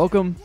[0.00, 0.36] Welcome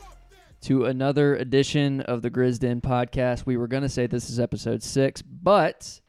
[0.63, 3.45] to another edition of the Grizz Den podcast.
[3.45, 6.01] We were going to say this is episode six, but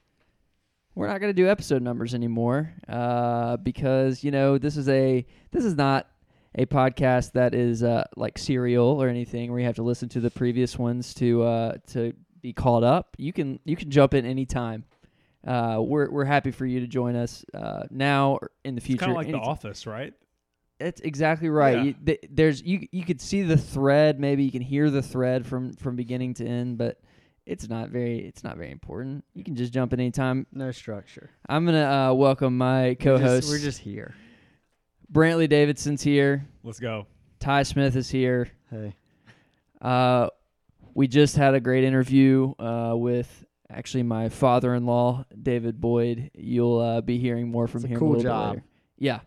[0.97, 5.25] we're not going to do episode numbers anymore uh, because you know this is a
[5.53, 6.09] this is not
[6.57, 10.19] a podcast that is uh, like serial or anything where you have to listen to
[10.19, 13.15] the previous ones to uh, to be caught up.
[13.17, 14.83] You can you can jump in anytime.
[15.47, 19.05] Uh, we're we're happy for you to join us uh, now or in the future.
[19.05, 19.39] Kind of like The.
[19.39, 20.15] Office, right?
[20.79, 21.77] That's exactly right.
[21.77, 21.83] Yeah.
[21.85, 25.47] You, th- there's you you could see the thread, maybe you can hear the thread
[25.47, 27.01] from from beginning to end, but
[27.47, 29.25] it's not very it's not very important.
[29.35, 30.47] You can just jump in anytime.
[30.53, 31.31] No structure.
[31.49, 33.43] I'm gonna uh, welcome my We're co-host.
[33.49, 34.15] just, we're just here.
[35.13, 36.47] Brantley Davidson's here.
[36.63, 37.07] Let's go.
[37.41, 38.51] Ty Smith is here.
[38.71, 38.95] Hey,
[39.81, 40.29] Uh,
[40.95, 46.31] we just had a great interview uh, with actually my father-in-law, David Boyd.
[46.35, 47.99] You'll uh, be hearing more from It's a him.
[47.99, 48.51] cool a little job.
[48.55, 48.65] Later.
[48.99, 49.21] Yeah,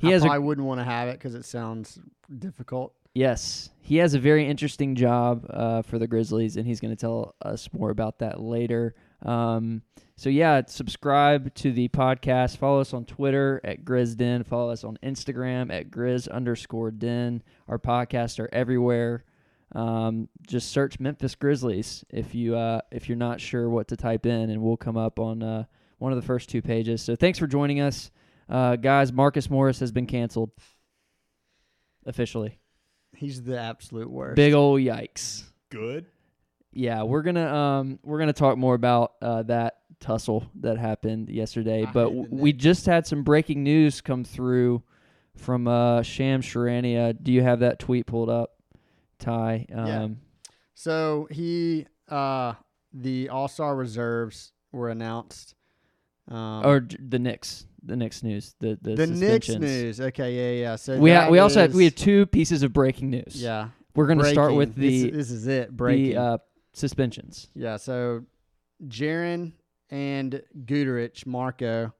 [0.00, 1.98] he I has a wouldn't want to have it because it sounds
[2.38, 2.94] difficult.
[3.14, 7.00] Yes, he has a very interesting job uh, for the Grizzlies, and he's going to
[7.00, 8.94] tell us more about that later.
[9.22, 9.82] Um,
[10.16, 12.58] so yeah, subscribe to the podcast.
[12.58, 14.46] Follow us on Twitter at GrizzDen.
[14.46, 17.42] Follow us on Instagram at Grizz underscore Den.
[17.68, 19.24] Our podcasts are everywhere.
[19.72, 24.24] Um, just search Memphis Grizzlies if you uh, if you're not sure what to type
[24.24, 25.64] in, and we'll come up on uh,
[25.98, 27.02] one of the first two pages.
[27.02, 28.10] So thanks for joining us,
[28.48, 29.12] uh, guys.
[29.12, 30.50] Marcus Morris has been canceled
[32.04, 32.58] officially.
[33.14, 34.36] He's the absolute worst.
[34.36, 35.44] Big old yikes.
[35.70, 36.06] Good.
[36.72, 41.84] Yeah, we're gonna um we're gonna talk more about uh, that tussle that happened yesterday.
[41.84, 44.82] I but w- we just had some breaking news come through
[45.36, 47.16] from uh Shams Charania.
[47.20, 48.56] Do you have that tweet pulled up,
[49.18, 49.66] Ty?
[49.72, 50.08] Um, Yeah.
[50.74, 52.52] So he, uh,
[52.92, 55.54] the All Star reserves were announced.
[56.28, 60.00] Um, or the Knicks, the Knicks news, the the, the Knicks news.
[60.00, 60.76] Okay, yeah, yeah.
[60.76, 63.40] So We ha- we also had we have two pieces of breaking news.
[63.40, 63.68] yeah.
[63.94, 65.70] we're gonna start with the This, this is it.
[65.76, 66.10] Breaking.
[66.10, 66.38] the uh,
[66.72, 67.48] suspensions.
[67.54, 68.24] Yeah, so
[68.88, 69.52] Jaren
[69.90, 71.92] and Guduric, Marko,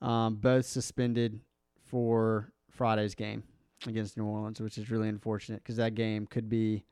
[0.00, 1.40] um, both suspended
[1.84, 3.42] for Friday's game
[3.86, 6.84] against New Orleans, which is really unfortunate because that game could be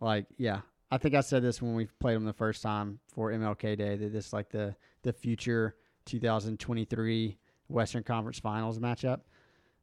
[0.00, 0.60] like, yeah.
[0.90, 3.96] I think I said this when we played them the first time for MLK Day
[3.96, 5.74] that this is like the the future
[6.04, 7.38] 2023
[7.72, 9.20] Western Conference Finals matchup.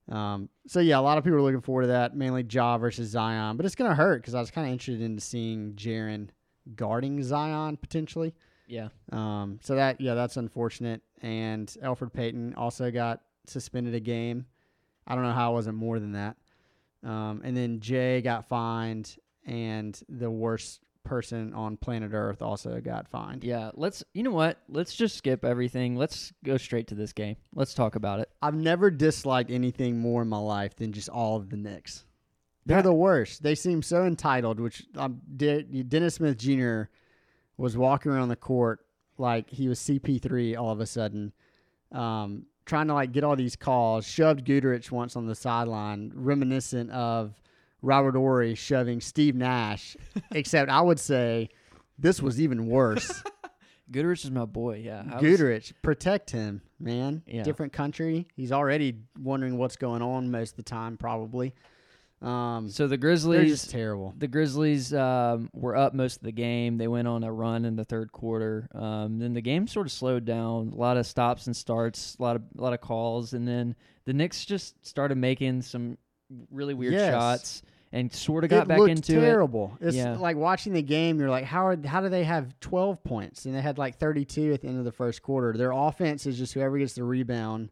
[0.10, 3.10] Um, so yeah, a lot of people are looking forward to that, mainly Ja versus
[3.10, 6.30] Zion, but it's gonna hurt because I was kind of interested in seeing Jaren
[6.76, 8.34] guarding Zion potentially.
[8.68, 8.90] Yeah.
[9.12, 11.02] Um, so that yeah, that's unfortunate.
[11.22, 14.46] And Elfrid Payton also got suspended a game.
[15.08, 16.38] I don't know how it wasn't more than that.
[17.04, 23.08] Um, and then Jae got fined, and the worst person on planet Earth also got
[23.08, 23.44] fined.
[23.44, 24.04] Yeah, let's.
[24.14, 24.60] You know what?
[24.68, 25.96] Let's just skip everything.
[25.96, 27.36] Let's go straight to this game.
[27.54, 28.30] Let's talk about it.
[28.42, 32.06] I've never disliked anything more in my life than just all of the Knicks.
[32.66, 33.42] They're That- the worst.
[33.42, 34.60] They seem so entitled.
[34.60, 36.84] Which um, De- Dennis Smith Jr.
[37.58, 38.80] was walking around the court
[39.18, 41.34] like he was CP3 all of a sudden,
[41.92, 44.06] um, trying to like get all these calls.
[44.06, 47.34] Shoved Guduric once on the sideline, reminiscent of
[47.82, 49.96] Robert Horry shoving Steve Nash.
[50.32, 51.50] except I would say
[51.98, 53.24] this was even worse.
[53.92, 54.82] Guduric is my boy.
[54.86, 57.24] Yeah, I was- protect him, man.
[57.26, 57.44] Yeah.
[57.44, 58.28] Different country.
[58.36, 61.56] He's already wondering what's going on most of the time, probably.
[62.22, 64.14] Um, So the Grizzlies, terrible.
[64.18, 66.78] the Grizzlies um, were up most of the game.
[66.78, 68.68] They went on a run in the third quarter.
[68.76, 70.72] Um, then the game sort of slowed down.
[70.74, 72.16] A lot of stops and starts.
[72.20, 73.74] A lot of a lot of calls, and then
[74.06, 75.98] the Knicks just started making some
[76.52, 77.14] really weird Yes.
[77.14, 79.22] shots and sort of got it back into it.
[79.22, 79.76] terrible.
[79.82, 80.16] It's Yeah.
[80.18, 81.20] like watching the game.
[81.20, 84.54] You're like, how are how do they have 12 points and they had like 32
[84.54, 85.54] at the end of the first quarter?
[85.58, 87.70] Their offense is just whoever gets the rebound.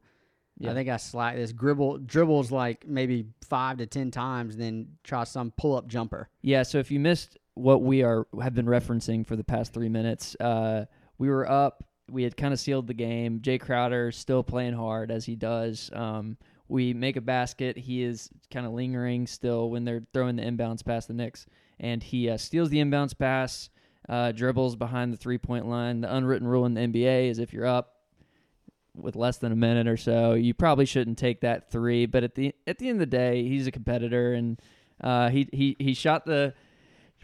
[0.59, 0.71] Yeah.
[0.71, 4.87] I think I slack this dribble dribbles like maybe five to ten times, and then
[5.03, 6.29] try some pull up jumper.
[6.41, 9.89] Yeah, so if you missed what we are have been referencing for the past three
[9.89, 10.85] minutes, uh,
[11.19, 11.83] we were up.
[12.09, 13.39] We had kind of sealed the game.
[13.41, 15.91] Jae Crowder still playing hard as he does.
[15.93, 17.77] Um, we make a basket.
[17.77, 21.45] He is kind of lingering still when they're throwing the inbounds past the Knicks,
[21.79, 23.69] and he uh, steals the inbounds pass,
[24.09, 26.01] uh, dribbles behind the three point line.
[26.01, 27.93] The unwritten rule in the NBA is if you're up
[28.95, 32.05] with less than a minute or so, you probably shouldn't take that three.
[32.05, 34.61] But at the at the end of the day, he's a competitor, and
[35.01, 36.53] uh, he he he shot the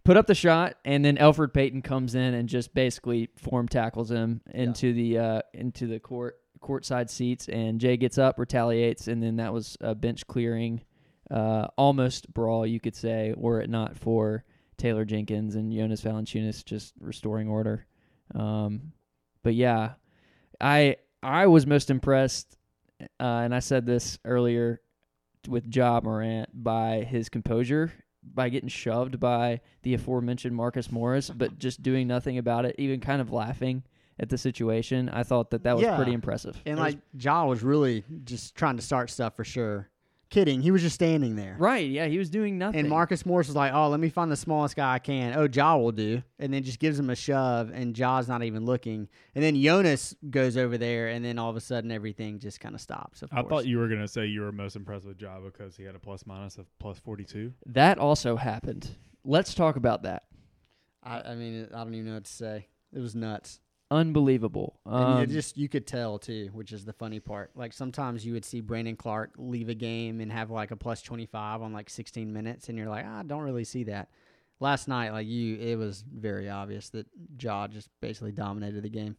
[0.04, 4.12] put up the shot, and then Elfrid Payton comes in and just basically form tackles
[4.12, 9.22] him into the uh, into the court courtside seats, and Jae gets up, retaliates, and
[9.22, 10.82] then that was a bench clearing,
[11.30, 14.44] uh, almost brawl, you could say, were it not for
[14.78, 17.86] Taylor Jenkins and Jonas Valanciunas just restoring order.
[18.34, 18.94] Um,
[19.44, 19.94] but yeah,
[20.60, 22.58] I I was most impressed,
[23.02, 24.82] uh, and I said this earlier
[25.48, 27.92] with Ja Morant by his composure
[28.24, 33.02] by getting shoved by the aforementioned Marcus Morris, but just doing nothing about it, even
[33.02, 33.84] kind of laughing
[34.20, 35.10] at the situation.
[35.10, 35.96] I thought that that was Yeah.
[35.96, 36.62] pretty impressive.
[36.66, 39.90] And like Ja was really just trying to start stuff for sure.
[40.30, 41.56] Kidding, he was just standing there.
[41.60, 41.88] Right?
[41.88, 42.80] Yeah, he was doing nothing.
[42.80, 45.36] And Marcus Morris was like, "Oh, let me find the smallest guy I can.
[45.38, 48.66] Oh, Ja will do." And then just gives him a shove, and Ja's not even
[48.66, 49.08] looking.
[49.36, 52.74] And then Jonas goes over there, and then all of a sudden everything just kind
[52.74, 53.22] of stops.
[53.22, 53.50] Of I course.
[53.50, 56.00] thought you were gonna say you were most impressed with Ja because he had a
[56.00, 57.54] plus minus of plus forty two.
[57.68, 58.90] that also happened.
[59.24, 60.24] Let's talk about that.
[61.04, 62.68] I, I mean, I don't even know what to say.
[62.92, 63.60] It was nuts.
[63.94, 64.80] Unbelievable.
[64.88, 67.52] And Um, you just you could tell too, which is the funny part.
[67.56, 71.04] Like sometimes you would see Brandon Clarke leave a game and have like a plus
[71.04, 74.10] twenty five on like sixteen minutes, and you're like, "Ah, I don't really see that.
[74.60, 77.06] Last night, like you, it was very obvious that
[77.40, 79.16] Ja just basically dominated the game.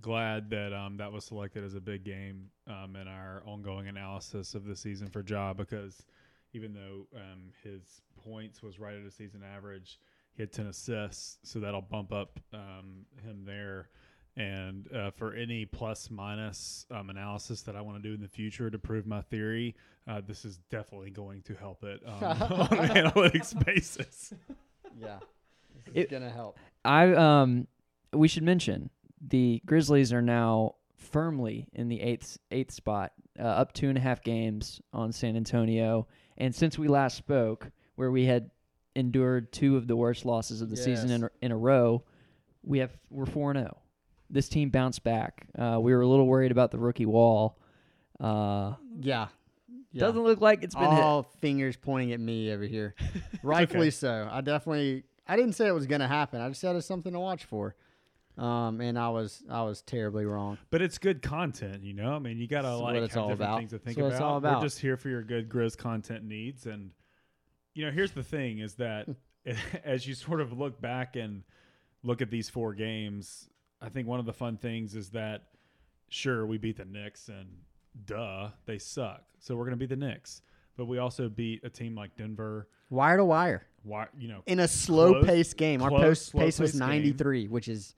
[0.00, 4.54] Glad that um, that was selected as a big game um, in our ongoing analysis
[4.54, 6.06] of the season for Ja because
[6.54, 10.00] even though um, his points was right at a season average,
[10.34, 13.90] he had ten assists, so that'll bump up um, him there.
[14.36, 18.28] And uh, for any plus minus um, analysis that I want to do in the
[18.28, 19.74] future to prove my theory,
[20.06, 24.32] uh, this is definitely going to help it um, on an analytics basis.
[24.98, 25.18] Yeah,
[25.94, 26.58] it's gonna help.
[26.82, 27.66] I um
[28.14, 28.88] we should mention
[29.20, 34.00] the Grizzlies are now firmly in the eighth eighth spot, uh, up two and a
[34.00, 36.06] half games on San Antonio.
[36.38, 38.50] And since we last spoke, where we had
[38.94, 42.02] endured two of the worst losses of the season in a, in a row,
[42.62, 43.76] we have we're four and zero.
[44.30, 45.46] This team bounced back.
[45.56, 47.58] Uh, we were a little worried about the rookie wall.
[48.20, 49.28] Uh, Yeah,
[49.92, 50.00] yeah.
[50.00, 51.02] Doesn't look like it's been hit.
[51.02, 52.94] all fingers pointing at me over here.
[53.42, 54.28] Rightfully so.
[54.30, 56.40] I definitely I didn't say it was gonna happen.
[56.40, 57.74] I just said it's something to watch for.
[58.38, 60.58] Um, and I was I was terribly wrong.
[60.70, 62.12] But it's good content, you know.
[62.12, 63.58] I mean, you gotta That's like have all different about.
[63.58, 64.12] things to think That's about.
[64.12, 66.90] it's all We're just here for your good Grizz content needs, and
[67.74, 69.08] you know, here's the thing: is that
[69.84, 71.44] as you sort of look back and
[72.02, 73.48] look at these four games,
[73.80, 75.44] I think one of the fun things is that
[76.08, 77.46] sure we beat the Knicks, and
[78.06, 80.42] duh, they suck, so we're gonna beat the Knicks.
[80.76, 82.68] But we also beat a team like Denver.
[82.90, 83.66] Wire to wire.
[83.82, 85.80] Why, you know, In a slow Close- paced game.
[85.82, 86.00] Our close,
[86.30, 86.88] post pace was slow-paced game.
[86.88, 87.94] ninety three, which is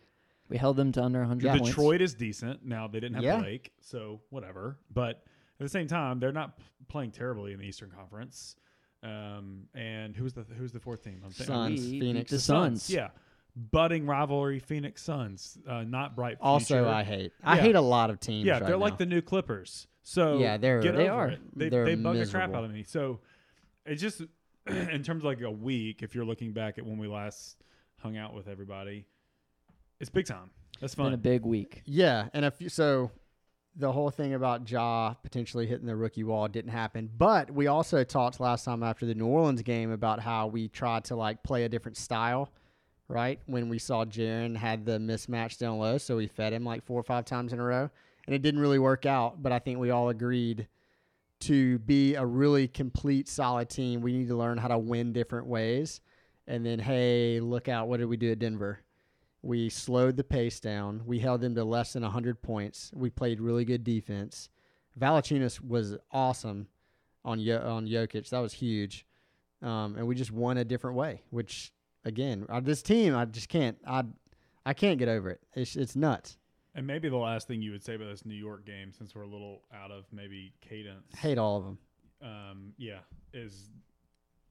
[0.48, 1.68] We held them to under 100 points.
[1.68, 2.64] Detroit is decent.
[2.64, 3.38] Now they didn't have Yeah.
[3.40, 4.78] Blake, so whatever.
[4.90, 5.16] But
[5.60, 8.56] at the same time, they're not p- playing terribly in the Eastern Conference.
[9.02, 11.20] Um, and who's the who's the fourth team?
[11.24, 12.30] I'm thinking- Suns, We beat Phoenix.
[12.30, 12.88] the Suns.
[12.90, 13.10] Yeah,
[13.56, 15.58] budding rivalry, Phoenix Suns.
[15.66, 16.36] Uh, not bright.
[16.38, 16.42] Future.
[16.44, 17.32] also I hate.
[17.42, 17.62] I Yeah.
[17.62, 18.44] hate a lot of teams.
[18.46, 18.76] yeah, right they're now.
[18.78, 19.86] like the new Clippers.
[20.02, 21.28] So Yeah, they're- get They are.
[21.28, 21.40] it.
[21.56, 22.82] They, They're they bug the crap out of me.
[22.84, 23.20] So
[23.84, 24.22] it's just
[24.66, 26.02] in terms of like a week.
[26.02, 27.56] If you're looking back at when we last
[27.98, 29.06] hung out with everybody,
[30.00, 30.50] it's big time.
[30.80, 31.12] That's It's been fun.
[31.14, 31.82] a big week.
[31.86, 33.10] Yeah, and if you, so,
[33.74, 37.10] the whole thing about Ja potentially hitting the rookie wall didn't happen.
[37.16, 41.04] But we also talked last time after the New Orleans game about how we tried
[41.06, 42.50] to like play a different style,
[43.08, 43.40] right?
[43.46, 47.00] When we saw Jaren had the mismatch down low, so we fed him like four
[47.00, 47.90] or five times in a row,
[48.26, 49.42] and it didn't really work out.
[49.42, 50.68] But I think we all agreed
[51.40, 54.00] to be a really complete, solid team.
[54.00, 56.00] We need to learn how to win different ways.
[56.46, 57.88] And then, hey, look out!
[57.88, 58.80] What did we do at Denver?
[59.42, 61.02] We slowed the pace down.
[61.06, 62.90] We held them to less than 100 points.
[62.94, 64.50] We played really good defense.
[64.98, 66.66] Valanciunas was awesome
[67.24, 68.28] on Yo- on Jokic.
[68.30, 69.06] That was huge.
[69.62, 71.72] Um, and we just won a different way, which
[72.04, 74.04] again, uh, this team, I just can't I
[74.66, 75.40] I can't get over it.
[75.54, 76.36] It's it's nuts.
[76.74, 79.22] And maybe the last thing you would say about this New York game, since we're
[79.22, 81.78] a little out of maybe cadence, Hate all of them.
[82.22, 82.98] um, yeah,
[83.32, 83.70] is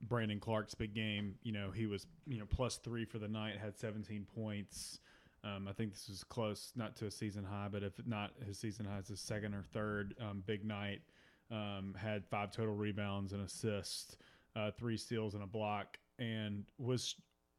[0.01, 1.35] Brandon Clarke's big game.
[1.43, 4.99] You know, he was you know plus three for the night, had 17 points.
[5.43, 8.57] Um, I think this was close, not to a season high, but if not his
[8.57, 11.01] season high, it's his second or third um, big night.
[11.49, 14.17] Um, had five total rebounds and assists,
[14.57, 17.15] uh, three steals and a block, and was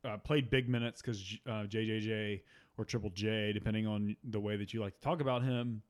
[0.09, 2.43] uh, played big minutes because uh, JJJ
[2.77, 5.83] or Triple J, depending on the way that you like to talk about him,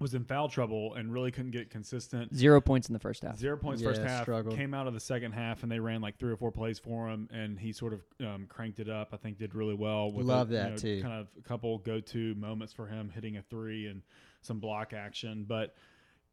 [0.00, 2.34] was in foul trouble and really couldn't get consistent.
[2.34, 3.38] Zero points in the first half.
[3.38, 4.22] Zero points Yeah, first half.
[4.22, 4.56] struggled.
[4.56, 7.08] Came out of the second half and they ran like three or four plays for
[7.08, 9.10] him, and he sort of um, cranked it up.
[9.12, 10.12] I think did really well.
[10.12, 11.02] With Love a, you that, know, too.
[11.02, 14.02] Kind of a couple go-to moments for him, hitting a three and
[14.42, 15.44] some block action.
[15.48, 15.74] But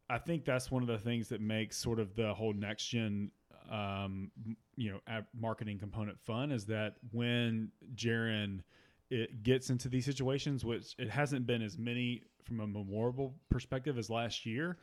[0.09, 3.29] I think that's one of the things that makes sort of the whole next gen,
[3.69, 4.31] um,
[4.75, 8.61] you know, marketing component fun is that when Jaren
[9.09, 13.97] it gets into these situations, which it hasn't been as many from a memorable perspective
[13.97, 14.77] as last year,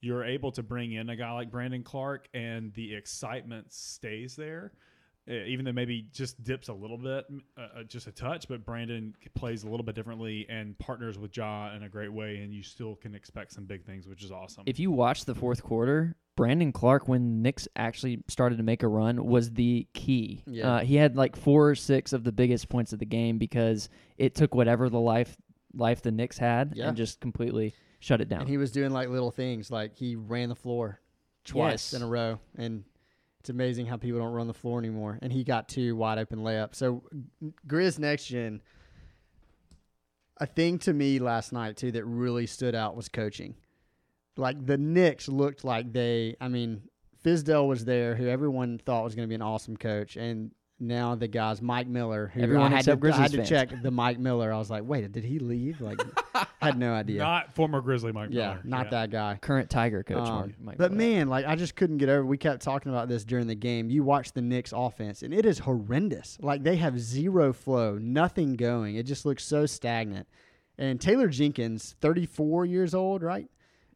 [0.00, 4.72] you're able to bring in a guy like Brandon Clarke, and the excitement stays there.
[5.30, 7.24] Uh, even though maybe just dips a little bit,
[7.56, 11.36] uh, uh, just a touch, but Brandon plays a little bit differently and partners with
[11.36, 14.32] Ja in a great way, and you still can expect some big things, which is
[14.32, 14.64] awesome.
[14.66, 18.88] If you watch the fourth quarter, Brandon Clarke, when Knicks actually started to make a
[18.88, 20.42] run, was the key.
[20.44, 20.74] Yeah.
[20.76, 23.88] Uh, he had like four or six of the biggest points of the game because
[24.18, 25.36] it took whatever the life
[25.74, 26.88] life the Knicks had Yeah.
[26.88, 28.40] and just completely shut it down.
[28.40, 31.00] And he was doing like little things, like he ran the floor
[31.44, 31.94] twice Yes.
[31.94, 32.82] in a row, and
[33.42, 35.18] it's amazing how people don't run the floor anymore.
[35.20, 36.76] And he got two wide open layups.
[36.76, 37.02] So
[37.66, 38.62] Grizz next gen.
[40.36, 43.56] A thing to me last night too that really stood out was coaching.
[44.36, 46.36] Like the Knicks looked like they.
[46.40, 46.82] I mean,
[47.24, 51.14] Fizdale was there, who everyone thought was going to be an awesome coach, and now
[51.14, 54.18] the guys Mike Miller, who Everyone I had to, I had to check the Mike
[54.18, 54.52] Miller.
[54.52, 55.80] I was like, wait, did he leave?
[55.80, 56.00] Like,
[56.60, 57.20] had no idea.
[57.20, 58.60] Not former Grizzly Mike Yeah, Miller.
[58.64, 58.90] not Yeah.
[58.90, 59.38] that guy.
[59.40, 61.10] Current Tiger coach, Um, Mark, Mike but Miller.
[61.12, 62.26] man, like I just couldn't get over.
[62.26, 63.88] We kept talking about this during the game.
[63.90, 66.38] You watch the Knicks offense, and it is horrendous.
[66.40, 68.96] Like they have zero flow, nothing going.
[68.96, 70.26] It just looks so stagnant.
[70.78, 73.48] And Taylor Jenkins, 34 years old, right,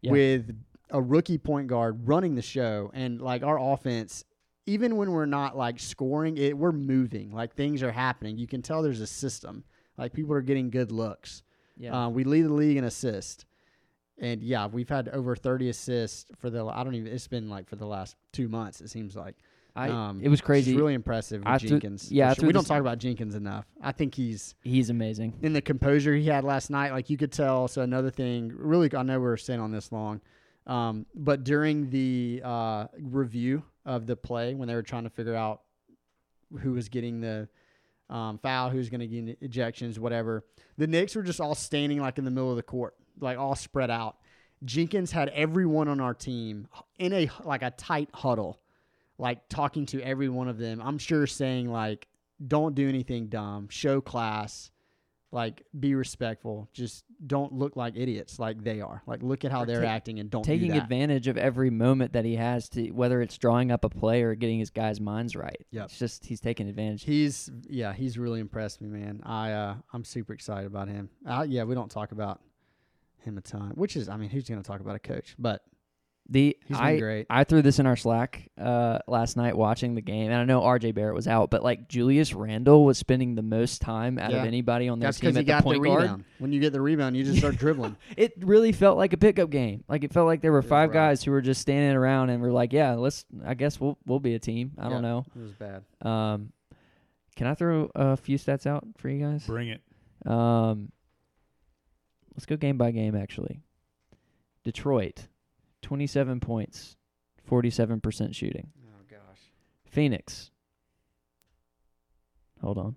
[0.02, 0.12] Yeah.
[0.12, 0.54] with
[0.90, 4.24] a rookie point guard running the show, and like our offense.
[4.66, 7.30] Even when we're not like scoring, it we're moving.
[7.30, 8.37] Like things are happening.
[8.38, 9.64] You can tell there's a system.
[9.96, 11.42] Like people are getting good looks.
[11.78, 12.06] yeah.
[12.06, 13.46] Uh, we lead the league in assist.
[14.18, 17.68] And yeah, we've had over 30 assists for the I don't even it's been like
[17.68, 19.37] for the last 2 months it seems like.
[19.78, 20.75] I, um, it was It's crazy.
[20.75, 22.11] really impressive with threw- Jenkins.
[22.11, 22.46] yeah, sure.
[22.46, 23.66] we don't talk about Jenkins enough.
[23.82, 25.35] I think he's He's amazing.
[25.42, 28.88] in the composure he had last night like you could tell so another thing really
[28.96, 30.23] I know we're staying on this long.
[30.66, 35.34] Um, but during the uh, review of the play when they were trying to figure
[35.34, 35.62] out
[36.60, 37.48] who was getting the
[38.10, 40.44] um, foul, who's going to get ejections, whatever.
[40.76, 43.54] The Knicks were just all standing like in the middle of the court, like all
[43.54, 44.16] spread out.
[44.64, 48.60] Jenkins had everyone on our team in a like a tight huddle,
[49.18, 50.80] like talking to every one of them.
[50.82, 52.08] I'm sure saying like,
[52.46, 53.68] "Don't do anything dumb.
[53.68, 54.70] Show class.
[55.32, 56.68] Like, be respectful.
[56.72, 59.02] Just don't look like idiots like they are.
[59.06, 62.12] Like, look at how they're take- acting and don't Taking do advantage of every moment
[62.14, 65.35] that he has to, whether it's drawing up a play or getting his guys' minds
[65.37, 65.64] right.
[65.70, 67.04] Yeah, It's just he's taking advantage.
[67.04, 69.20] He's yeah, he's really impressed me, man.
[69.25, 71.08] I uh, I'm super excited about him.
[71.26, 72.40] Uh, yeah, we don't talk about
[73.18, 75.35] him a ton, which is I mean, who's going to talk about a coach?
[75.38, 75.62] But
[76.28, 77.26] The he's been I great.
[77.30, 80.62] I threw this in our Slack uh, last night watching the game, and I know
[80.64, 80.90] R.J.
[80.90, 84.38] Barrett was out, but like Julius Randle was spending the most time out Yeah.
[84.40, 86.25] of anybody on their That's team because he at got the the point guard.
[86.40, 87.97] When you get the rebound, you just start dribbling.
[88.16, 89.85] It really felt like a pickup game.
[89.88, 90.95] Like it felt like there were It five rough.
[90.95, 93.25] guys who were just standing around and were like, "Yeah, let's.
[93.45, 94.73] I guess we'll we'll be a team.
[94.78, 95.25] I don't know.
[95.37, 95.85] It was bad.
[96.02, 96.50] Um,
[97.37, 99.47] can I throw a few stats out for you guys?
[99.47, 99.80] Bring it.
[100.28, 100.90] Um,
[102.35, 103.14] let's go game by game.
[103.14, 103.61] Actually,
[104.64, 105.28] Detroit,
[105.83, 106.97] twenty-seven points,
[107.45, 108.68] forty-seven percent shooting.
[108.88, 109.40] Oh gosh.
[109.87, 110.50] Phoenix.
[112.62, 112.97] Hold on,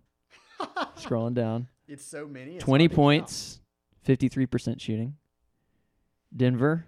[0.97, 1.67] scrolling down.
[1.87, 2.55] It's so many.
[2.55, 2.95] it's 20 hard count.
[2.95, 3.59] points,
[4.07, 5.15] 53% shooting.
[6.35, 6.85] Denver,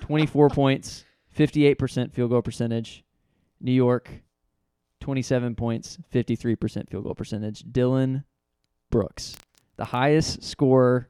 [0.00, 1.04] 24 points,
[1.36, 3.04] 58% field goal percentage.
[3.60, 4.10] New York,
[5.00, 7.64] 27 points, 53% field goal percentage.
[7.70, 8.24] Dillon
[8.90, 9.36] Brooks,
[9.76, 11.08] the highest scorer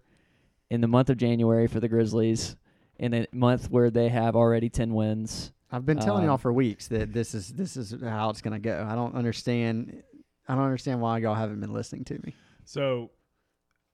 [0.71, 2.57] in the month of January for the Grizzlies
[2.98, 5.52] in a month where they have already 10 wins.
[5.70, 8.60] I've been telling Um, y'all for weeks that this is this is how it's gonna
[8.60, 8.86] go.
[8.88, 10.02] I don't understand.
[10.46, 12.34] I don't understand why y'all haven't been listening to me.
[12.64, 13.10] So,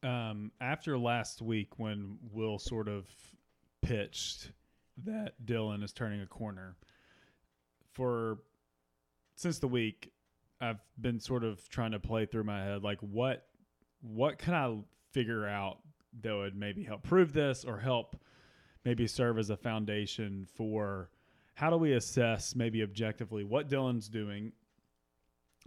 [0.02, 3.07] um, after last week, when Will sort of
[3.80, 4.52] pitched
[5.04, 6.76] that Dillon is turning a corner,
[7.92, 8.38] for
[9.37, 10.12] since the week,
[10.61, 13.47] I've been sort of trying to play through my head like what
[14.02, 14.76] what can I
[15.12, 15.78] figure out
[16.23, 18.16] that would maybe help prove this or help
[18.85, 21.11] maybe serve as a foundation for
[21.55, 24.53] how do we assess maybe objectively what Dillon's doing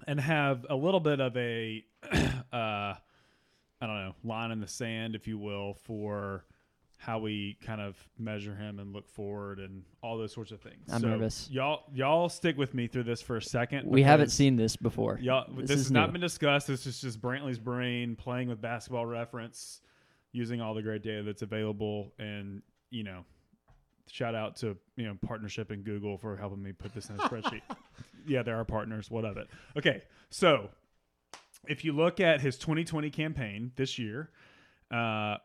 [0.08, 2.16] and have a little bit of a uh,
[2.52, 2.96] I
[3.82, 6.46] don't know line in the sand, if you will, for
[6.98, 10.90] how we kind of measure him and look forward and all those sorts of things.
[10.90, 11.50] I'm So nervous.
[11.52, 13.90] Y'all, y'all stick with me through this for a second.
[13.90, 15.20] We haven't seen this before.
[15.22, 16.68] Y'all, This this, is has not been discussed.
[16.68, 19.82] This is just Brantley's brain playing with basketball reference,
[20.32, 22.62] using all the great data that's available, and
[22.94, 23.26] you know,
[24.08, 27.20] shout out to you know partnership and Google for helping me put this in a
[27.20, 27.62] spreadsheet.
[28.28, 29.10] yeah, they're our partners.
[29.10, 29.48] What of it?
[29.78, 30.70] Okay, so
[31.68, 34.30] if you look at his 2020 campaign this year,
[34.92, 35.38] uh,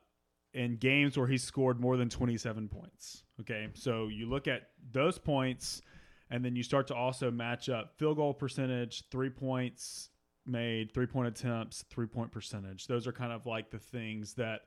[0.53, 3.23] in games where he scored more than 27 points.
[3.41, 5.83] Okay, so you look at those points,
[6.31, 10.11] and then you start to also match up field goal percentage, three points
[10.47, 12.87] made, three point attempts, three point percentage.
[12.87, 14.63] Those are kind of like the things that,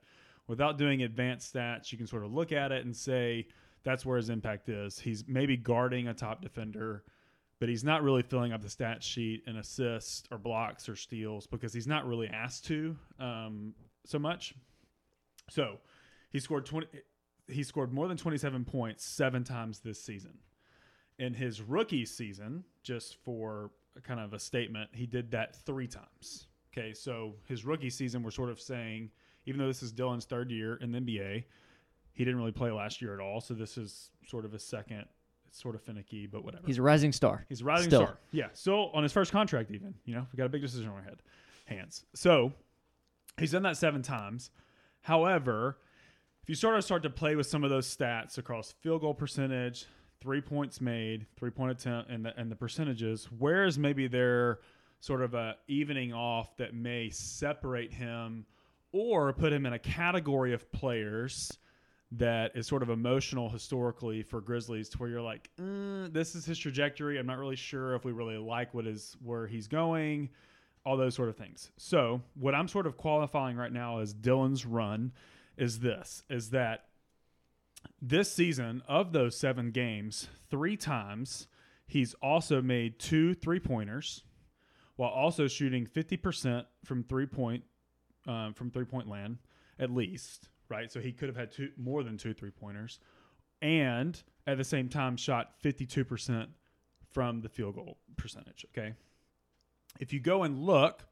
[0.47, 3.47] without doing advanced stats, you can sort of look at it and say
[3.83, 4.99] that's where his impact is.
[4.99, 7.03] He's maybe guarding a top defender
[7.61, 11.45] but he's not really filling up the stat sheet in assists or blocks or steals
[11.45, 14.55] because he's not really asked to um, so much.
[15.47, 15.77] So
[16.31, 16.87] he scored 20
[17.47, 20.39] he scored more than 27 points 7 times this season.
[21.19, 23.69] In his rookie season, just for
[24.01, 26.47] kind of a statement, he did that 3 times.
[26.73, 29.11] Okay, so his rookie season we're sort of saying
[29.45, 31.43] even though this is Dillon's third year in the NBA,
[32.13, 35.05] he didn't really play last year at all, so this is sort of a second
[35.51, 36.63] it's sort of finicky, but whatever.
[36.65, 37.45] He's a rising star.
[37.49, 38.01] He's a rising Still.
[38.03, 38.17] star.
[38.31, 38.47] Yeah.
[38.53, 39.93] So on his first contract, even.
[40.05, 41.21] You know, we got a big decision on our head,
[41.65, 42.05] hands.
[42.15, 42.53] So
[43.37, 44.49] he's done that seven times.
[45.01, 45.77] However,
[46.41, 49.13] if you sort of start to play with some of those stats across field goal
[49.13, 49.87] percentage,
[50.21, 54.59] three points made, three point attempt, and the, and the percentages, where is maybe there
[55.01, 58.45] sort of a evening off that may separate him
[58.91, 61.57] or put him in a category of players
[62.13, 66.45] that is sort of emotional historically for Grizzlies, to where you're like, uh, this is
[66.45, 67.17] his trajectory.
[67.17, 70.29] I'm not really sure if we really like what is where he's going,
[70.85, 71.71] all those sort of things.
[71.77, 75.13] So what I'm sort of qualifying right now as Dillon's run
[75.57, 76.85] is this: is that
[78.01, 81.47] this season of those seven games, three times
[81.87, 84.23] he's also made two three pointers,
[84.97, 87.63] while also shooting 50% from three point
[88.31, 89.37] um, from three point land
[89.79, 90.91] at least right?
[90.91, 92.99] So he could have had two more than two three pointers,
[93.61, 96.49] and at the same time shot fifty two percent
[97.11, 98.65] from the field goal percentage.
[98.71, 98.93] Okay,
[99.99, 101.03] if you go and look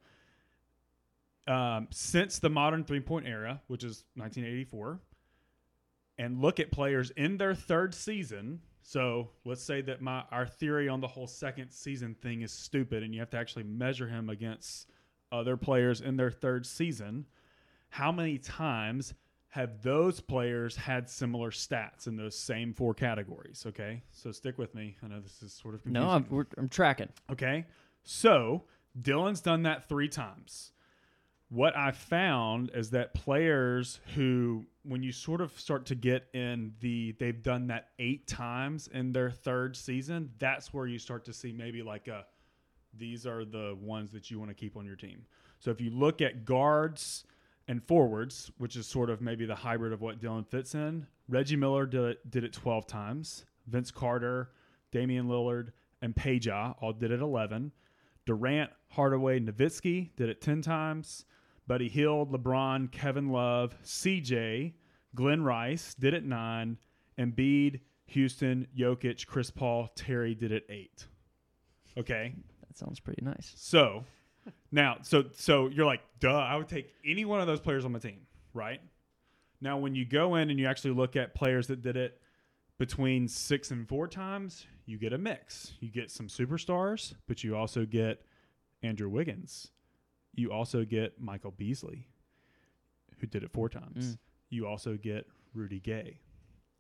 [1.48, 5.00] um, since the modern three point era, which is 1984,
[6.18, 8.62] and look at players in their third season.
[8.82, 13.04] So let's say that my our theory on the whole second season thing is stupid,
[13.04, 14.88] and you have to actually measure him against
[15.32, 17.26] other players in their third season.
[17.90, 19.14] How many times
[19.50, 23.64] have those players had similar stats in those same four categories?
[23.68, 24.96] Okay, so stick with me.
[25.04, 26.08] I know this is sort of confusing.
[26.08, 27.10] No, I'm, we're, I'm tracking.
[27.32, 27.66] Okay.
[28.04, 28.64] So
[29.00, 30.72] Dillon's done that three times.
[31.50, 36.74] What I found is that players who, when you sort of start to get in
[36.80, 41.34] the, they've done that eight times in their third season, that's where you start to
[41.34, 42.26] see maybe like a,
[42.98, 45.26] these are the ones that you want to keep on your team.
[45.60, 47.24] So if you look at guards
[47.68, 51.56] and forwards, which is sort of maybe the hybrid of what Dillon fits in, Reggie
[51.56, 53.46] Miller did it, did it 12 times.
[53.68, 54.52] Vince Carter,
[54.92, 55.72] Damian Lillard,
[56.02, 57.72] and Peja all did it 11.
[58.26, 61.26] Durant, Hardaway, Nowitzki did it 10 times.
[61.68, 64.74] Buddy Hield, LeBron, Kevin Love, CJ,
[65.14, 66.78] Glen Rice did it 9.
[67.20, 71.06] Embiid, Houston, Jokic, Chris Paul, Terry did it 8.
[71.98, 72.34] Okay?
[72.70, 73.52] That sounds pretty nice.
[73.58, 74.06] So
[74.72, 77.92] now, so so you're like, duh, I would take any one of those players on
[77.92, 78.22] my team,
[78.54, 78.80] right?
[79.62, 82.22] Now, when you go in and you actually look at players that did it
[82.78, 85.74] between six and four times, you get a mix.
[85.82, 88.22] You get some superstars, but you also get
[88.82, 89.72] Andrew Wiggins.
[90.34, 92.08] You also get Michael Beasley,
[93.20, 94.16] who did it four times.
[94.16, 94.18] Mm.
[94.50, 96.22] You also get Rudy Gay,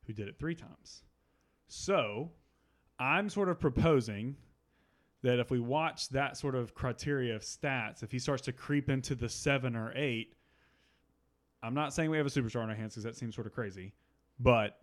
[0.08, 1.04] who did it three times.
[1.67, 2.32] So
[2.97, 4.38] I'm sort of proposing
[5.21, 8.89] that if we watch that sort of criteria of stats, if he starts to creep
[8.89, 10.34] into the seven or eight,
[11.62, 13.53] I'm not saying we have a superstar in our hands because that seems sort of
[13.53, 13.93] crazy,
[14.39, 14.79] but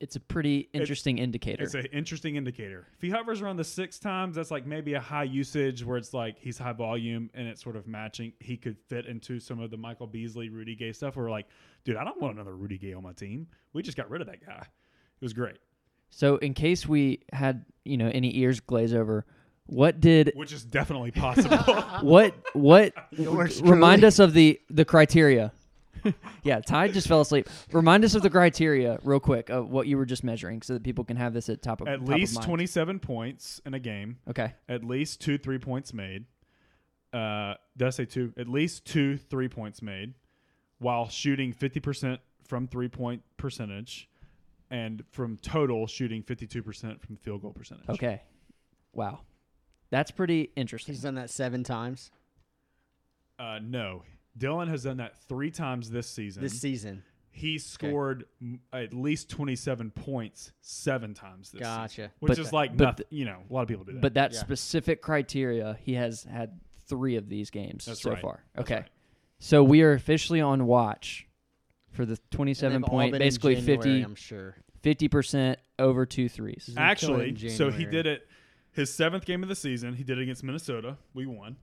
[0.00, 1.62] It's a pretty interesting indicator.
[1.64, 2.86] it's an interesting indicator.
[2.94, 6.14] If he hovers around the six times, that's like maybe a high usage where it's
[6.14, 8.32] like he's high volume and it's sort of matching.
[8.40, 11.16] He could fit into some of the Michael Beasley, Rudy Gay stuff.
[11.16, 11.48] Where we're like,
[11.84, 13.46] dude, I don't want another Rudy Gay on my team.
[13.74, 14.62] We just got rid of that guy.
[14.62, 15.58] It was great,
[16.10, 19.24] so, in case we had you know any ears glaze over,
[19.66, 21.56] what did which is definitely possible.
[22.02, 24.06] what what remind truly.
[24.06, 25.52] us of the the criteria?
[26.44, 27.48] yeah, Ty just fell asleep.
[27.72, 30.84] Remind us of the criteria real quick of what you were just measuring, so that
[30.84, 32.46] people can have this at top of At top of least mind.
[32.46, 34.18] 27 points in a game.
[34.28, 36.26] Okay, At least two three points made.
[37.12, 38.32] Uh, did I say two?
[38.38, 40.14] At least two three points made,
[40.78, 44.08] while shooting 50% from three point percentage,
[44.70, 47.88] and from total shooting 52% from field goal percentage.
[47.88, 48.22] okay,
[48.92, 49.20] wow,
[49.90, 50.94] that's pretty interesting.
[50.94, 52.10] He's done that seven times
[53.38, 54.02] Uh, no,
[54.36, 56.42] Dillon has done that three times this season.
[56.42, 57.02] this season.
[57.30, 62.12] he scored m at least 27 points seven times this season, Gotcha.
[62.20, 63.06] which But- is like but nothing.
[63.10, 64.00] You know, a lot of people do that.
[64.00, 64.40] But that Yeah.
[64.40, 68.22] specific criteria, he has had three of these games That's so right.
[68.22, 68.42] far.
[68.54, 68.90] That's Okay, right.
[69.38, 71.26] so we are officially on watch
[71.90, 74.56] for the And twenty-seven they've all point, been in basically January, 50 I'm sure.
[74.82, 76.64] 50% over two threes.
[76.66, 77.92] He's gonna in Actually, so he January.
[77.92, 78.28] did it
[78.76, 79.94] his seventh game of the season.
[79.94, 80.96] He did it against Minnesota.
[81.14, 81.56] We won.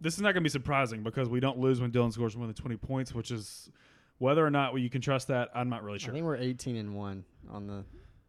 [0.00, 2.46] This is not going to be surprising because we don't lose when Dillon scores more
[2.46, 3.70] than 20 points, which is
[4.18, 5.50] whether or not you can trust that.
[5.54, 6.10] I'm not really sure.
[6.10, 7.84] I think we're 18 and one on the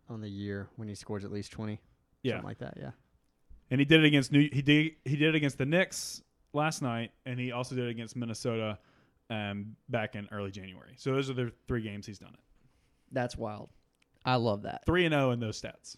[0.10, 1.80] on the year when he scores at least 20.
[2.24, 2.74] Yeah, Something like that.
[2.78, 2.92] Yeah.
[3.70, 4.50] and he did it against New.
[4.52, 6.22] He did he did it against the Knicks
[6.54, 8.78] last night, and he also did it against Minnesota
[9.30, 10.94] um, back in early January.
[10.98, 12.40] So those are the three games he's done it.
[13.14, 13.70] That's wild.
[14.26, 14.86] I love that.
[14.86, 15.96] Three and zero in those stats.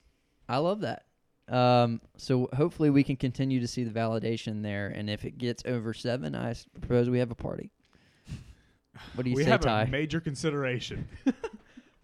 [0.48, 1.06] I love that.
[1.50, 5.64] Um, so hopefully we can continue to see the validation there, and if it gets
[5.66, 7.70] over seven, I suppose we have a party.
[9.16, 9.84] What do you we say, have Ty?
[9.84, 11.08] a major consideration.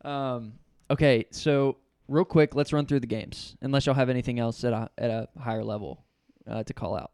[0.02, 0.54] Um,
[0.89, 1.75] okay, so
[2.08, 3.58] real quick, let's run through the games.
[3.62, 6.06] Unless y'all have anything else at a at a higher level
[6.49, 7.12] uh, to call out.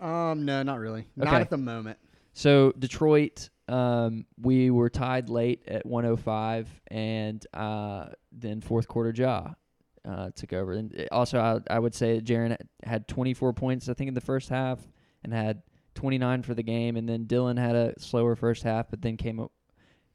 [0.00, 1.06] Um, no, not really.
[1.16, 1.36] Not Okay.
[1.40, 1.98] at the moment.
[2.34, 9.48] So Detroit, um, we were tied late at 105, and uh, then fourth quarter Ja
[10.08, 10.72] uh, took over.
[10.72, 14.48] And also, I, I would say Jaren had 24 points, I think, in the first
[14.48, 14.78] half,
[15.22, 15.62] and had
[15.94, 16.96] 29 for the game.
[16.96, 19.52] And then Dillon had a slower first half, but then came up-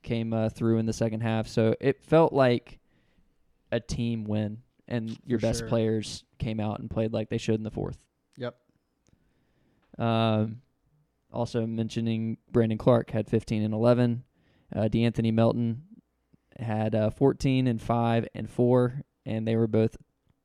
[0.04, 1.48] came uh, through in the second half.
[1.48, 2.80] So it felt like
[3.72, 5.68] a team win, and your For best sure.
[5.68, 7.98] players came out and played like they should in the fourth.
[8.38, 8.56] Yep.
[9.98, 10.62] Um,
[11.32, 14.24] also mentioning Brandon Clarke had 15 and 11.
[14.76, 15.84] Uh, De'Anthony Melton
[16.60, 19.98] had uh, 14 and 5 and 4, and they were both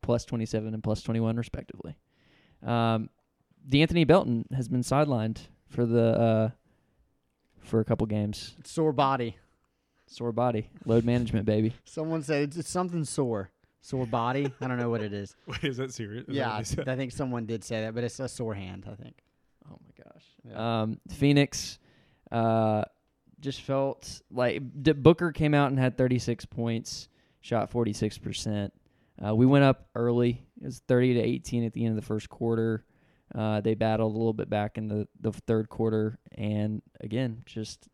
[0.03, 1.97] plus 27 and plus 21 respectively.
[2.65, 3.11] Um,
[3.69, 5.39] De'Anthony Melton has been sidelined
[5.69, 6.51] for the uh,
[7.61, 8.55] for a couple games.
[8.65, 9.37] Sore body.
[10.07, 11.73] Sore body, load management, baby.
[11.85, 13.51] Someone said it's, it's something sore.
[13.81, 14.53] Sore body.
[14.61, 15.37] I don't know what it is.
[15.47, 16.27] Wait, is that serious?
[16.27, 16.93] Is yeah, what I.
[16.93, 18.87] I think someone did say that, but it's a sore hand.
[18.91, 19.15] I think.
[19.71, 20.25] Oh my gosh.
[20.45, 20.83] Yeah.
[20.83, 21.79] Um, Phoenix,
[22.33, 22.83] uh,
[23.41, 27.09] just felt like D- Booker came out and had 36 points,
[27.41, 28.73] shot 46 percent.
[29.25, 30.43] Uh, we went up early.
[30.61, 32.85] It was 30 to 18 at the end of the first quarter.
[33.35, 37.87] Uh, they battled a little bit back in the, the third quarter, and again, just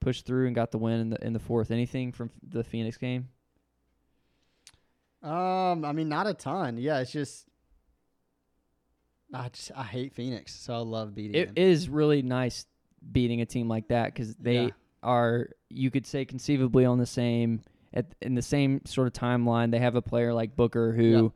[0.00, 1.70] pushed through and got the win in the in the fourth.
[1.70, 3.28] Anything from the Phoenix game?
[5.22, 6.76] Um, I mean, not a ton.
[6.78, 7.46] Yeah, it's just.
[9.32, 11.54] I just I hate Phoenix, so I love beating It them.
[11.56, 12.66] is really nice
[13.10, 14.70] beating a team like that because they Yeah.
[15.02, 17.60] are you could say conceivably on the same
[17.94, 19.70] at in the same sort of timeline.
[19.70, 21.32] They have a player like Booker who Yep.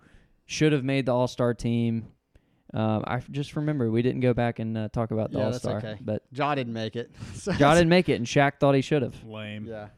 [0.47, 2.09] should have made the All Star team.
[2.75, 5.47] Um, I f- just remember we didn't go back and uh, talk about the Yeah,
[5.47, 5.97] All Star, okay.
[6.03, 7.11] but Ja didn't make it.
[7.35, 9.25] So Ja didn't make it, and Shaq thought he should have.
[9.25, 9.65] Lame.
[9.65, 9.89] Yeah.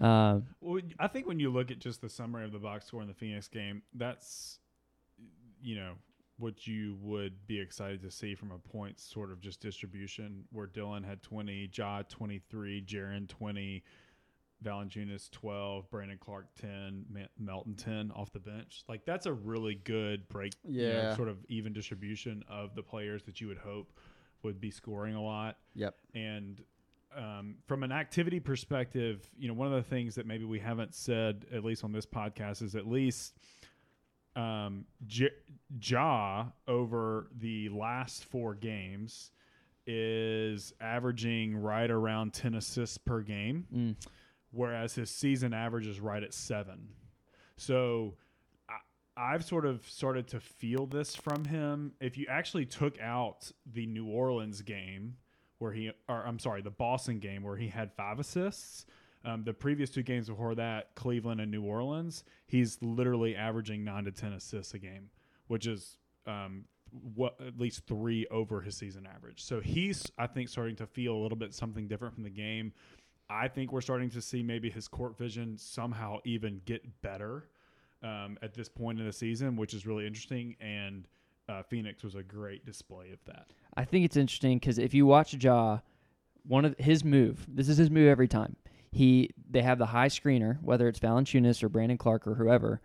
[0.00, 3.02] Um, Well, I think when you look at just the summary of the box score
[3.02, 4.58] in the Phoenix game, that's
[5.62, 5.92] you know
[6.36, 10.66] what you would be excited to see from a point sort of just distribution, where
[10.66, 13.82] Dillon had twenty, Ja twenty three, Jaren twenty,
[14.64, 18.82] Valanciunas twelve, Brandon Clarke ten, Ma- Melton ten off the bench.
[18.88, 21.16] Like that's a really good break, you know, Yeah.
[21.16, 23.92] sort of even distribution of the players that you would hope
[24.42, 25.58] would be scoring a lot.
[25.74, 25.94] Yep.
[26.14, 26.60] And
[27.16, 30.94] um, from an activity perspective, you know, one of the things that maybe we haven't
[30.94, 33.34] said, at least on this podcast, is at least
[34.36, 35.30] um, J-
[35.80, 39.30] Ja over the last four games
[39.86, 43.94] is averaging right around 10 assists per game, mm,
[44.54, 46.88] whereas his season average is right at seven.
[47.56, 48.14] So
[48.68, 48.78] I,
[49.16, 51.92] I've sort of started to feel this from him.
[52.00, 55.16] If you actually took out the New Orleans game,
[55.58, 58.86] where he, or I'm sorry, the Boston game where he had five assists.
[59.24, 64.04] Um, the previous two games before that, Cleveland and New Orleans, he's literally averaging nine
[64.04, 65.08] to ten assists a game,
[65.46, 66.66] which is um,
[67.14, 69.42] what at least three over his season average.
[69.42, 72.74] So he's, I think, starting to feel a little bit something different from the game.
[73.28, 77.48] I think we're starting to see maybe his court vision somehow even get better
[78.02, 80.56] um, at this point in the season, which is really interesting.
[80.60, 81.06] And
[81.48, 83.46] uh, Phoenix was a great display of that.
[83.76, 85.78] I think it's interesting because if you watch Ja,
[86.46, 88.56] one of his move, this is his move every time.
[88.92, 92.80] He they have the high screener, whether it's Valanciunas or Brandon Clarke or whoever,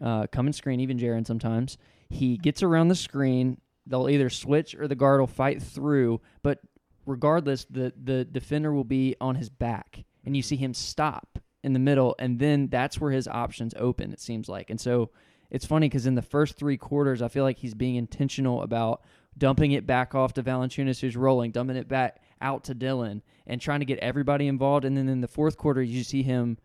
[0.00, 1.78] uh, come and screen, even Jaren sometimes.
[2.08, 3.60] He gets around the screen.
[3.86, 6.60] They'll either switch or the guard will fight through, but
[7.08, 10.48] regardless, the the defender will be on his back, and you mm-hmm.
[10.48, 14.12] see him stop in the middle, and then that's where his options open.
[14.12, 15.10] It seems like, and so
[15.50, 19.02] it's funny because in the first three quarters, I feel like he's being intentional about
[19.36, 23.60] dumping it back off to Valanciunas, who's rolling, dumping it back out to Dillon, and
[23.60, 24.84] trying to get everybody involved.
[24.84, 26.58] And then in the fourth quarter, you see him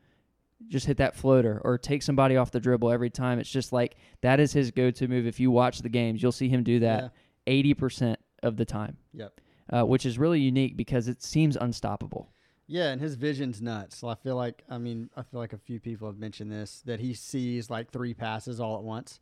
[0.67, 3.39] just hit that floater or take somebody off the dribble every time.
[3.39, 5.25] It's just like that is his go-to move.
[5.25, 7.13] If you watch the games, you'll see him do that
[7.47, 9.39] eighty percent of the time, Yep.
[9.69, 12.29] Uh, which is really unique because it seems unstoppable.
[12.67, 13.97] Yeah, and his vision's nuts.
[13.97, 16.81] So I feel like I mean I feel like a few people have mentioned this
[16.85, 19.19] that he sees like three passes all at once.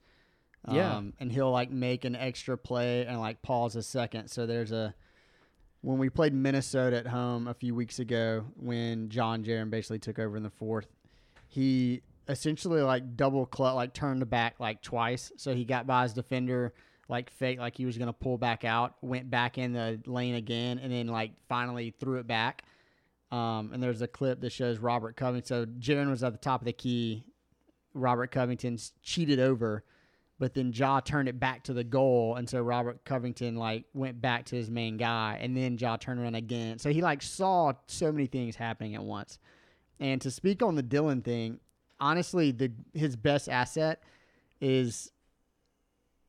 [0.70, 0.96] Yeah.
[0.96, 4.28] Um, and he'll like make an extra play and like pause a second.
[4.28, 4.94] So there's a
[5.82, 10.20] when we played Minnesota at home a few weeks ago when John Jaren basically took
[10.20, 10.88] over in the fourth,
[11.48, 15.32] he essentially like double clutch, like turned the back like twice.
[15.38, 16.74] So he got by his defender,
[17.12, 20.80] like fake, like he was gonna pull back out, went back in the lane again,
[20.80, 22.64] and then like finally threw it back.
[23.32, 25.46] Um, and there's a clip that shows Robert Covington.
[25.46, 27.24] So Jaren was at the top of the key.
[27.94, 29.84] Robert Covington's cheated over,
[30.40, 34.22] but then Ja turned it back to the goal, and so Robert Covington like went
[34.22, 36.80] back to his main guy, and then Ja turned around again.
[36.80, 39.38] So he like saw so many things happening at once.
[40.00, 41.60] And to speak on the Dillon thing,
[42.00, 44.02] honestly, the his best asset
[44.62, 45.12] is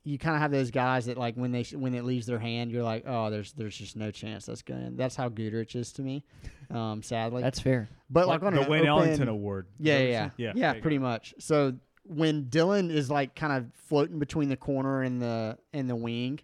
[0.04, 2.70] you kind of have those guys that like when they when it leaves their hand,
[2.70, 4.96] you're like, oh, there's there's just no chance that's going.
[4.96, 6.24] That's how Guduric is to me,
[6.70, 7.42] um, sadly.
[7.42, 7.88] That's fair.
[8.10, 9.66] but like, on the an Wayne open, Ellington Award.
[9.78, 11.02] Is yeah, yeah, yeah, yeah, pretty go.
[11.02, 11.34] much.
[11.38, 15.96] So when Dillon is like kind of floating between the corner and the and the
[15.96, 16.40] wing,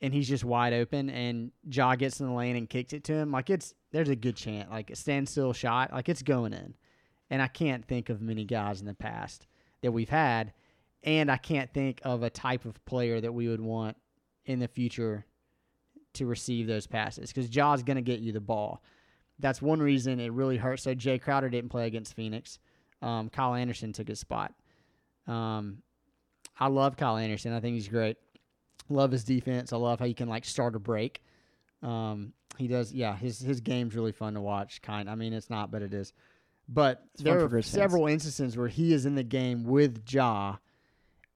[0.00, 3.14] and he's just wide open, and Ja gets in the lane and kicks it to
[3.14, 6.74] him, like it's there's a good chance, like a standstill shot, like it's going in.
[7.30, 9.46] And I can't think of many guys in the past
[9.82, 10.52] that we've had,
[11.02, 13.96] and I can't think of a type of player that we would want
[14.46, 15.24] in the future
[16.14, 18.82] to receive those passes because Ja's going to get you the ball.
[19.38, 20.82] That's one reason it really hurts.
[20.82, 22.58] So Jae Crowder didn't play against Phoenix.
[23.02, 24.52] Um, Kyle Anderson took his spot.
[25.26, 25.82] Um,
[26.58, 27.52] I love Kyle Anderson.
[27.52, 28.16] I think he's great.
[28.88, 29.72] Love his defense.
[29.72, 31.22] I love how he can like start a break.
[31.82, 32.92] Um, he does.
[32.92, 34.82] Yeah, his his game's really fun to watch.
[34.82, 35.08] Kind.
[35.08, 36.12] I mean, it's not, but it is.
[36.68, 37.66] But It's there are fans.
[37.66, 40.56] several instances where he is in the game with Ja,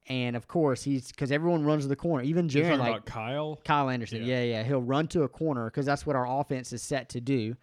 [0.07, 2.23] and of course he's because everyone runs to the corner.
[2.23, 3.59] Even Jaren, like about Kyle.
[3.63, 4.23] Kyle Anderson.
[4.23, 4.39] Yeah.
[4.39, 4.63] Yeah, yeah.
[4.63, 7.55] He'll run to a corner because that's what our offense is set to do.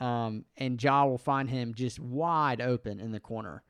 [0.00, 3.62] Um, and Ja will find him just wide open in the corner.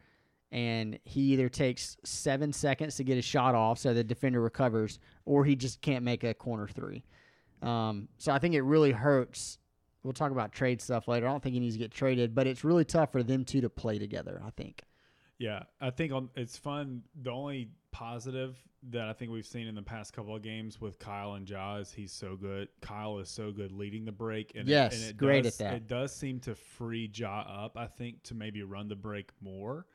[0.50, 4.98] And he either takes seven seconds to get his shot off so the defender recovers,
[5.26, 7.04] or he just can't make a corner three.
[7.60, 9.58] Um, so I think it really hurts.
[10.02, 11.26] We'll talk about trade stuff later.
[11.26, 13.60] I don't think he needs to get traded, but it's really tough for them two
[13.60, 14.82] to play together, I think.
[15.38, 17.02] Yeah, I think on it's fun.
[17.22, 18.56] The only positive
[18.90, 21.76] that I think we've seen in the past couple of games with Kyle and Ja
[21.76, 22.68] is he's so good.
[22.80, 24.52] Kyle is so good leading the break.
[24.54, 25.74] And Yes, it, and it great does, at that.
[25.74, 27.76] It does seem to free Ja up.
[27.76, 29.86] I think to maybe run the break more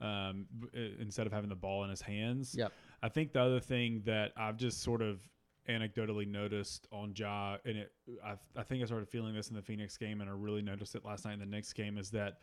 [0.00, 0.46] um,
[0.98, 2.54] instead of having the ball in his hands.
[2.56, 2.72] Yep.
[3.02, 5.20] I think the other thing that I've just sort of
[5.68, 7.92] anecdotally noticed on Ja, and it,
[8.24, 10.94] I, I think I started feeling this in the Phoenix game, and I really noticed
[10.94, 12.38] it last night in the Knicks game, is that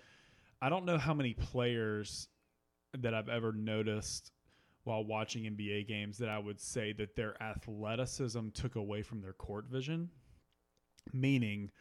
[0.62, 2.28] I don't know how many players
[2.98, 4.32] that I've ever noticed
[4.84, 9.34] while watching NBA games that I would say that their athleticism took away from their
[9.34, 10.10] court vision.
[11.13, 11.72] Meaning,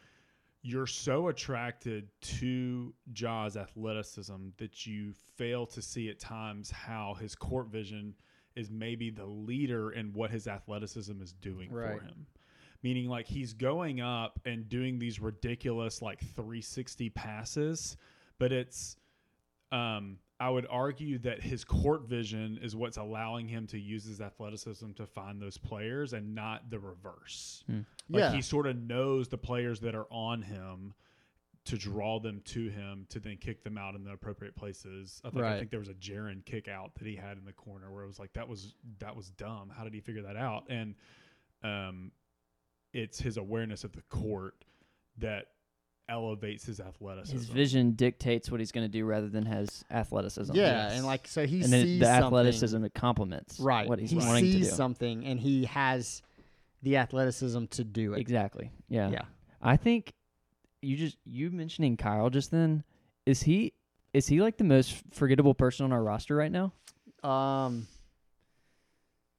[0.63, 7.33] you're so attracted to Ja's athleticism that you fail to see at times how his
[7.35, 8.13] court vision
[8.55, 11.97] is maybe the leader in what his athleticism is doing Right.
[11.99, 12.27] for him.
[12.83, 17.95] Meaning, like he's going up and doing these ridiculous like 360 passes,
[18.39, 18.97] but it's
[19.71, 24.21] um, I would argue that his court vision is what's allowing him to use his
[24.21, 27.63] athleticism to find those players and not the reverse.
[27.69, 28.31] Like Yeah.
[28.31, 30.95] he sort of knows the players that are on him
[31.65, 35.21] to draw them to him to then kick them out in the appropriate places.
[35.23, 37.53] I think, I think there was a Jaren kick out that he had in the
[37.53, 39.69] corner where it was like that was that was dumb.
[39.69, 40.63] How did he figure that out?
[40.69, 40.95] And
[41.61, 42.11] um,
[42.93, 44.65] it's his awareness of the court
[45.19, 45.49] that
[46.11, 47.35] elevates his athleticism.
[47.37, 50.53] His vision dictates what he's going to do rather than his athleticism.
[50.55, 50.97] Yeah, Yes.
[50.97, 52.25] and like so he and sees the something.
[52.25, 54.63] athleticism it complements right what he's he wanting to do.
[54.65, 56.21] something and he has
[56.83, 58.69] the athleticism to do it Exactly.
[58.89, 59.09] Yeah.
[59.09, 59.21] yeah
[59.61, 60.13] I think
[60.81, 62.83] you just you mentioning Kyle just then
[63.25, 63.73] is he
[64.13, 66.73] is he like the most forgettable person on our roster right now?
[67.23, 67.87] um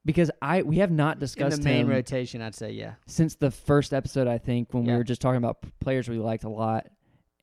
[0.05, 3.37] Because I we have not in discussed the main him rotation i'd say yeah since
[3.37, 4.27] the first episode.
[4.27, 4.97] I think when we Yeah.
[4.99, 6.89] were just talking about p- players we liked a lot,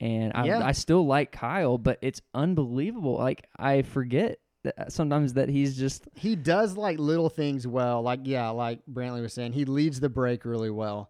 [0.02, 0.66] and I Yeah.
[0.66, 3.16] I still like Kyle, but it's unbelievable.
[3.18, 8.20] Like I forget that sometimes that he's just he does like little things well like
[8.24, 11.10] yeah like brantley was saying he leads the break really well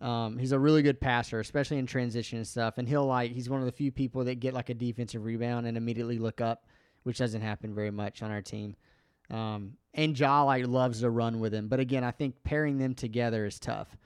[0.00, 3.48] um, he's a really good passer especially in transition and stuff and he'll like he's
[3.48, 6.66] one of the few people that get like a defensive rebound and immediately look up
[7.04, 8.74] which doesn't happen very much on our team
[9.30, 12.94] um, and Ja like loves to run with him but again i think pairing them
[12.94, 13.96] together is tough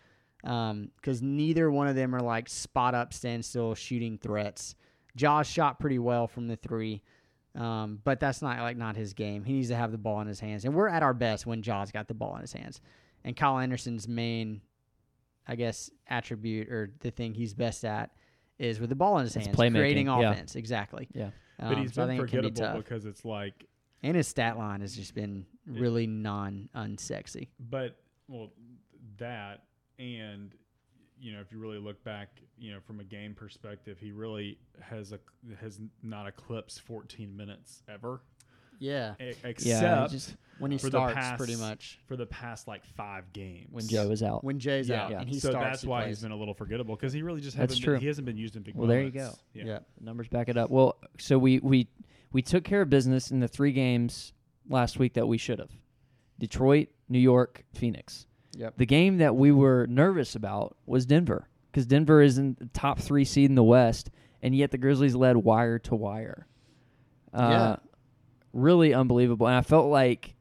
[0.43, 4.75] because neither one of them are like spot up standstill shooting threats
[5.15, 7.03] Ja's shot pretty well from the three
[7.55, 9.45] um, but that's not like not his game.
[9.45, 11.63] He needs to have the ball in his hands, and we're at our best when
[11.63, 12.81] Ja's got the ball in his hands.
[13.25, 14.63] And Kyle Anderson's main,
[15.47, 18.11] I guess, attribute or the thing he's best at
[18.59, 20.31] is with the ball in his It's hands, playmaking, creating yeah.
[20.31, 20.57] offense.
[20.57, 21.09] Exactly.
[21.13, 21.31] yeah.
[21.59, 23.67] but Um, he's so been think it can be forgettable because it's like
[24.03, 27.49] and his stat line has just been really non unsexy.
[27.61, 27.97] But
[28.29, 28.51] well,
[29.19, 29.65] that
[29.99, 30.53] and
[31.21, 34.59] you know, if you really look back, you know, from a game perspective, he really
[34.81, 35.21] has a
[35.61, 38.23] has not eclipsed 14 minutes ever,
[38.81, 42.85] Yeah, e- Yeah, except just when he starts, past- pretty much for the past like
[42.85, 43.69] five games.
[43.71, 44.43] when Joe is out.
[44.43, 45.21] when Jae's yeah, out Yeah.
[45.21, 45.65] and he so starts.
[45.69, 46.17] that's he why plays.
[46.17, 47.95] he's been a little forgettable because he really just hasn't true.
[47.95, 49.33] Been, he hasn't been used in big Well, there you go.
[49.55, 49.65] Yeah.
[49.65, 49.79] yeah.
[50.01, 50.71] Numbers back it up.
[50.71, 51.87] Well, so we we
[52.33, 54.33] we took care of business in the three games
[54.69, 55.71] last week that we should have.
[56.39, 58.27] Detroit, New York, Phoenix.
[58.57, 58.75] Yep.
[58.77, 62.99] The game that we were nervous about was Denver because Denver is in the top
[62.99, 64.11] three seed in the West,
[64.43, 66.47] and yet the Grizzlies led wire to wire.
[67.33, 67.77] Uh, Yeah.
[68.53, 69.47] Really unbelievable.
[69.47, 70.35] And I felt like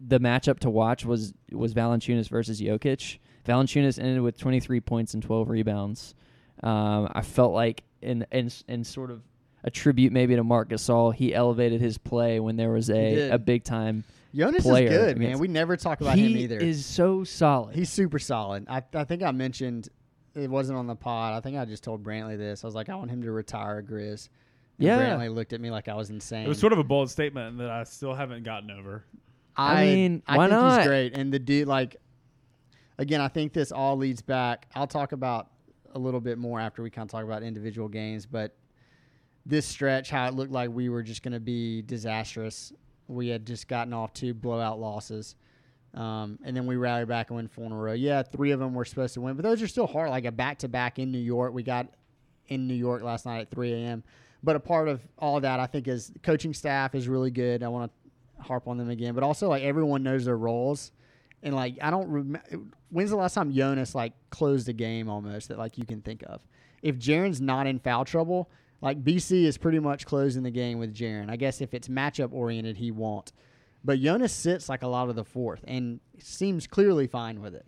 [0.00, 3.18] the matchup to watch was was Valanciunas versus Jokic.
[3.44, 6.14] Valanciunas ended with 23 points and 12 rebounds.
[6.62, 9.22] Um, I felt like in in in sort of
[9.64, 13.38] a tribute maybe to Marc Gasol, he elevated his play when there was a, a
[13.38, 14.04] big time.
[14.34, 15.38] Jonas player is good, man.
[15.38, 16.60] We never talk about him either.
[16.60, 17.74] He is so solid.
[17.74, 18.66] He's super solid.
[18.68, 19.88] I, I think I mentioned
[20.34, 21.34] it wasn't on the pod.
[21.34, 22.62] I think I just told Brantley this.
[22.62, 24.28] I was like, I want him to retire Grizz.
[24.78, 24.98] And Yeah.
[24.98, 26.44] Brantley looked at me like I was insane.
[26.44, 29.04] It was sort of a bold statement that I still haven't gotten over.
[29.56, 30.78] I mean, I why think not?
[30.78, 31.16] he's great.
[31.16, 31.96] And the dude, like,
[32.98, 34.68] again, I think this all leads back.
[34.74, 35.48] I'll talk about
[35.94, 38.54] a little bit more after we kind of talk about individual games, but
[39.48, 42.72] this stretch, how it looked like we were just going to be disastrous.
[43.08, 45.34] We had just gotten off two blowout losses.
[45.94, 47.94] Um, and then we rallied back and win four in a row.
[47.94, 50.10] Yeah, three of them were supposed to win, but those are still hard.
[50.10, 51.54] Like a back to back in New York.
[51.54, 51.88] We got
[52.48, 54.04] in New York last night at 3 a.m.
[54.42, 57.62] But a part of all that, I think, is coaching staff is really good.
[57.62, 60.92] I want to harp on them again, but also like everyone knows their roles.
[61.42, 62.42] And like I don't remember
[62.90, 66.22] when's the last time Jonas like closed a game almost that like you can think
[66.26, 66.40] of.
[66.82, 70.94] If Jaren's not in foul trouble, like BC is pretty much closing the game with
[70.94, 71.30] Jaren.
[71.30, 73.32] I guess if it's matchup oriented, he won't.
[73.84, 77.66] But Jonas sits like a lot of the fourth and seems clearly fine with it.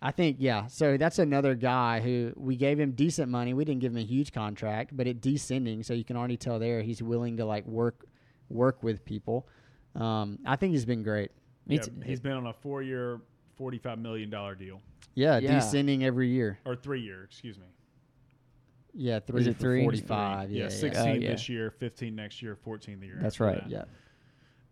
[0.00, 0.66] I think, yeah.
[0.68, 3.52] So that's another guy who we gave him decent money.
[3.52, 6.58] We didn't give him a huge contract, but it descending, so you can already tell
[6.60, 8.06] there he's willing to like work
[8.48, 9.48] work with people.
[9.96, 11.32] Um, I think he's been great.
[11.66, 11.92] Yeah, too.
[12.04, 13.20] he's been on a four-year,
[13.56, 14.80] forty-five million dollar deal,
[15.14, 15.54] Yeah, Yeah.
[15.56, 16.58] descending every year.
[16.64, 17.66] or three-year, excuse me.
[18.98, 19.82] Yeah, three it for three?
[19.84, 20.50] forty-five.
[20.50, 21.30] Yeah, Yeah, yeah, sixteen Oh, yeah.
[21.30, 23.18] this year, fifteen next year, fourteen the year.
[23.20, 23.62] That's after right.
[23.62, 23.70] that.
[23.70, 23.84] yeah.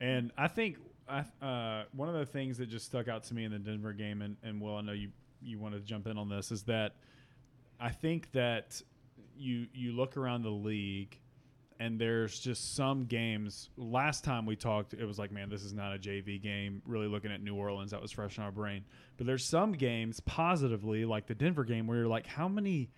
[0.01, 3.45] And I think I, uh, one of the things that just stuck out to me
[3.45, 5.11] in the Denver game, and, and Will, I know you
[5.41, 6.97] you wanted to jump in on this, is that
[7.79, 8.83] I think that
[9.37, 11.19] you you look around the league,
[11.79, 13.71] and there's just some games.
[13.77, 16.83] Last time we talked, it was like, man, this is not a JV game.
[16.85, 18.85] Really looking at New Orleans, that was fresh in our brain.
[19.19, 22.91] But there's some games positively, like the Denver game, where you're like, how many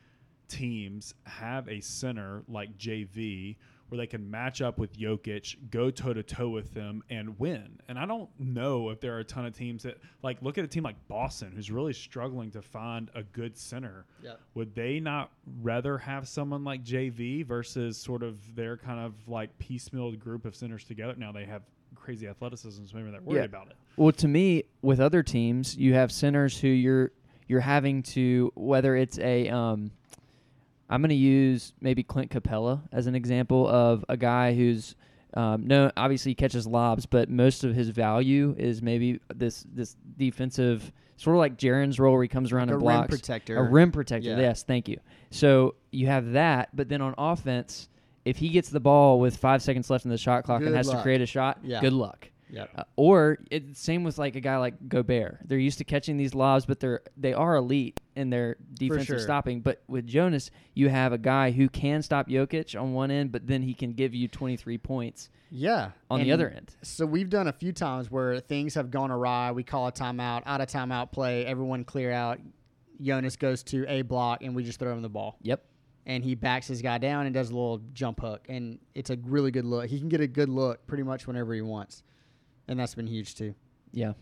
[0.48, 3.56] teams have a center like JV
[3.88, 7.80] where they can match up with Jokic, go toe to toe with them, and win.
[7.88, 10.64] And I don't know if there are a ton of teams that like look at
[10.64, 14.04] a team like Boston who's really struggling to find a good center.
[14.22, 14.34] Yeah.
[14.54, 15.30] Would they not
[15.62, 20.54] rather have someone like JV versus sort of their kind of like piecemeal group of
[20.54, 21.14] centers together?
[21.16, 21.62] Now they have
[21.94, 23.44] crazy athleticism, so maybe they're worried Yeah.
[23.44, 23.76] about it.
[23.96, 27.12] Well, to me, with other teams, you have centers who you're
[27.46, 29.90] you're having to whether it's a um,
[30.90, 34.94] I'm going to use maybe Clint Capela as an example of a guy who's
[35.34, 39.96] um, no obviously he catches lobs, but most of his value is maybe this this
[40.16, 43.08] defensive sort of like Jaren's role where he comes around a and rim blocks.
[43.10, 43.56] protector.
[43.58, 44.30] A rim protector.
[44.30, 44.38] Yeah.
[44.38, 44.98] Yes, thank you.
[45.30, 47.88] So you have that, but then on offense,
[48.24, 50.76] if he gets the ball with five seconds left in the shot clock and Good
[50.76, 51.80] has to create a shot, Yeah.
[51.80, 52.30] good luck.
[52.50, 52.66] Yeah.
[52.74, 55.38] Uh, or it, same with like a guy like Gobert.
[55.44, 59.18] They're used to catching these lobs, but they're they are elite in their defensive sure.
[59.18, 59.60] stopping.
[59.60, 63.46] But with Jonas, you have a guy who can stop Jokic on one end, but
[63.46, 65.90] then he can give you 23 points Yeah.
[66.10, 66.74] on the other end.
[66.82, 69.52] So we've done a few times where things have gone awry.
[69.52, 72.40] We call a timeout, out of timeout play, everyone clear out.
[73.00, 75.36] Jonas goes to a block, and we just throw him the ball.
[75.42, 75.64] Yep.
[76.06, 79.18] And he backs his guy down and does a little jump hook, and it's a
[79.24, 79.86] really good look.
[79.86, 82.02] He can get a good look pretty much whenever he wants,
[82.68, 83.54] and that's been huge too.
[83.92, 84.12] Yeah.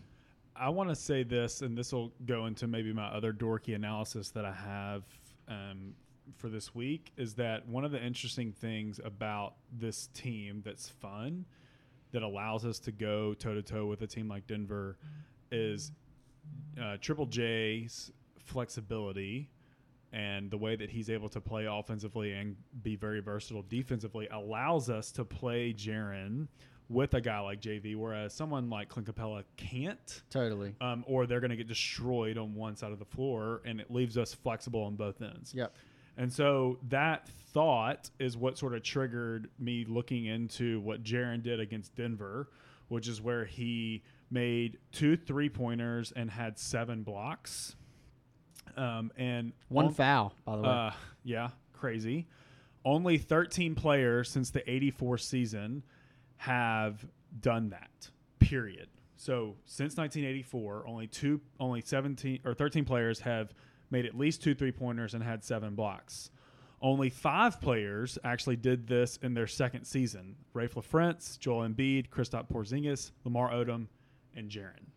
[0.55, 4.31] I want to say this, and this will go into maybe my other dorky analysis
[4.31, 5.03] that I have
[5.47, 5.93] um,
[6.35, 7.11] for this week.
[7.15, 11.45] Is that one of the interesting things about this team that's fun,
[12.11, 14.97] that allows us to go toe to toe with a team like Denver,
[15.51, 15.91] is
[16.81, 19.49] uh, Triple J's flexibility
[20.13, 24.89] and the way that he's able to play offensively and be very versatile defensively allows
[24.89, 26.47] us to play Jaren
[26.89, 30.73] with a guy like JV, whereas someone like Clint Capela can't, Totally.
[30.79, 33.91] um, or they're going to get destroyed on one side of the floor, and it
[33.91, 35.53] leaves us flexible on both ends.
[35.53, 35.75] Yep.
[36.17, 41.59] And so that thought is what sort of triggered me looking into what Jaren did
[41.59, 42.49] against Denver,
[42.87, 47.75] which is where he made two three pointers and had seven blocks.
[48.75, 50.69] Um, and One on- foul, by the way.
[50.69, 50.91] uh,
[51.23, 52.27] yeah, crazy.
[52.85, 55.83] Only 13 players since the 84 season
[56.37, 57.05] have
[57.39, 58.09] done that.
[58.39, 58.87] Period.
[59.15, 63.53] So since 1984, only two, only 17 or 13 players have
[63.89, 66.29] made at least two three pointers and had seven blocks.
[66.79, 72.51] Only five players actually did this in their second season: Raef LaFrentz, Joel Embiid, Kristaps
[72.51, 73.87] Porzingis, Lamar Odom,
[74.35, 74.87] and Jaren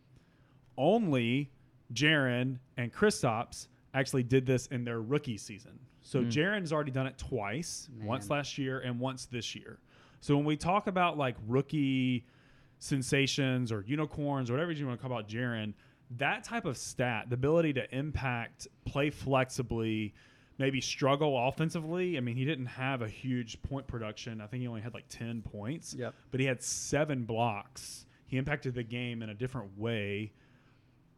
[0.77, 1.51] only
[1.93, 5.79] Jaren and Kristaps actually did this in their rookie season.
[6.01, 6.29] So hmm.
[6.29, 9.79] Jaren's already done it twice, once last year and once this year.
[10.21, 12.25] So when we talk about like rookie
[12.79, 15.73] sensations or unicorns or whatever you want to call about Jaren,
[16.17, 20.13] that type of stat, the ability to impact, play flexibly,
[20.57, 22.17] maybe struggle offensively.
[22.17, 24.41] I mean, he didn't have a huge point production.
[24.41, 26.13] I think he only had like 10 points Yep.
[26.31, 28.05] but he had seven blocks.
[28.27, 30.31] He impacted the game in a different way.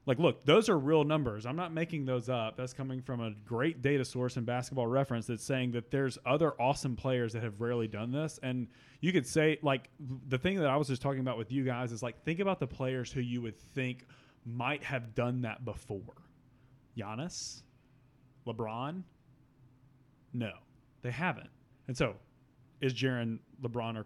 [0.05, 1.45] Like, look, those are real numbers.
[1.45, 2.57] I'm not making those up.
[2.57, 6.51] That's coming from a great data source in basketball reference that's saying that there's other
[6.59, 8.37] awesome players that have rarely done this.
[8.43, 8.67] And
[8.99, 9.89] you could say, like,
[10.27, 12.59] the thing that I was just talking about with you guys is like, think about
[12.59, 14.05] the players who you would think
[14.45, 16.01] might have done that before
[16.97, 17.61] Giannis,
[18.45, 19.03] LeBron.
[20.33, 20.51] No,
[21.01, 21.49] they haven't.
[21.87, 22.15] And so,
[22.81, 24.05] is Jaren LeBron or,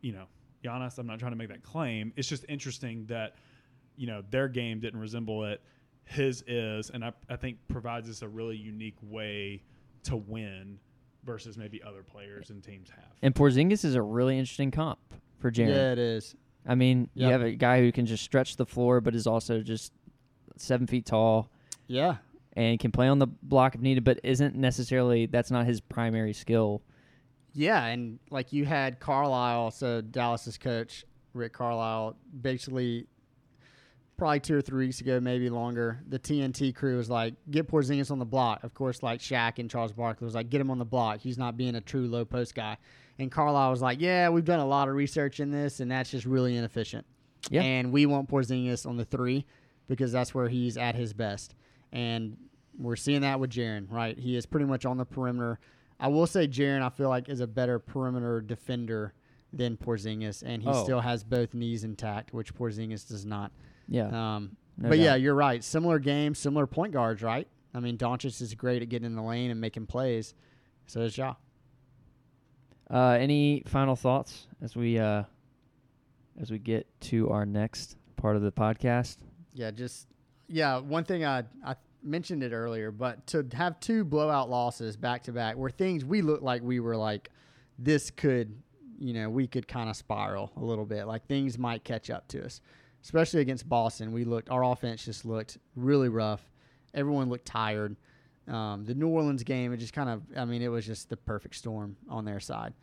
[0.00, 0.24] you know,
[0.64, 0.98] Giannis?
[0.98, 2.12] I'm not trying to make that claim.
[2.16, 3.36] It's just interesting that,
[4.00, 5.60] you know, their game didn't resemble it.
[6.04, 9.62] His is, and I, I think provides us a really unique way
[10.04, 10.78] to win
[11.22, 13.04] versus maybe other players and teams have.
[13.20, 14.98] And Porzingis is a really interesting comp
[15.38, 15.68] for Jaren.
[15.68, 16.34] Yeah, it is.
[16.66, 19.60] I mean, you have a guy who can just stretch the floor, but is also
[19.60, 19.92] just
[20.56, 21.50] seven feet tall
[21.86, 22.16] Yeah.
[22.54, 26.32] and can play on the block if needed, but isn't necessarily that's not his primary
[26.32, 26.80] skill.
[27.52, 33.06] Yeah, and like you had Carlisle, so Dallas's coach Rick Carlisle, basically
[34.20, 35.98] probably two or three weeks ago, maybe longer.
[36.06, 39.68] The TNT crew was like, "Get Porzingis on the block." Of course, like Shaq and
[39.70, 41.20] Charles Barkley was like, "Get him on the block.
[41.20, 42.76] He's not being a true low post guy."
[43.18, 46.10] And Carlisle was like, "Yeah, we've done a lot of research in this, and that's
[46.10, 47.06] just really inefficient.
[47.50, 47.62] Yeah.
[47.62, 49.46] And we want Porzingis on the three
[49.88, 51.54] because that's where he's at his best.
[51.90, 52.36] And
[52.78, 54.18] we're seeing that with Jaren, right?
[54.18, 55.58] He is pretty much on the perimeter.
[55.98, 59.14] I will say Jaren, I feel like, is a better perimeter defender
[59.52, 60.84] than Porzingis, and he Oh.
[60.84, 63.50] still has both knees intact, which Porzingis does not.
[63.90, 64.36] Yeah.
[64.36, 65.62] Um, No but yeah, you're right.
[65.62, 67.46] Similar game, similar point guards, right?
[67.74, 70.34] I mean, Doncic is great at getting in the lane and making plays.
[70.86, 71.34] So is Ja.
[72.90, 75.24] Uh, any final thoughts as we uh,
[76.40, 79.18] as we get to our next part of the podcast?
[79.52, 80.08] Yeah, just
[80.48, 80.78] yeah.
[80.78, 85.32] One thing I I mentioned it earlier, but to have two blowout losses back to
[85.32, 87.30] back were things we looked like we were like
[87.78, 88.60] this could
[88.98, 92.28] you know we could kind of spiral a little bit like things might catch up
[92.28, 92.60] to us
[93.02, 96.42] especially against boston we looked our offense just looked really rough
[96.94, 97.96] everyone looked tired
[98.48, 101.16] um, the new orleans game it just kind of i mean it was just the
[101.16, 102.74] perfect storm on their side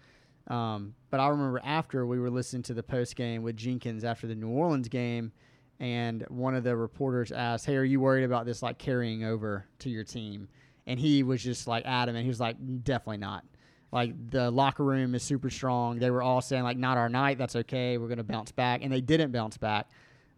[0.48, 4.28] um, but i remember after we were listening to the post game with jenkins after
[4.28, 5.32] the new orleans game
[5.80, 9.66] and one of the reporters asked, "Hey, are you worried about this like carrying over
[9.80, 10.48] to your team?"
[10.88, 12.24] And he was just like adamant.
[12.24, 13.46] He was like, "Definitely not."
[13.92, 16.00] Like the locker room is super strong.
[16.00, 17.38] They were all saying like, "Not our night.
[17.38, 17.98] That's okay.
[17.98, 19.90] We're gonna bounce back," and they didn't bounce back.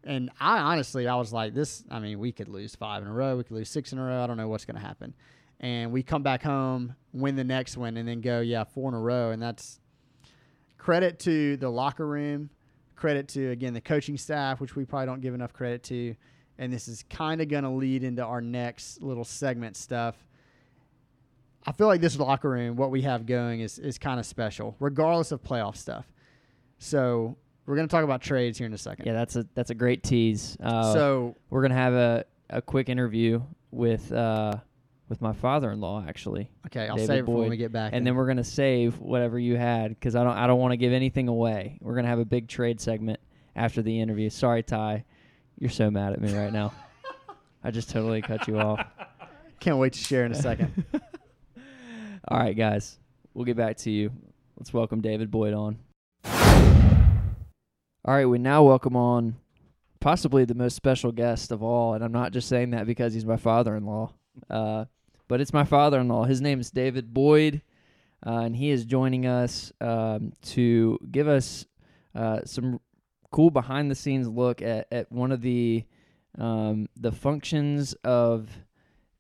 [0.04, 1.84] And I honestly, I was like, "This.
[1.90, 3.38] I mean, we could lose five in a row.
[3.38, 4.24] We could lose six in a row.
[4.24, 5.14] I don't know what's gonna happen."
[5.60, 8.96] And we come back home, win the next one, and then go, yeah, four in
[8.96, 9.82] a row, and that's
[10.78, 12.50] credit to the locker room
[13.00, 16.16] credit to again the coaching staff, which we probably don't give enough credit to.
[16.58, 20.16] And this is kind of going to lead into our next little segment stuff.
[21.66, 24.76] I feel like this locker room, what we have going, is is kind of special,
[24.80, 26.06] regardless of playoff stuff.
[26.78, 27.38] So
[27.70, 29.06] we're going to talk about trades here in a second.
[29.06, 30.58] Yeah, that's a that's a great tease.
[30.60, 34.56] Uh, so we're gonna have a, a quick interview with uh,
[35.08, 37.94] with my father-in-law actually, okay, I'll David save it for when we get back.
[37.94, 40.78] and then we're gonna save whatever you had because I don't I don't want to
[40.78, 41.78] give anything away.
[41.80, 43.20] We're gonna have a big trade segment
[43.56, 44.32] after the interview.
[44.32, 45.06] Sorry, Ty,
[45.60, 46.74] you're so mad at me right now.
[47.64, 48.84] I just totally cut you off.
[49.60, 50.86] can't wait to share in a second.
[52.28, 52.98] All right, guys,
[53.36, 54.12] we'll get back to you.
[54.58, 55.78] Let's welcome David Boyd on.
[58.10, 59.36] All right, we now welcome on
[60.00, 63.24] possibly the most special guest of all, and I'm not just saying that because he's
[63.24, 64.12] my father-in-law,
[64.50, 64.86] uh,
[65.28, 66.24] but it's my father-in-law.
[66.24, 67.62] His name is David Boyd,
[68.26, 71.68] uh, and he is joining us um, to give us
[72.16, 72.80] uh, some
[73.30, 75.86] cool behind-the-scenes look at, at one of the
[76.36, 78.50] um, the functions of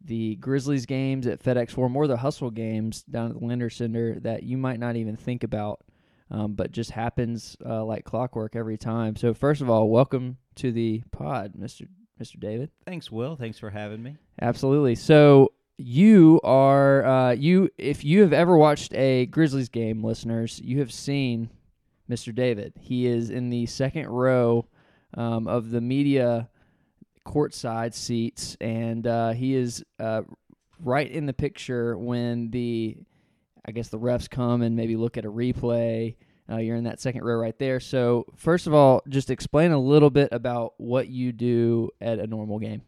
[0.04, 4.20] the Grizzlies games at FedEx Forum or the Hustle games down at the Landers Center
[4.22, 5.82] that you might not even think about,
[6.32, 9.16] um, but just happens uh, like clockwork every time.
[9.16, 11.86] So first of all, welcome to the pod, Mister
[12.22, 12.40] Mr.
[12.40, 12.70] David.
[12.86, 13.36] Thanks, Will.
[13.36, 14.18] Thanks for having me.
[14.42, 14.96] Absolutely.
[14.96, 20.80] So you are uh, you if you have ever watched a Grizzlies game, listeners, you
[20.80, 21.50] have seen
[22.10, 22.36] Mr.
[22.36, 22.74] David.
[22.80, 24.68] He is in the second row
[25.16, 26.50] um, of the media
[27.26, 30.24] courtside seats, and uh, he is uh,
[30.84, 32.98] right in the picture when the
[33.70, 36.16] I guess the refs come and maybe look at a replay.
[36.52, 37.80] Uh, you're in that second row right there.
[37.80, 42.26] So first of all, just explain a little bit about what you do at a
[42.26, 42.82] normal game.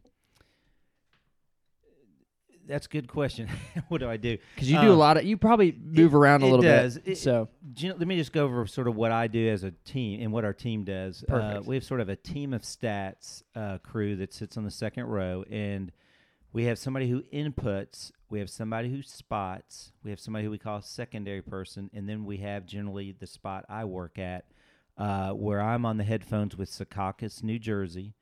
[2.67, 3.49] That's a good question.
[3.89, 4.37] what do I do?
[4.55, 6.97] Because you do a Um, lot of, you probably move around a it little does.
[6.97, 7.11] bit.
[7.13, 9.63] It- so you know, let me just go over sort of what I do as
[9.63, 11.23] a team and what our team does.
[11.29, 14.71] Uh, we have sort of a team of stats uh, crew that sits on the
[14.71, 15.91] second row, and
[16.53, 20.57] we have somebody who inputs, we have somebody who spots, we have somebody who we
[20.57, 24.45] call a secondary person, and then we have generally the spot I work at,
[24.97, 28.13] uh, where I'm on the headphones with Secaucus, New Jersey,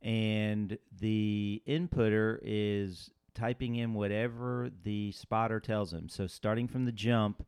[0.00, 6.08] and the inputter is typing in whatever the spotter tells him.
[6.08, 7.44] So starting from the jump,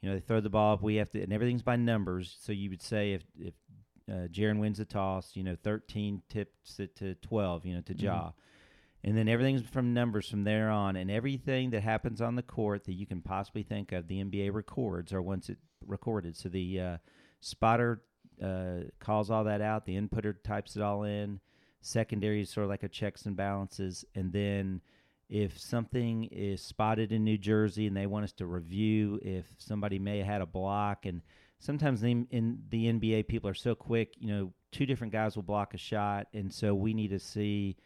[0.00, 0.82] you know, they throw the ball up.
[0.82, 2.36] We have to, and everything's by numbers.
[2.40, 3.54] So you would say if if
[4.10, 7.94] uh, Jaren wins the toss, you know, thirteen tips it to twelve, you know, to
[7.94, 8.02] Mhm.
[8.02, 8.32] Ja,
[9.04, 10.96] and then everything's from numbers from there on.
[10.96, 14.52] And everything that happens on the court that you can possibly think of, the NBA
[14.54, 16.36] records or once it recorded.
[16.36, 16.96] So the uh,
[17.40, 18.02] spotter
[18.42, 19.86] uh, calls all that out.
[19.86, 21.40] The inputter types it all in.
[21.80, 24.80] Secondary is sort of like a checks and balances, and then
[25.28, 29.98] if something is spotted in New Jersey and they want us to review if somebody
[29.98, 31.22] may have had a block and
[31.58, 32.26] sometimes in
[32.68, 36.26] the NBA people are so quick, you know, two different guys will block a shot
[36.34, 37.76] and so we need to see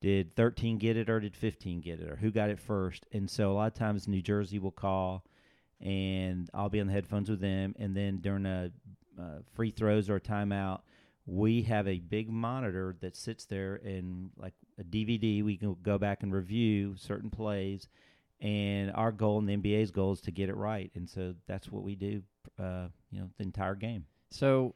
[0.00, 3.06] did 13 get it or did 15 get it or who got it first.
[3.12, 5.24] And so a lot of times New Jersey will call
[5.80, 7.74] and I'll be on the headphones with them.
[7.78, 8.70] And then during a
[9.18, 10.80] uh, free throws or a timeout
[11.26, 15.98] we have a big monitor that sits there and like a DVD we can go
[15.98, 17.88] back and review certain plays.
[18.40, 20.90] And our goal and the NBA's goal is to get it right.
[20.94, 22.22] And so that's what we do
[22.58, 24.04] uh, you know the entire game.
[24.30, 24.74] So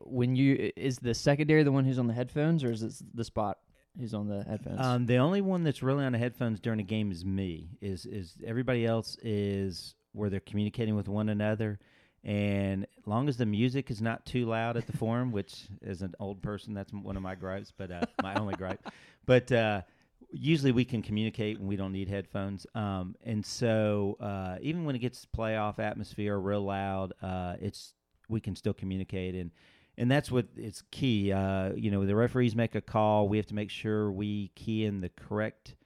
[0.00, 3.24] when you is the secondary the one who's on the headphones or is it the
[3.24, 3.58] spot
[3.98, 4.80] who's on the headphones?
[4.80, 8.06] um, the only one that's really on the headphones during a game is me is
[8.06, 11.78] is everybody else is where they're communicating with one another
[12.24, 16.14] and long as the music is not too loud at the forum, which as an
[16.18, 18.80] old person, that's one of my gripes, but uh, my only gripe.
[19.26, 19.82] But uh,
[20.30, 22.66] usually we can communicate when we don't need headphones.
[22.74, 27.92] Um, and so uh, even when it gets playoff atmosphere real loud, uh, it's
[28.28, 29.50] we can still communicate and.
[29.96, 31.32] And that's what it's key.
[31.32, 33.28] Uh, you know, the referees make a call.
[33.28, 35.76] We have to make sure we key in the correct.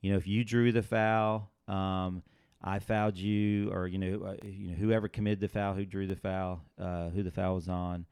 [0.00, 2.22] You know, if you drew the foul, um,
[2.62, 6.06] I fouled you, or you know, uh, you know, whoever committed the foul, who drew
[6.06, 8.06] the foul, uh, who the foul was on,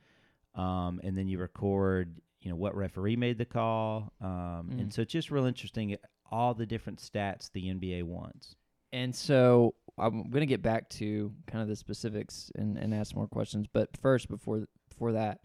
[0.55, 4.81] um, and then you record, you know, what referee made the call, um, Mm.
[4.81, 5.97] and so it's just real interesting.
[6.31, 8.57] All the different stats the NBA wants.
[8.93, 13.15] And so I'm going to get back to kind of the specifics and, and ask
[13.15, 13.67] more questions.
[13.73, 15.41] But first, before before that,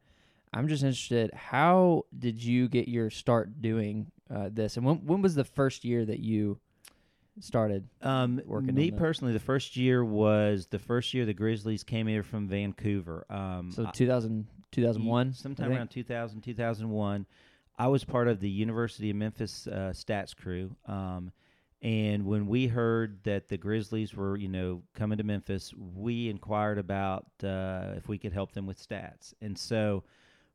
[0.54, 1.32] I'm just interested.
[1.34, 4.78] How did you get your start doing uh, this?
[4.78, 6.60] And when when was the first year that you
[7.39, 7.88] started?
[8.02, 12.08] Um, Working me on personally, the first year was the first year the Grizzlies came
[12.08, 13.26] here from Vancouver.
[13.30, 15.34] Um, So 2000, 2001?
[15.34, 17.26] Sometime around 2000 2001
[17.80, 21.32] i was part of the university of memphis uh, stats crew um,
[21.82, 26.77] and when we heard that the grizzlies were you know coming to memphis we inquired
[26.77, 29.34] about uh, if we could help them with stats.
[29.41, 30.03] And so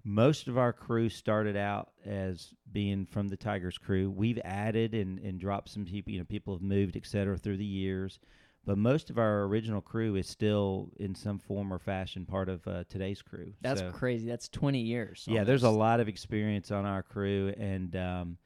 [0.06, 4.10] most of our crew started out as being from the tigers crew.
[4.10, 7.56] We've added and, and dropped some people you know people have moved et cetera through
[7.56, 8.18] the years.
[8.66, 12.66] But most of our original crew is still in some form or fashion part of
[12.66, 13.52] uh, today's crew.
[13.60, 14.26] That's So- crazy.
[14.26, 15.24] That's 20 years.
[15.28, 18.38] yeah, there's a lot of experience on our crew, and um,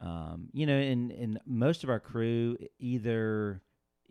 [0.00, 3.60] um, you know, and and most of our crew either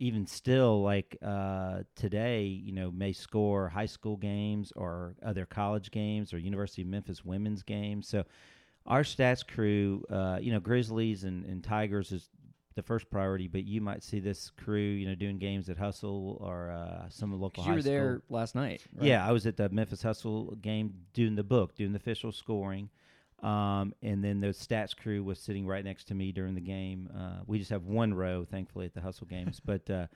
[0.00, 5.90] even still like uh, today, you know, may score high school games or other college
[5.90, 8.06] games or University of Memphis women's games.
[8.08, 8.24] So
[8.86, 12.28] our stats crew, uh, you know, Grizzlies and, and Tigers is
[12.76, 16.38] the first priority, but you might see this crew, you know, doing games at Hustle
[16.40, 17.72] or uh, some local 'Cause high school.
[17.72, 17.92] you were school.
[17.92, 18.86] there last night.
[18.94, 19.04] right?
[19.08, 22.88] Yeah, I was at the Memphis Hustle game doing the book, doing the official scoring.
[23.42, 27.08] Um, and then the stats crew was sitting right next to me during the game.
[27.16, 29.60] Uh, we just have one row, thankfully, at the Hustle games.
[29.64, 30.06] but uh,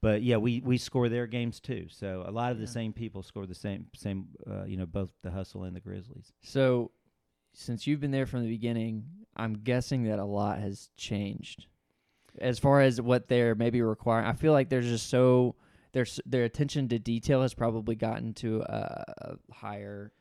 [0.00, 1.86] but yeah, we, we score their games too.
[1.90, 5.10] So a lot of the same people score the same same uh, you know both
[5.22, 6.32] the Hustle and the Grizzlies.
[6.40, 6.92] So,
[7.52, 9.04] since you've been there from the beginning,
[9.36, 11.66] I'm guessing that a lot has changed
[12.40, 14.26] as far as what they're maybe requiring.
[14.26, 15.56] I feel like there's just so
[15.92, 20.12] there's their attention to detail has probably gotten to a higher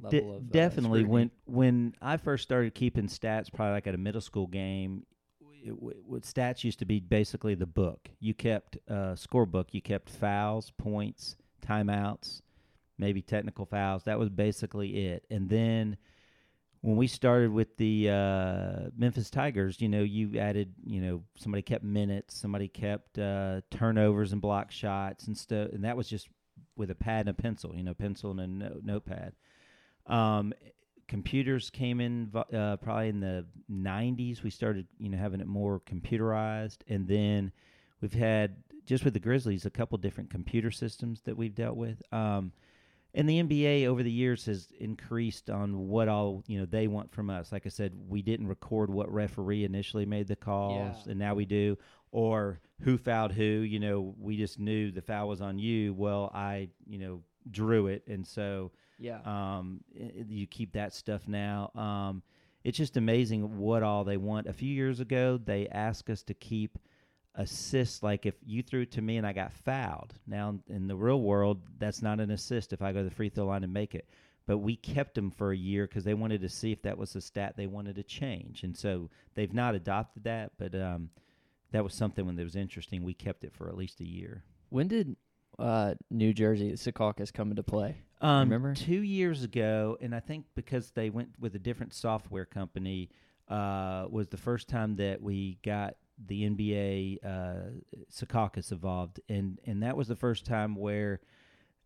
[0.00, 1.12] level De- of uh, definitely scrutiny.
[1.12, 5.04] when when I first started keeping stats, probably like at a middle school game,
[5.64, 8.08] it, w- what stats used to be basically the book.
[8.20, 9.66] You kept uh, scorebook.
[9.72, 11.36] You kept fouls, points,
[11.66, 12.42] timeouts,
[12.98, 14.04] maybe technical fouls.
[14.04, 15.24] That was basically it.
[15.30, 15.96] And then
[16.82, 21.62] when we started with the uh, Memphis Tigers, you know, you added, you know, somebody
[21.62, 26.28] kept minutes, somebody kept uh, turnovers and block shots and stuff, and that was just
[26.76, 29.32] with a pad and a pencil, you know, pencil and a no- notepad.
[30.06, 30.52] Um,
[31.08, 34.42] computers came in uh, probably in the 90s.
[34.42, 37.52] We started, you know, having it more computerized, and then
[38.00, 42.02] we've had just with the Grizzlies a couple different computer systems that we've dealt with.
[42.12, 42.52] Um,
[43.14, 47.10] and the NBA over the years has increased on what all you know they want
[47.12, 47.50] from us.
[47.50, 51.10] Like I said, we didn't record what referee initially made the calls, Yeah.
[51.12, 51.78] and now we do.
[52.12, 53.42] Or who fouled who?
[53.42, 55.94] You know, we just knew the foul was on you.
[55.94, 59.20] Well, I you know drew it, and so yeah.
[59.24, 61.70] um, you keep that stuff now.
[61.74, 62.22] Um,
[62.64, 64.48] it's just amazing what all they want.
[64.48, 66.78] A few years ago, they asked us to keep
[67.36, 68.02] assists.
[68.02, 70.14] Like if you threw it to me and I got fouled.
[70.26, 73.28] Now in the real world, that's not an assist if I go to the free
[73.28, 74.08] throw line and make it.
[74.46, 77.14] But we kept them for a year because they wanted to see if that was
[77.16, 80.52] a stat they wanted to change, and so they've not adopted that.
[80.56, 81.10] But um,
[81.72, 83.02] that was something when it was interesting.
[83.02, 84.44] We kept it for at least a year.
[84.68, 85.16] when did
[85.58, 87.96] uh, New Jersey Secaucus come into play?
[88.20, 88.74] Um, Remember?
[88.74, 93.10] two years ago, and I think because they went with a different software company,
[93.48, 95.96] uh, was the first time that we got
[96.26, 97.70] the NBA uh,
[98.10, 101.20] Secaucus involved, and and that was the first time where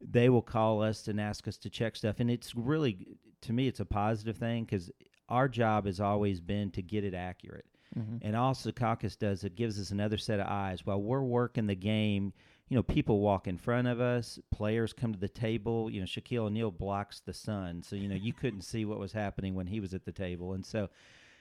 [0.00, 3.06] they will call us and ask us to check stuff, and it's really
[3.42, 4.90] to me it's a positive thing because
[5.28, 7.66] our job has always been to get it accurate.
[7.98, 8.18] Mm-hmm.
[8.22, 10.86] And all Secaucus does, it gives us another set of eyes.
[10.86, 12.32] While we're working the game,
[12.70, 15.90] you know, people walk in front of us, players come to the table.
[15.90, 17.82] You know, Shaquille O'Neal blocks the sun.
[17.82, 20.52] So, you know, you couldn't see what was happening when he was at the table.
[20.52, 20.88] And so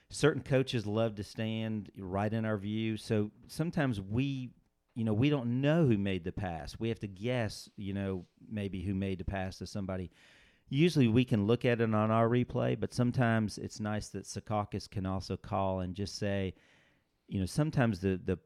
[0.10, 2.98] certain coaches love to stand right in our view.
[2.98, 4.50] So sometimes we,
[4.96, 6.80] you know, we don't know who made the pass.
[6.80, 10.10] We have to guess, you know, maybe who made the pass to somebody.
[10.68, 14.90] Usually we can look at it on our replay, but sometimes it's nice that Secaucus
[14.90, 16.56] can also call and just say,
[17.28, 18.40] you know, sometimes the the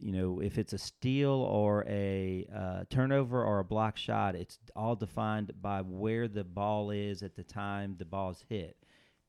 [0.00, 4.58] you know if it's a steal or a uh, turnover or a block shot, it's
[4.74, 8.76] all defined by where the ball is at the time the ball's hit.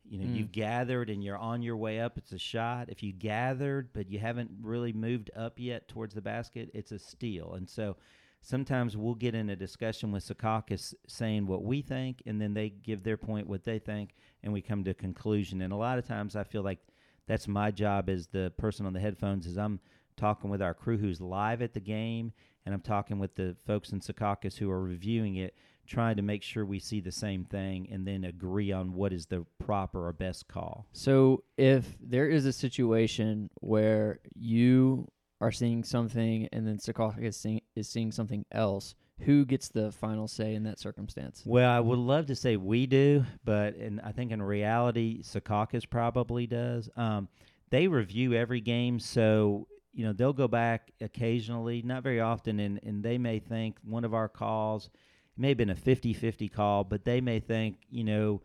[0.10, 0.36] You know, Mm.
[0.36, 2.18] you've gathered and you're on your way up.
[2.18, 2.90] It's a shot.
[2.90, 7.00] If you gathered but you haven't really moved up yet towards the basket, it's a
[7.00, 7.54] steal.
[7.54, 7.98] And so
[8.42, 12.70] sometimes we'll get in a discussion with Secaucus saying what we think, and then they
[12.70, 15.62] give their point what they think, and we come to a conclusion.
[15.62, 16.80] And a lot of times I feel like
[17.28, 19.80] that's my job as the person on the headphones is I'm
[20.18, 22.34] talking with our crew who's live at the game,
[22.66, 25.56] and I'm talking with the folks in Secaucus who are reviewing it,
[25.88, 29.26] trying to make sure we see the same thing and then agree on what is
[29.26, 30.86] the proper or best call.
[30.94, 35.08] So if there is a situation where you
[35.42, 39.92] are seeing something and then Secaucus is seeing, is seeing something else, who gets the
[39.92, 41.44] final say in that circumstance?
[41.46, 45.88] Well, I would love to say we do, but and I think in reality, Secaucus
[45.88, 46.90] probably does.
[46.96, 47.28] Um,
[47.70, 52.80] they review every game, so you know they'll go back occasionally, not very often, and
[52.84, 54.90] and they may think one of our calls
[55.38, 58.42] it may have been a 50-50 call, but they may think you know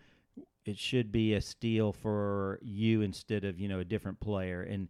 [0.65, 4.63] it should be a steal for you instead of you know a different player.
[4.63, 4.89] And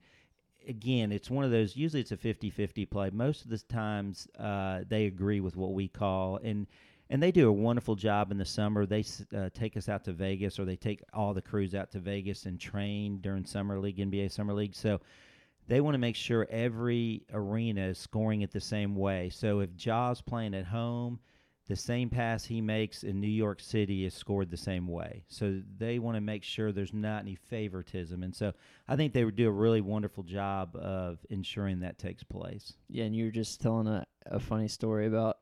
[0.68, 3.10] again it's one of those usually it's a 50-50 play.
[3.10, 6.66] Most of the times uh, they agree with what we call and
[7.08, 8.84] and they do a wonderful job in the summer.
[8.84, 9.04] They
[9.36, 12.46] uh, take us out to vegas or they take all the crews out to vegas
[12.46, 14.74] and train during summer league nba summer league.
[14.74, 15.00] So
[15.68, 19.74] they want to make sure every arena is scoring it the same way so if
[19.76, 21.18] Ja's playing at home
[21.68, 25.24] the same pass he makes in New York City is scored the same way.
[25.28, 28.22] So they want to make sure there's not any favoritism.
[28.22, 28.52] And so
[28.86, 32.74] I think they would do a really wonderful job of ensuring that takes place.
[32.88, 35.38] Yeah, and you were just telling a, a funny story about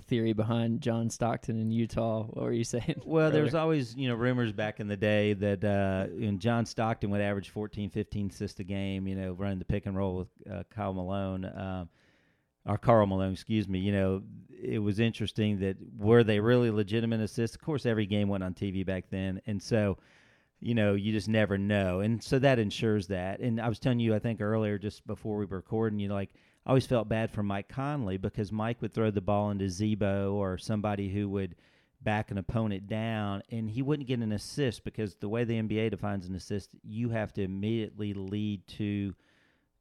[0.00, 2.24] theory behind John Stockton in Utah.
[2.24, 3.02] What were you saying?
[3.04, 7.10] Well, there was always, you know, rumors back in the day that uh, John Stockton
[7.10, 10.28] would average 14, 15 assists a game, you know, running the pick and roll with
[10.50, 11.44] uh, Kyle Malone.
[11.44, 11.88] Um,
[12.66, 13.78] or Karl Malone, excuse me.
[13.78, 17.56] You know, it was interesting that were they really legitimate assists?
[17.56, 19.98] Of course, every game went on TV back then, and so
[20.60, 23.40] you know you just never know, and so that ensures that.
[23.40, 26.14] And I was telling you, I think earlier, just before we were recording, you know,
[26.14, 26.30] like
[26.66, 30.34] I always felt bad for Mike Conley because Mike would throw the ball into Z-Bo
[30.34, 31.54] or somebody who would
[32.02, 35.90] back an opponent down, and he wouldn't get an assist because the way the NBA
[35.90, 39.14] defines an assist, you have to immediately lead to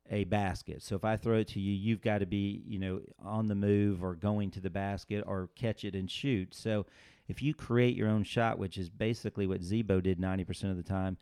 [0.10, 0.82] a basket.
[0.82, 3.56] So if I throw it to you, you've got to be, you know, on the
[3.56, 6.56] move or going to the basket or catch it and shoot.
[6.56, 6.86] So
[7.28, 10.84] if you create your own shot, which is basically what Z-Bo did 90% of the
[10.84, 11.18] time,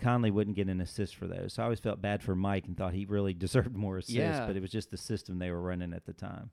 [0.00, 1.52] Conley wouldn't get an assist for those.
[1.54, 4.46] So I always felt bad for Mike and thought he really deserved more assists, Yeah.
[4.46, 6.50] but it was just the system they were running at the time.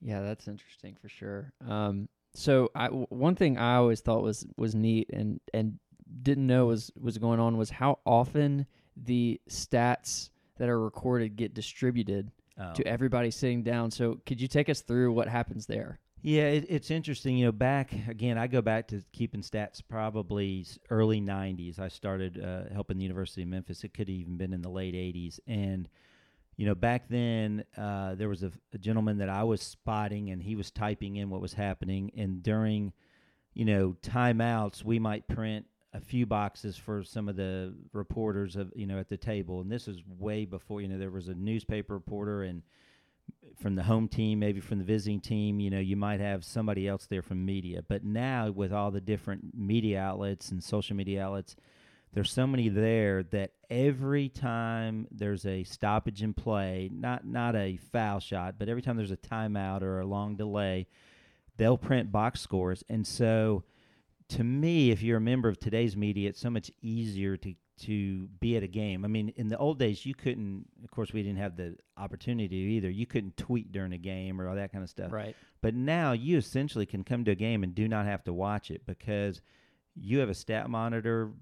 [0.00, 1.52] Yeah, that's interesting for sure.
[1.66, 5.78] Um, so I w one thing I always thought was was neat and and
[6.22, 8.66] didn't know was was going on was how often
[8.96, 13.90] the stats that are recorded get distributed Um, to everybody sitting down.
[13.90, 15.98] So could you take us through what happens there?
[16.26, 17.36] Yeah, it, it's interesting.
[17.36, 21.78] You know, back again, I go back to keeping stats probably early '90s.
[21.78, 23.84] I started uh, helping the University of Memphis.
[23.84, 25.86] It could have even been in the late '80s, and
[26.56, 30.42] you know, back then uh, there was a, a gentleman that I was spotting, and
[30.42, 32.10] he was typing in what was happening.
[32.16, 32.94] And during,
[33.52, 38.72] you know, timeouts, we might print a few boxes for some of the reporters of
[38.74, 41.34] you know at the table, and this is way before you know there was a
[41.34, 42.62] newspaper reporter and
[43.56, 46.86] from the home team, maybe from the visiting team, you know, you might have somebody
[46.86, 47.82] else there from media.
[47.86, 51.56] But now with all the different media outlets and social media outlets,
[52.12, 57.76] there's so many there that every time there's a stoppage in play, not not a
[57.76, 60.86] foul shot, but every time there's a timeout or a long delay,
[61.56, 62.84] they'll print box scores.
[62.88, 63.64] And so
[64.28, 68.28] to me, if you're a member of today's media, it's so much easier to to
[68.40, 69.04] be at a game.
[69.04, 70.66] I mean, in the old days, you couldn't.
[70.84, 72.90] Of course, we didn't have the opportunity either.
[72.90, 75.12] You couldn't tweet during a game or all that kind of stuff.
[75.12, 75.34] Right.
[75.60, 78.70] But now you essentially can come to a game and do not have to watch
[78.70, 79.40] it because
[79.94, 81.32] you have a stat monitor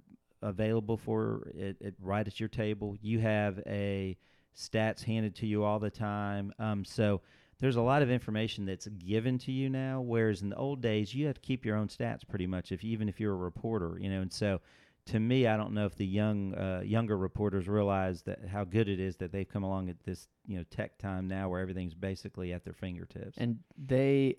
[0.42, 2.96] available for it, it right at your table.
[3.00, 4.16] You have a
[4.56, 6.52] stats handed to you all the time.
[6.58, 7.20] Um, so
[7.58, 11.14] there's a lot of information that's given to you now, whereas in the old days
[11.14, 13.98] you had to keep your own stats pretty much, if even if you're a reporter,
[14.00, 14.20] you know.
[14.20, 14.60] And so,
[15.06, 18.88] to me, I don't know if the young uh, younger reporters realize that how good
[18.88, 21.94] it is that they've come along at this you know tech time now, where everything's
[21.94, 23.36] basically at their fingertips.
[23.36, 24.36] And they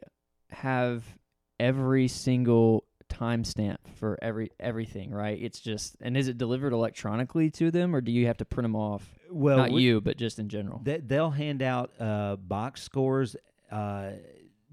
[0.50, 1.04] have
[1.60, 5.38] every single timestamp for every everything, right?
[5.42, 8.66] It's just and is it delivered electronically to them or do you have to print
[8.66, 9.08] them off?
[9.30, 10.82] well, Not we- you, but just in general.
[10.84, 13.36] They, they'll hand out uh, box scores,
[13.72, 14.12] uh,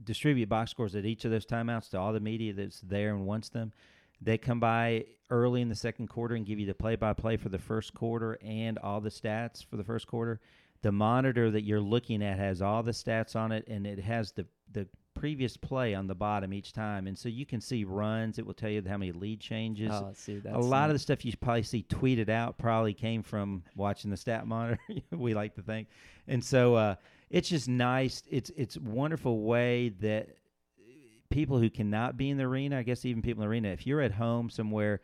[0.02, 3.26] distribute box scores at each of those timeouts to all the media that's there and
[3.26, 3.72] wants them.
[4.20, 7.58] They come by early in the second quarter and give you the play-by-play for the
[7.58, 10.40] first quarter and all the stats for the first quarter.
[10.82, 14.32] The monitor that you're looking at has all the stats on it, and it has
[14.32, 18.38] the the previous play on the bottom each time, and so you can see runs.
[18.38, 19.90] It will tell you how many lead changes.
[19.92, 23.22] oh, see, that's a lot of the stuff you probably see tweeted out probably came
[23.22, 24.80] from watching the stat monitor.
[25.10, 25.88] we like to think,
[26.26, 26.94] and so uh,
[27.28, 28.22] it's just nice.
[28.30, 30.30] It's it's wonderful way that
[31.30, 33.86] people who cannot be in the arena, I guess even people in the arena, if
[33.86, 35.00] you're at home somewhere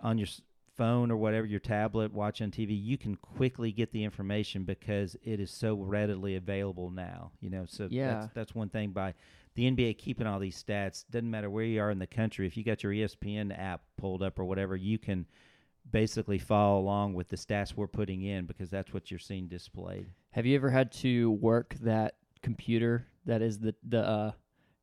[0.00, 0.28] on your
[0.76, 5.40] phone or whatever, your tablet, watching TV, you can quickly get the information because it
[5.40, 7.32] is so readily available now.
[7.40, 8.14] You know, so Yeah.
[8.14, 9.14] that's that's one thing by
[9.54, 11.04] the NBA keeping all these stats.
[11.10, 12.46] Doesn't matter where you are in the country.
[12.46, 15.26] If you got your ESPN app pulled up or whatever, you can
[15.90, 20.08] basically follow along with the stats we're putting in because that's what you're seeing displayed.
[20.30, 24.32] Have you ever had to work that computer that is the the uh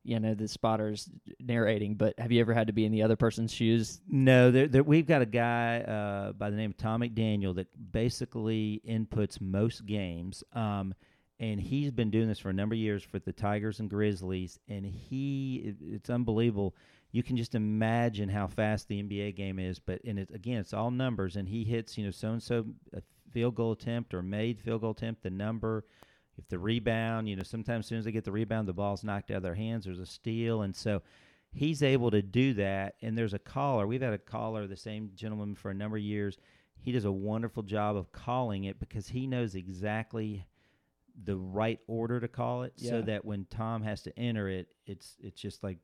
[0.04, 3.16] you know the spotters narrating, but have you ever had to be in the other
[3.16, 4.02] person's shoes?
[4.08, 8.82] No, there, we've got a guy uh, by the name of Tom McDaniel that basically
[8.88, 10.44] inputs most games.
[10.54, 10.94] Um,
[11.40, 14.60] and he's been doing this for a number of years for the Tigers and Grizzlies.
[14.70, 16.76] And he, it, it's unbelievable.
[17.12, 19.80] You can just imagine how fast the NBA game is.
[19.80, 21.36] But and it, again, it's all numbers.
[21.36, 23.02] And he hits, you know, so and so a
[23.32, 25.86] field goal attempt or made field goal attempt, the number.
[26.38, 29.04] If the rebound, you know, sometimes as soon as they get the rebound, the ball's
[29.04, 29.86] knocked out of their hands.
[29.86, 31.02] There's a steal, and so
[31.52, 32.96] he's able to do that.
[33.02, 33.86] And there's a caller.
[33.86, 36.38] We've had a caller, the same gentleman, for a number of years.
[36.80, 40.46] He does a wonderful job of calling it because he knows exactly
[41.24, 45.16] the right order to call it, so that when Tom has to enter it, it's
[45.22, 45.78] it's just like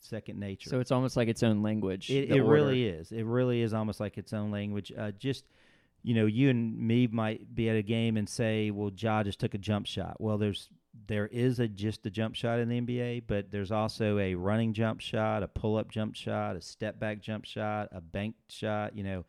[0.00, 0.70] second nature.
[0.70, 2.10] So it's almost like its own language.
[2.10, 3.12] It, it really is.
[3.12, 4.90] It really is almost like its own language.
[4.96, 5.44] Uh, just
[6.02, 9.40] you know, you and me might be at a game and say, "Well, Ja just
[9.40, 10.68] took a jump shot." Well, there's
[11.06, 14.72] there is a just a jump shot in the NBA, but there's also a running
[14.72, 18.96] jump shot, a pull up jump shot, a step back jump shot, a bank shot.
[18.96, 19.24] You know,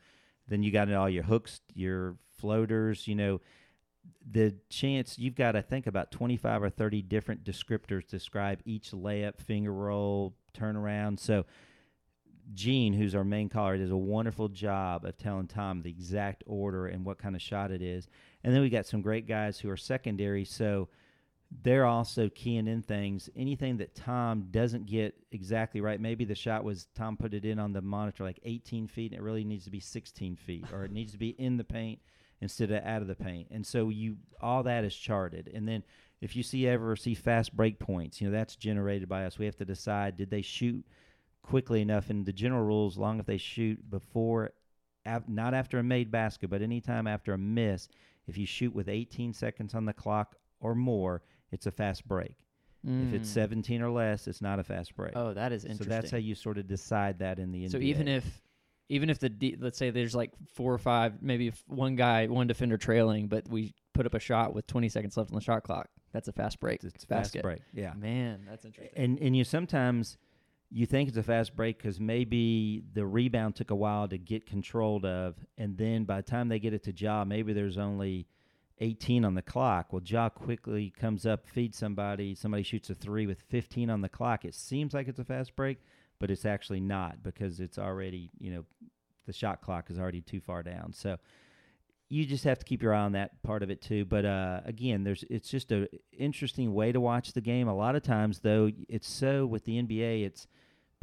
[0.47, 3.07] then you got all your hooks, your floaters.
[3.07, 3.41] You know,
[4.29, 9.39] the chance you've got, I think, about 25 or 30 different descriptors describe each layup,
[9.39, 11.19] finger roll, turnaround.
[11.19, 11.45] So,
[12.53, 16.87] Gene, who's our main caller, does a wonderful job of telling Tom the exact order
[16.87, 18.07] and what kind of shot it is.
[18.43, 20.45] And then we got some great guys who are secondary.
[20.45, 20.89] So,
[21.61, 23.29] they're also keying in things.
[23.35, 27.59] Anything that Tom doesn't get exactly right, maybe the shot was Tom put it in
[27.59, 30.83] on the monitor like 18 feet, and it really needs to be 16 feet, or
[30.83, 31.99] it needs to be in the paint
[32.41, 33.47] instead of out of the paint.
[33.51, 35.51] And so you all that is charted.
[35.53, 35.83] And then
[36.21, 39.37] if you see ever see fast break points, you know that's generated by us.
[39.37, 40.85] We have to decide did they shoot
[41.43, 42.09] quickly enough.
[42.09, 44.53] And the general rules, long if they shoot before,
[45.07, 47.87] av- not after a made basket, but anytime after a miss,
[48.27, 51.21] if you shoot with 18 seconds on the clock or more,
[51.51, 52.35] it's a fast break.
[52.85, 53.33] If it's Mm.
[53.33, 55.13] 17 or less, it's not a fast break.
[55.15, 55.85] Oh, that is interesting.
[55.85, 57.71] so that's how you sort of decide that in the NBA.
[57.71, 58.41] So even if
[58.89, 62.27] even if the D, let's say there's like four or five, maybe if one guy,
[62.27, 65.41] one defender trailing, but we put up a shot with 20 seconds left on the
[65.41, 66.83] shot clock, that's a fast break.
[66.83, 67.93] it's a fast break, yeah.
[67.95, 68.93] Man, that's interesting.
[69.01, 70.17] And and you sometimes
[70.73, 74.47] you think it's a fast break because maybe the rebound took a while to get
[74.47, 78.25] controlled of, and then by the time they get it to Ja, maybe there's only
[78.79, 79.93] 18 on the clock.
[79.93, 84.09] Well, Ja quickly comes up, feeds somebody, somebody shoots a three with 15 on the
[84.09, 84.45] clock.
[84.45, 85.77] It seems like it's a fast break,
[86.17, 88.65] but it's actually not because it's already you know
[89.27, 90.91] the shot clock is already too far down.
[90.91, 91.17] So
[92.09, 94.05] you just have to keep your eye on that part of it too.
[94.05, 97.67] But uh, again, there's it's just a interesting way to watch the game.
[97.67, 100.47] A lot of times, though, it's so with the NBA, it's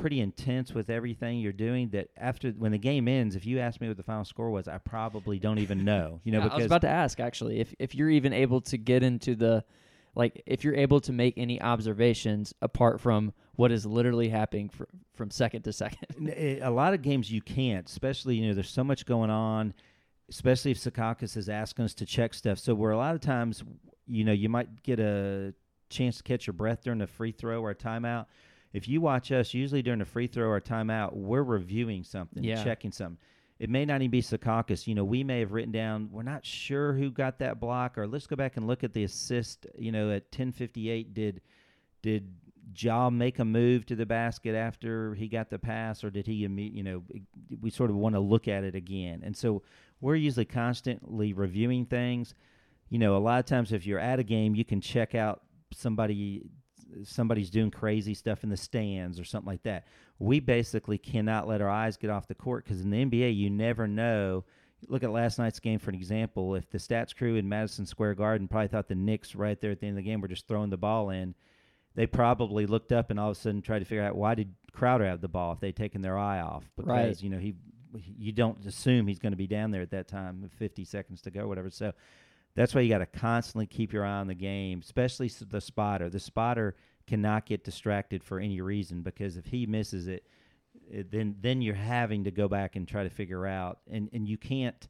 [0.01, 3.81] pretty intense with everything you're doing that after when the game ends, if you ask
[3.81, 6.21] me what the final score was, I probably don't even know.
[6.25, 8.79] You know, Yeah, I was about to ask actually if if you're even able to
[8.79, 9.65] get into the
[10.15, 14.85] like if you're able to make any observations apart from what is literally happening fr-
[15.15, 16.33] from second to second.
[16.35, 19.75] Eh, a lot of games you can't, especially you know there's so much going on,
[20.29, 22.59] especially if Secaucus is asking us to check stuff.
[22.59, 23.63] So where a lot of times,
[24.07, 25.55] you know, you might get a
[25.91, 28.27] chance to catch your breath during a free throw or a timeout.
[28.73, 32.63] If you watch us, usually during a free throw or timeout, we're reviewing something, Yeah.
[32.63, 33.19] checking something.
[33.59, 34.87] It may not even be Secaucus.
[34.87, 38.07] You know, we may have written down, we're not sure who got that block, or
[38.07, 39.67] let's go back and look at the assist.
[39.77, 41.43] You know, at 10:58, did
[42.03, 42.33] did
[42.75, 46.35] Ja make a move to the basket after he got the pass, or did he,
[46.35, 47.03] you know,
[47.61, 49.21] we sort of want to look at it again.
[49.23, 49.63] And so
[50.01, 52.35] we're usually constantly reviewing things.
[52.89, 55.43] You know, a lot of times if you're at a game, you can check out
[55.73, 56.45] somebody
[57.05, 59.87] somebody's doing crazy stuff in the stands or something like that.
[60.19, 63.51] We basically cannot let our eyes get off the court because in the NBA, you
[63.51, 64.45] never know.
[64.89, 66.55] Look at last night's game for an example.
[66.55, 69.81] If the stats crew in Madison Square Garden probably thought the Knicks right there at
[69.81, 71.35] the end of the game were just throwing the ball in,
[71.95, 74.55] they probably looked up and all of a sudden tried to figure out why did
[74.73, 77.23] Crowder have the ball if they'd taken their eye off because Right.
[77.23, 77.55] you know he
[77.93, 81.21] you don't assume he's going to be down there at that time with 50 seconds
[81.23, 81.93] to go whatever so
[82.55, 86.09] that's why you got to constantly keep your eye on the game especially the spotter.
[86.11, 86.77] The spotter
[87.07, 90.27] cannot get distracted for any reason because if he misses it,
[90.89, 94.29] it then then you're having to go back and try to figure out and and
[94.29, 94.89] you can't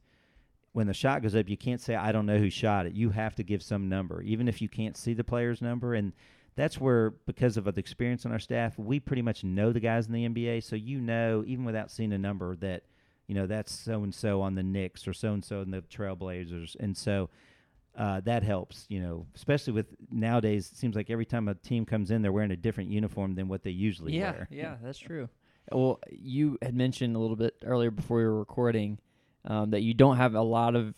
[0.73, 2.93] when the shot goes up you can't say I don't know who shot it.
[2.93, 6.13] You have to give some number even if you can't see the player's number and
[6.55, 10.07] that's where because of the experience on our staff we pretty much know the guys
[10.07, 12.83] in the NBA so you know even without seeing a number that
[13.27, 15.81] you know that's so and so on the Knicks or so and so in the
[15.81, 17.29] Trailblazers and so
[17.97, 20.69] uh, that helps, you know, especially with nowadays.
[20.71, 23.47] It seems like every time a team comes in, they're wearing a different uniform than
[23.47, 24.47] what they usually yeah, wear.
[24.49, 25.29] yeah, that's true.
[25.71, 28.99] Well, you had mentioned a little bit earlier before we were recording
[29.45, 30.95] um, that you don't have a lot of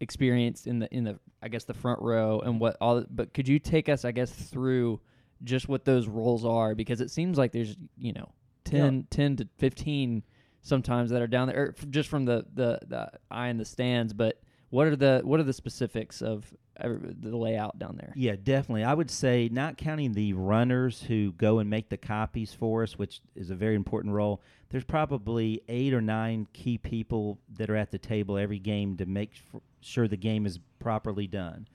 [0.00, 3.04] experience in the in the I guess the front row and what all.
[3.08, 5.00] But could you take us, I guess, through
[5.44, 8.28] just what those roles are because it seems like there's you know
[8.64, 10.22] 10, 10 to fifteen
[10.60, 14.12] sometimes that are down there, or just from the the the eye in the stands.
[14.12, 14.40] But
[14.72, 16.50] what are the what are the specifics of
[16.80, 18.10] every, the layout down there?
[18.16, 18.84] Yeah, definitely.
[18.84, 22.98] I would say not counting the runners who go and make the copies for us,
[22.98, 24.40] which is a very important role.
[24.70, 29.04] There's probably eight or nine key people that are at the table every game to
[29.04, 31.68] make f- sure the game is properly done.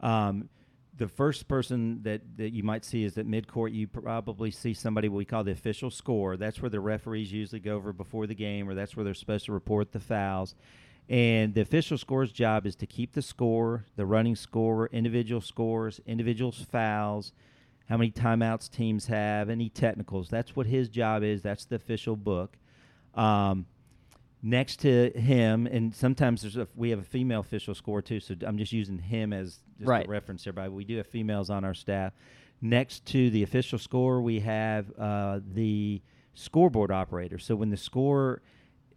[0.00, 0.48] Um,
[0.96, 3.72] the first person that, that you might see is at midcourt.
[3.72, 6.36] You probably see somebody we call the official score.
[6.36, 9.44] That's where the referees usually go over before the game, or that's where they're supposed
[9.46, 10.56] to report the fouls.
[11.10, 16.00] And the official score's job is to keep the score, the running score, individual scores,
[16.06, 17.32] individuals fouls,
[17.88, 20.28] how many timeouts teams have, any technicals.
[20.28, 21.42] That's what his job is.
[21.42, 22.56] That's the official book.
[23.16, 23.66] Um,
[24.40, 28.20] next to him, and sometimes there's a, we have a female official score too.
[28.20, 30.06] So I'm just using him as just Right.
[30.06, 30.52] a reference here.
[30.52, 32.12] But we do have females on our staff.
[32.62, 36.02] Next to the official score, we have uh, the
[36.34, 37.38] scoreboard operator.
[37.38, 38.42] So when the score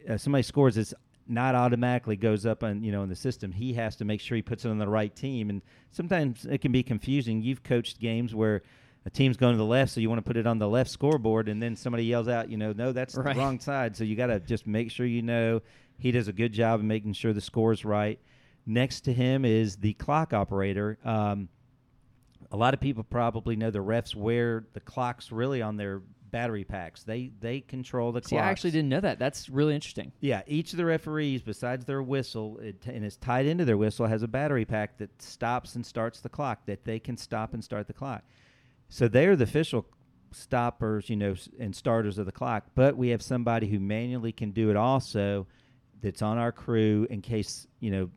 [0.07, 0.93] uh, somebody scores, it's
[1.33, 3.51] not automatically goes up on you know in the system.
[3.51, 5.61] He has to make sure he puts it on the right team, and
[5.91, 7.41] sometimes it can be confusing.
[7.41, 8.61] You've coached games where
[9.05, 10.89] a team's going to the left, so you want to put it on the left
[10.89, 13.33] scoreboard, and then somebody yells out, you know, no, that's Right.
[13.35, 13.97] the wrong side.
[13.97, 15.61] So you got to just make sure you know
[15.97, 18.19] he does a good job of making sure the score's right.
[18.65, 20.97] Next to him is the clock operator.
[21.03, 21.49] Um,
[22.51, 26.01] a lot of people probably know the refs wear the clocks really on their
[26.33, 27.03] battery packs.
[27.03, 28.43] They they control the See, clocks.
[28.43, 29.19] I actually didn't know that.
[29.19, 30.11] That's really interesting.
[30.19, 34.07] Yeah, each of the referees, besides their whistle, it, and it's tied into their whistle,
[34.07, 36.65] has a battery pack that stops and starts the clock.
[36.65, 38.23] That they can stop and start the clock.
[38.89, 39.85] So they're the official
[40.31, 44.51] stoppers, you know, and starters of the clock, but we have somebody who manually can
[44.51, 45.47] do it also
[46.01, 48.09] that's on our crew in case, you know,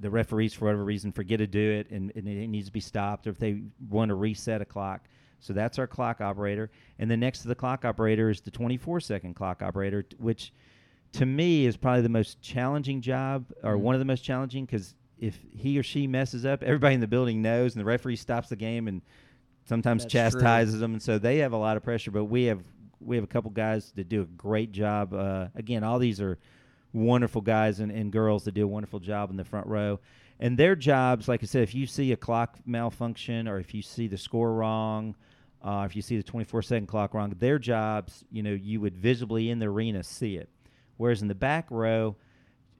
[0.00, 2.80] the referees for whatever reason forget to do it and, and it needs to be
[2.80, 5.08] stopped or if they want to reset a clock.
[5.40, 6.70] So that's our clock operator.
[6.98, 10.52] And then next to the clock operator is the 24 second clock operator, t- which
[11.12, 13.80] to me is probably the most challenging job or Mhm.
[13.80, 17.06] one of the most challenging because if he or she messes up, everybody in the
[17.06, 19.00] building knows and the referee stops the game and
[19.64, 20.20] sometimes That's true.
[20.40, 20.92] chastises them.
[20.94, 22.62] And so they have a lot of pressure, but we have
[23.00, 25.14] we have a couple guys that do a great job.
[25.14, 26.36] Uh, again, all these are
[26.92, 30.00] wonderful guys and, and girls that do a wonderful job in the front row.
[30.40, 33.82] And their jobs, like I said, if you see a clock malfunction or if you
[33.82, 35.14] see the score wrong,
[35.62, 38.96] uh, if you see the 24 second clock wrong, their jobs, you know, you would
[38.96, 40.48] visibly in the arena see it.
[40.96, 42.16] Whereas in the back row,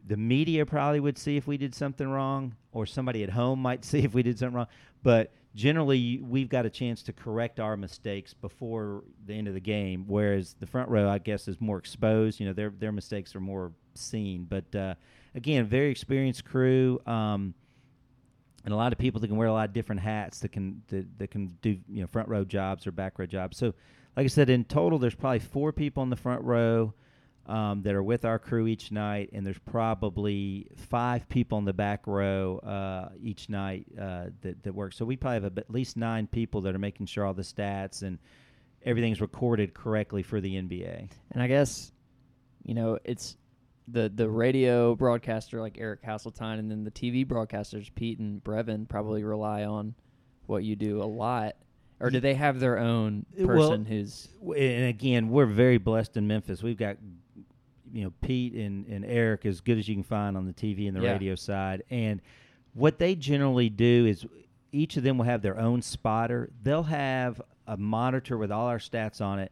[0.07, 3.85] the media probably would see if we did something wrong, or somebody at home might
[3.85, 4.67] see if we did something wrong.
[5.03, 9.61] But generally, we've got a chance to correct our mistakes before the end of the
[9.61, 10.05] game.
[10.07, 12.41] Whereas the front row, I guess, is more exposed.
[12.41, 14.47] You know, their their mistakes are more seen.
[14.49, 14.95] But uh,
[15.35, 17.01] again, very experienced crew.
[17.07, 17.55] Um,
[18.65, 20.83] and a lot of people that can wear a lot of different hats that can
[20.89, 23.57] that, that can do you know front row jobs or back row jobs.
[23.57, 23.75] So,
[24.17, 26.93] like I said, in total, there's probably four people in the front row
[27.47, 31.73] um, that are with our crew each night, and there's probably five people in the
[31.73, 34.93] back row uh, each night uh, that that work.
[34.93, 38.03] So we probably have at least nine people that are making sure all the stats
[38.03, 38.19] and
[38.85, 41.09] everything's recorded correctly for the NBA.
[41.33, 41.93] And I guess,
[42.65, 43.37] you know, it's
[43.91, 48.89] the the radio broadcaster like Eric Hasseltine, and then the TV broadcasters Pete and Brevin
[48.89, 49.95] probably rely on
[50.47, 51.57] what you do a lot.
[52.01, 56.17] Or do they have their own Uh, well, person who's And again, we're very blessed
[56.17, 56.63] in Memphis.
[56.63, 56.97] We've got
[57.93, 60.87] you know Pete and, and Eric as good as you can find on the TV
[60.89, 61.13] and the Yeah.
[61.13, 61.83] radio side.
[61.91, 62.21] And
[62.75, 64.27] what they generally do is
[64.71, 66.51] each of them will have their own spotter.
[66.63, 69.51] They'll have a monitor with all our stats on it,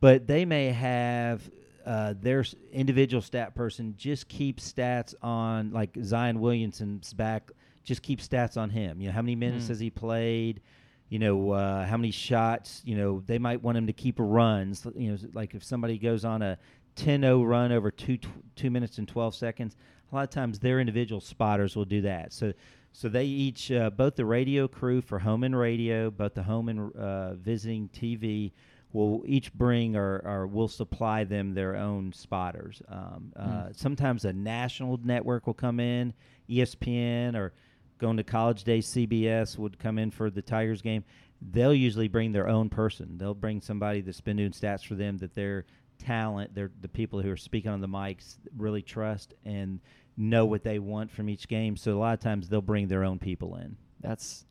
[0.00, 1.50] but they may have
[1.90, 7.50] uh, their individual stat person just keeps stats on like Zion Williamson's back.
[7.82, 9.00] Just keep stats on him.
[9.00, 9.68] You know how many minutes Mm.
[9.68, 10.60] has he played?
[11.12, 14.86] you know uh, how many shots you know they might want him to keep runs
[14.94, 16.56] you know like if somebody goes on a
[16.94, 19.74] 10-0 run over two tw- two minutes and 12 seconds
[20.12, 22.52] a lot of times their individual spotters will do that so
[22.92, 26.68] so they each uh, both the radio crew for home and radio both the home
[26.68, 28.52] and uh, visiting tv
[28.92, 32.82] will each bring or, or will supply them their own spotters.
[32.88, 33.76] Um, uh, Mm.
[33.76, 36.12] sometimes a national network will come in
[36.48, 37.52] espn or
[37.98, 41.04] going to college day cbs would come in for the tigers game.
[41.52, 43.16] They'll usually bring their own person.
[43.16, 45.64] They'll bring somebody that's been doing stats for them that their
[45.98, 49.78] talent they're the people who are speaking on the mics really trust and
[50.16, 51.76] know what they want from each game.
[51.76, 53.76] So a lot of times they'll bring their own people in.
[54.00, 54.44] That's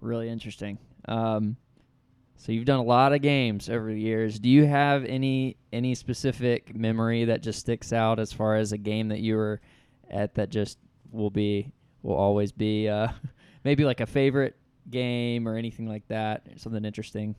[0.00, 0.78] really interesting.
[1.08, 1.56] Um,
[2.36, 4.38] so you've done a lot of games over the years.
[4.38, 8.78] Do you have any any specific memory that just sticks out as far as a
[8.78, 9.60] game that you were
[10.10, 10.78] at that just
[11.10, 11.70] will be
[12.02, 13.08] will always be uh,
[13.64, 14.56] maybe like a favorite
[14.90, 16.46] game or anything like that?
[16.56, 17.36] Something interesting.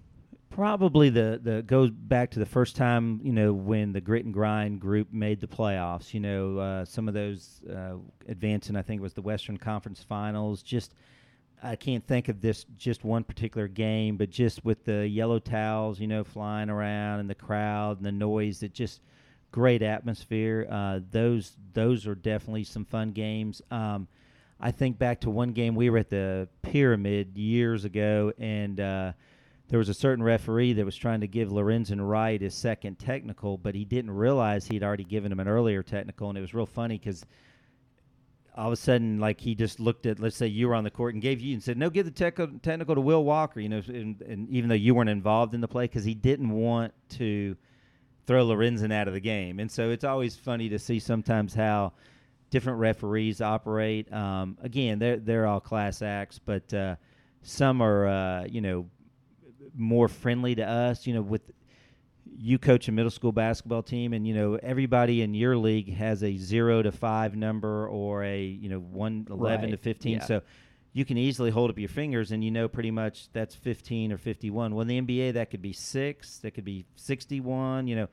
[0.50, 4.34] Probably the the goes back to the first time you know when the grit and
[4.34, 6.14] grind group made the playoffs.
[6.14, 7.96] You know uh, some of those uh,
[8.30, 8.76] advancing.
[8.76, 10.64] I think it was the Western Conference Finals.
[10.64, 10.94] Just
[11.64, 16.00] I can't think of this just one particular game, but just with the yellow towels,
[16.00, 18.60] you know, flying around and the crowd and the noise.
[18.60, 19.02] that just
[19.52, 20.68] great atmosphere.
[20.70, 23.62] Uh, those those are definitely some fun games.
[23.72, 24.10] Um,
[24.60, 29.14] I think back to one game we were at the Pyramid years ago, and uh,
[29.70, 33.58] there was a certain referee that was trying to give Lorenzen Wright his second technical,
[33.58, 36.66] but he didn't realize he'd already given him an earlier technical, and it was real
[36.66, 37.26] funny because
[38.56, 40.92] all of a sudden, like he just looked at, let's say you were on the
[40.92, 43.70] court and gave you and said, "No, give the tech- technical to Will Walker," you
[43.70, 46.94] know, and, and even though you weren't involved in the play, because he didn't want
[47.10, 47.56] to
[48.28, 51.94] throw Lorenzen out of the game, and so it's always funny to see sometimes how
[52.52, 54.12] different referees operate.
[54.14, 56.96] Um, again, they're they're all class acts, but uh,
[57.42, 58.86] some are uh, you know
[59.76, 61.08] more friendly to us.
[61.08, 61.52] You know, with
[62.26, 66.24] you coach a middle school basketball team, and you know everybody in your league has
[66.24, 69.80] a zero to five number or a you know one eleven to Right.
[69.84, 70.18] fifteen.
[70.18, 70.26] Yeah.
[70.26, 70.42] So
[70.94, 74.18] you can easily hold up your fingers and you know pretty much that's 15 or
[74.20, 74.76] 51.
[74.76, 78.08] Well, in the NBA, that could be six, that could be 61, you know.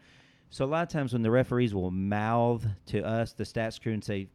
[0.48, 3.92] So a lot of times when the referees will mouth to us, the stats crew,
[3.92, 4.28] and say,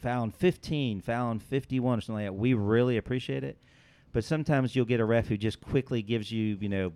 [0.00, 3.56] foul on 15, foul on 51 or something like that, we really appreciate it.
[4.12, 6.92] But sometimes you'll get a ref who just quickly gives you, you know,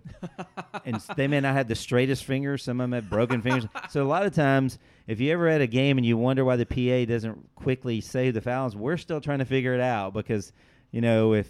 [0.85, 2.61] and they may not have the straightest fingers.
[2.63, 3.65] Some of them have broken fingers.
[3.89, 6.57] So a lot of times, if you ever had a game and you wonder why
[6.57, 10.51] the PA doesn't quickly say the fouls, we're still trying to figure it out because,
[10.91, 11.49] you know, if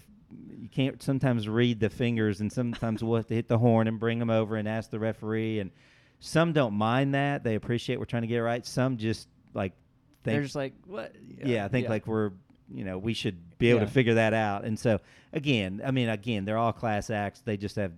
[0.57, 3.99] you can't sometimes read the fingers, and sometimes we'll have to hit the horn and
[3.99, 5.59] bring them over and ask the referee.
[5.59, 5.71] And
[6.19, 8.65] some don't mind that; they appreciate we're trying to get it right.
[8.65, 9.73] Some just like
[10.23, 11.15] They're just like, what?
[11.43, 12.31] yeah, I think like we're
[12.71, 13.85] you know we should be able Yeah.
[13.85, 14.63] to figure that out.
[14.65, 14.99] And so
[15.33, 17.41] again, I mean, again, they're all class acts.
[17.41, 17.91] They just have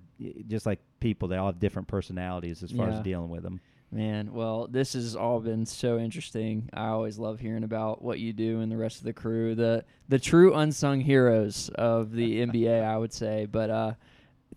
[0.48, 2.98] just like people, they all have different personalities as far Yeah.
[2.98, 3.60] as dealing with them.
[3.92, 6.70] Man, well, this has all been so interesting.
[6.74, 9.84] I always love hearing about what you do and the rest of the crew, the
[10.08, 13.48] the true unsung heroes of the NBA, I would say.
[13.48, 13.94] But uh,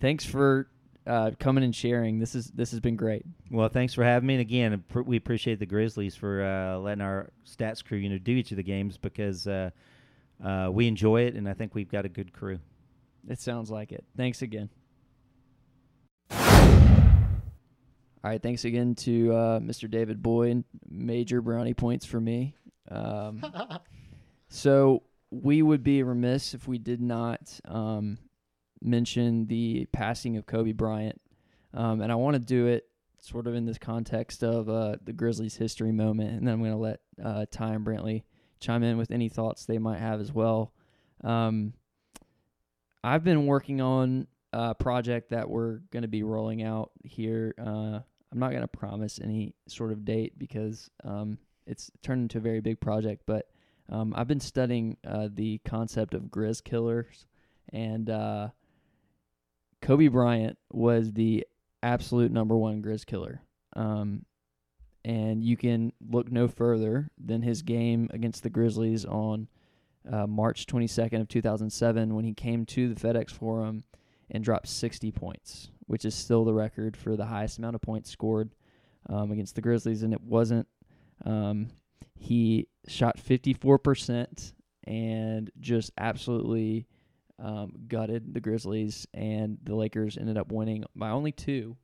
[0.00, 0.68] thanks for
[1.06, 2.18] uh, coming and sharing.
[2.18, 3.24] This is this has been great.
[3.50, 4.34] Well, thanks for having me.
[4.34, 8.32] And again, we appreciate the Grizzlies for uh, letting our stats crew, you know, do
[8.32, 9.46] each of the games because
[10.42, 12.58] uh, we enjoy it, and I think we've got a good crew.
[13.28, 14.04] It sounds like it.
[14.16, 14.68] Thanks again.
[18.24, 19.90] All right, thanks again to uh, Mr.
[19.90, 20.64] David Boyd.
[20.88, 22.54] Major brownie points for me.
[22.88, 23.42] Um,
[24.48, 28.18] so we would be remiss if we did not um,
[28.80, 31.20] mention the passing of Kobe Bryant,
[31.74, 32.86] um, and I want to do it
[33.18, 36.72] sort of in this context of uh, the Grizzlies' history moment, and then I'm going
[36.72, 38.22] to let uh, Ty and Brantley
[38.62, 40.72] chime in with any thoughts they might have as well.
[41.22, 41.74] Um,
[43.04, 47.54] I've been working on a project that we're going to be rolling out here.
[47.58, 48.00] Uh,
[48.32, 52.40] I'm not going to promise any sort of date because um, it's turned into a
[52.40, 53.48] very big project, but
[53.90, 57.26] um, I've been studying uh, the concept of Grizz killers,
[57.72, 58.48] and uh,
[59.82, 61.46] Kobe Bryant was the
[61.82, 63.42] absolute number one Grizz killer.
[63.74, 64.24] Um,
[65.04, 69.48] and you can look no further than his game against the Grizzlies on
[70.10, 73.84] uh, March 22nd of 2007 when he came to the FedEx Forum
[74.30, 78.10] and dropped 60 points, which is still the record for the highest amount of points
[78.10, 78.54] scored
[79.08, 80.02] um, against the Grizzlies.
[80.02, 80.66] And it wasn't.
[81.24, 81.68] Um,
[82.18, 84.52] he shot 54%
[84.84, 86.86] and just absolutely
[87.38, 91.76] um, gutted the Grizzlies, and the Lakers ended up winning by only two.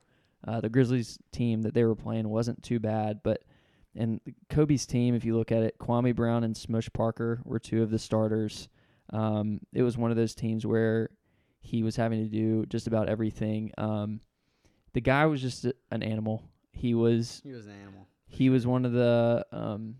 [0.46, 3.42] Uh, the Grizzlies team that they were playing wasn't too bad, but
[3.94, 7.82] and Kobe's team, if you look at it, Kwame Brown and Smush Parker were two
[7.82, 8.68] of the starters.
[9.10, 11.10] Um, it was one of those teams where
[11.60, 13.72] he was having to do just about everything.
[13.76, 14.20] Um,
[14.92, 16.44] the guy was just a, an animal.
[16.70, 18.06] He was He was an animal.
[18.26, 19.96] he was one of the um,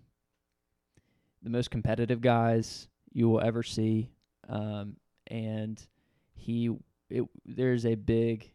[1.43, 4.11] the most competitive guys you will ever see,
[4.47, 4.95] um,
[5.27, 5.85] and
[6.35, 6.69] he
[7.09, 8.49] it, there's a big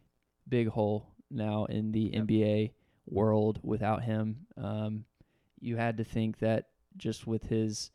[0.47, 2.23] big hole now in the Yep.
[2.23, 2.71] NBA
[3.07, 4.47] world without him.
[4.57, 5.05] Um,
[5.59, 7.91] you had to think that just with his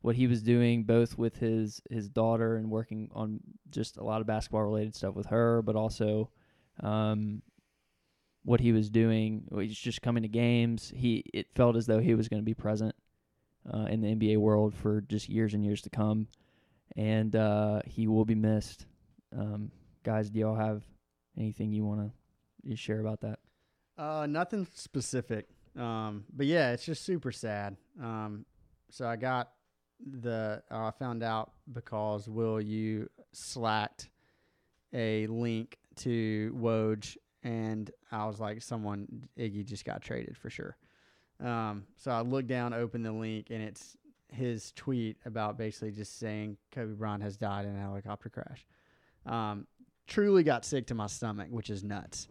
[0.00, 4.20] what he was doing, both with his his daughter and working on just a lot
[4.20, 6.30] of basketball related stuff with her, but also
[6.80, 7.42] um,
[8.44, 9.44] what he was doing.
[9.58, 10.92] He's just coming to games.
[10.94, 12.94] He it felt as though he was going to be present
[13.72, 16.28] uh, in the NBA world for just years and years to come,
[16.96, 18.86] and uh, he will be missed.
[19.36, 19.70] Um,
[20.04, 20.82] guys, do y'all have
[21.36, 22.17] anything you want to
[22.76, 23.38] share about that?
[23.96, 25.48] Uh, nothing specific.
[25.76, 27.76] Um, but yeah, it's just super sad.
[28.00, 28.44] Um,
[28.90, 29.50] so I got
[30.04, 34.08] the uh, I found out because Will you slacked
[34.92, 40.76] a link to Woj, and I was like, someone Iggy just got traded for sure.
[41.40, 43.96] Um, so I looked down, opened the link, and it's
[44.32, 48.66] his tweet about basically just saying Kobe Bryant has died in a helicopter crash.
[49.26, 49.66] Um,
[50.06, 52.28] truly got sick to my stomach, which is nuts.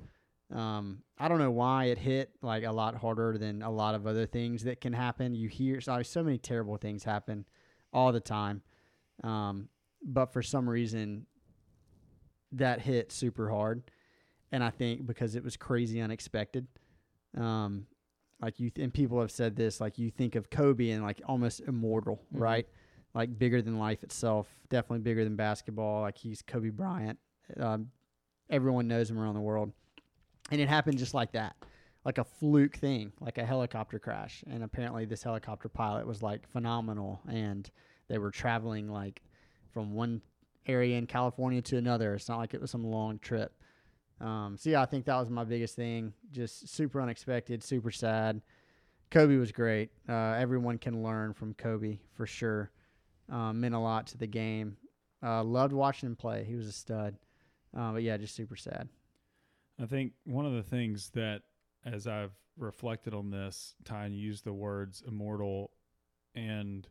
[0.53, 4.07] Um, I don't know why it hit like a lot harder than a lot of
[4.07, 5.35] other things that can happen.
[5.35, 7.45] You hear so, so many terrible things happen
[7.91, 8.61] all the time,
[9.23, 9.67] um,
[10.01, 11.25] but for some reason
[12.53, 13.83] that hit super hard,
[14.51, 16.67] and I think because it was crazy unexpected.
[17.35, 17.87] Um,
[18.41, 21.21] like you th- and people have said this, like you think of Kobe and like
[21.25, 22.39] almost immortal, Mhm.
[22.39, 22.67] right?
[23.13, 26.01] Like bigger than life itself, definitely bigger than basketball.
[26.01, 27.19] Like he's Kobe Bryant.
[27.57, 27.91] Um,
[28.49, 29.73] everyone knows him around the world
[30.51, 31.55] and it happened just like that
[32.07, 34.41] like a fluke thing like a helicopter crash.
[34.49, 37.19] And apparently this helicopter pilot was like phenomenal.
[37.29, 37.69] And
[38.07, 39.21] they were traveling like
[39.73, 40.21] from one
[40.65, 42.15] area in california to another.
[42.15, 43.51] It's not like it was some long trip.
[44.21, 46.13] Um, so yeah i think that was my biggest thing.
[46.31, 48.41] Just super unexpected super sad.
[49.11, 49.89] Kobe was great.
[50.07, 52.71] Uh, everyone can learn from kobe for sure.
[53.29, 54.77] Um, meant a lot to the game.
[55.21, 56.45] Uh, loved watching him play.
[56.45, 57.17] He was a stud.
[57.77, 58.87] Uh, but yeah just super sad
[59.81, 61.43] I think one of the things that,
[61.85, 65.71] as I've reflected on this, Ty, and used the words immortal,
[66.35, 66.87] and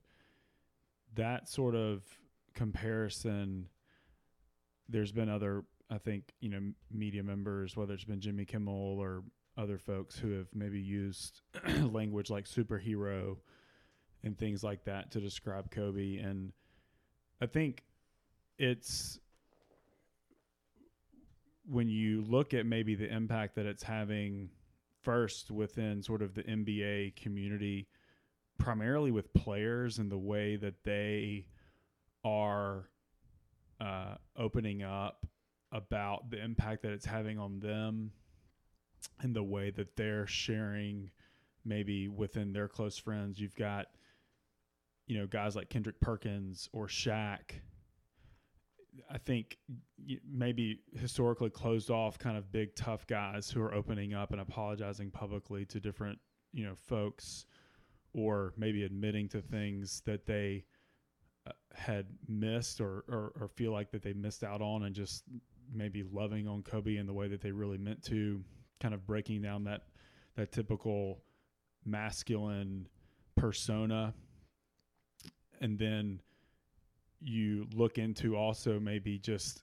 [1.14, 2.02] that sort of
[2.54, 3.68] comparison.
[4.88, 9.22] There's been other, I think, you know, media members, whether it's been Jimmy Kimmel or
[9.56, 11.40] other folks who have maybe used
[11.92, 13.36] language like superhero
[14.22, 16.16] and things like that to describe Kobe.
[16.16, 16.52] And
[17.40, 17.84] I think
[18.58, 19.18] it's
[21.68, 24.50] when you look at maybe the impact that it's having
[25.02, 27.88] first within sort of the NBA community,
[28.58, 31.46] primarily with players and the way that they
[32.24, 32.88] are
[33.80, 35.26] uh, opening up
[35.72, 38.12] about the impact that it's having on them
[39.20, 41.10] and the way that they're sharing
[41.64, 43.40] maybe within their close friends.
[43.40, 43.86] You've got,
[45.06, 47.60] you know, guys like Kendrick Perkins or Shaq.
[49.10, 49.58] I think
[50.28, 55.10] maybe historically closed off kind of big tough guys who are opening up and apologizing
[55.10, 56.18] publicly to different,
[56.52, 57.46] you know, folks
[58.12, 60.64] or maybe admitting to things that they
[61.46, 65.24] uh, had missed or, or, or feel like that they missed out on and just
[65.72, 68.42] maybe loving on Kobe in the way that they really meant to,
[68.80, 69.82] kind of breaking down that
[70.36, 71.22] that typical
[71.84, 72.88] masculine
[73.36, 74.12] persona.
[75.60, 76.20] And then
[77.20, 79.62] you look into also maybe just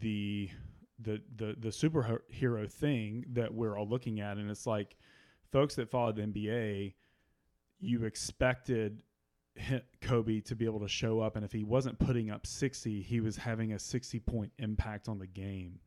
[0.00, 0.50] the
[0.98, 4.36] the the the superhero thing that we're all looking at.
[4.36, 4.96] And it's like
[5.50, 6.94] folks that followed the NBA
[7.82, 9.02] you expected
[10.00, 13.20] Kobe to be able to show up, and if he wasn't putting up 60, he
[13.20, 15.80] was having a 60 point impact on the game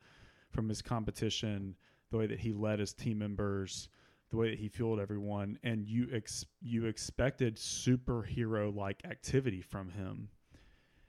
[0.51, 1.75] from his competition,
[2.11, 3.89] the way that he led his team members,
[4.29, 9.89] the way that he fueled everyone, and you ex- you expected superhero like activity from
[9.89, 10.29] him.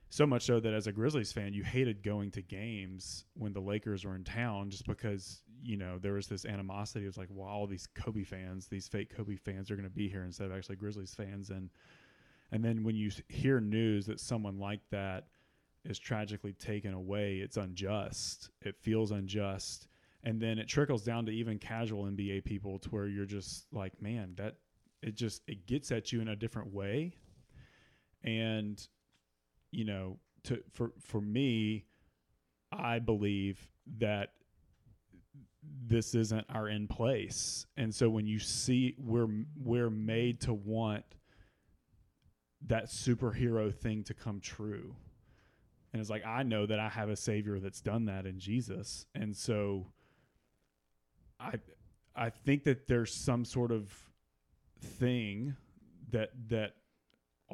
[0.08, 3.60] So much so that as a Grizzlies fan, you hated going to games when the
[3.60, 7.04] Lakers were in town just because, you know, there was this animosity.
[7.04, 9.94] It was like, well, all these Kobe fans, these fake Kobe fans are going to
[9.94, 11.50] be here instead of actually Grizzlies fans.
[11.50, 11.70] And
[12.52, 15.26] and then when you hear news that someone like that
[15.84, 18.50] is tragically taken away, it's unjust.
[18.62, 19.88] It feels unjust.
[20.22, 24.00] And then it trickles down to even casual NBA people to where you're just like,
[24.00, 24.56] man, that
[25.02, 27.14] it just it gets at you in a different way.
[28.24, 28.84] And
[29.76, 31.84] you know, to for for me,
[32.72, 34.30] I believe that
[35.86, 37.66] this isn't our end place.
[37.76, 41.04] And so when you see we're we're made to want
[42.68, 44.96] that superhero thing to come true.
[45.92, 49.04] And it's like I know that I have a savior that's done that in Jesus.
[49.14, 49.92] And so
[51.38, 51.56] I
[52.14, 53.92] I think that there's some sort of
[54.80, 55.54] thing
[56.12, 56.76] that that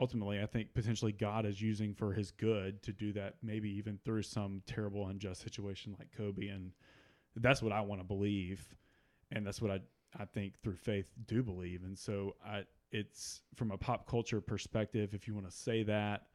[0.01, 3.98] ultimately I think potentially God is using for his good to do that maybe even
[4.05, 6.48] through some terrible unjust situation like Kobe.
[6.48, 6.73] And
[7.36, 8.74] that's what I want to believe.
[9.31, 9.81] And that's what I
[10.19, 11.85] I think through faith do believe.
[11.85, 16.27] And so I it's from a pop culture perspective, if you want to say that,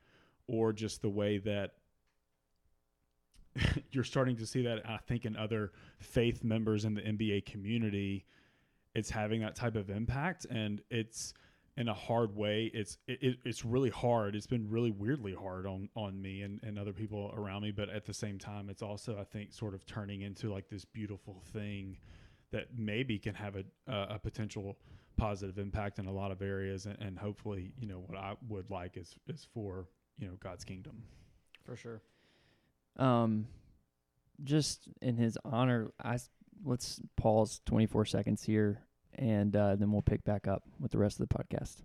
[0.48, 1.74] or just the way that
[3.92, 8.26] you're starting to see that, I think, in other faith members in the NBA community,
[8.96, 11.34] it's having that type of impact, and it's
[11.78, 12.72] in a hard way.
[12.74, 14.36] It's it, it's really hard.
[14.36, 17.90] It's been really weirdly hard on on me and, and other people around me, but
[17.90, 21.41] at the same time, it's also I think sort of turning into like this beautiful
[21.54, 21.98] thing
[22.52, 24.78] that maybe can have a a, a potential
[25.18, 28.70] positive impact in a lot of areas, and, and hopefully, you know, what I would
[28.70, 29.88] like is is for
[30.18, 31.04] you know God's kingdom.
[31.64, 32.02] For sure.
[32.98, 33.48] Um,
[34.44, 36.18] just in His honor, I
[36.66, 38.82] let's pause twenty four seconds here,
[39.18, 41.81] and uh, then we'll pick back up with the rest of the podcast.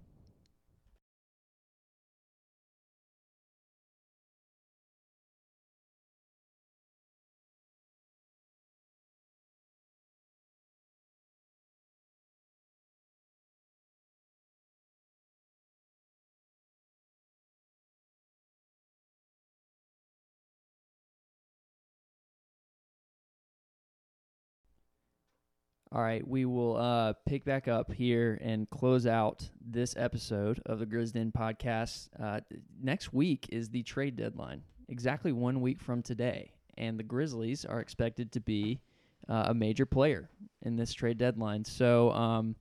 [25.94, 30.78] All right, we will uh, pick back up here and close out this episode of
[30.78, 32.09] the Grizzden podcast.
[32.19, 32.40] Uh,
[32.82, 37.78] next week is the trade deadline, exactly one week from today, and the Grizzlies are
[37.81, 38.81] expected to be
[39.28, 40.31] uh, a major player
[40.62, 41.62] in this trade deadline.
[41.62, 42.56] So um,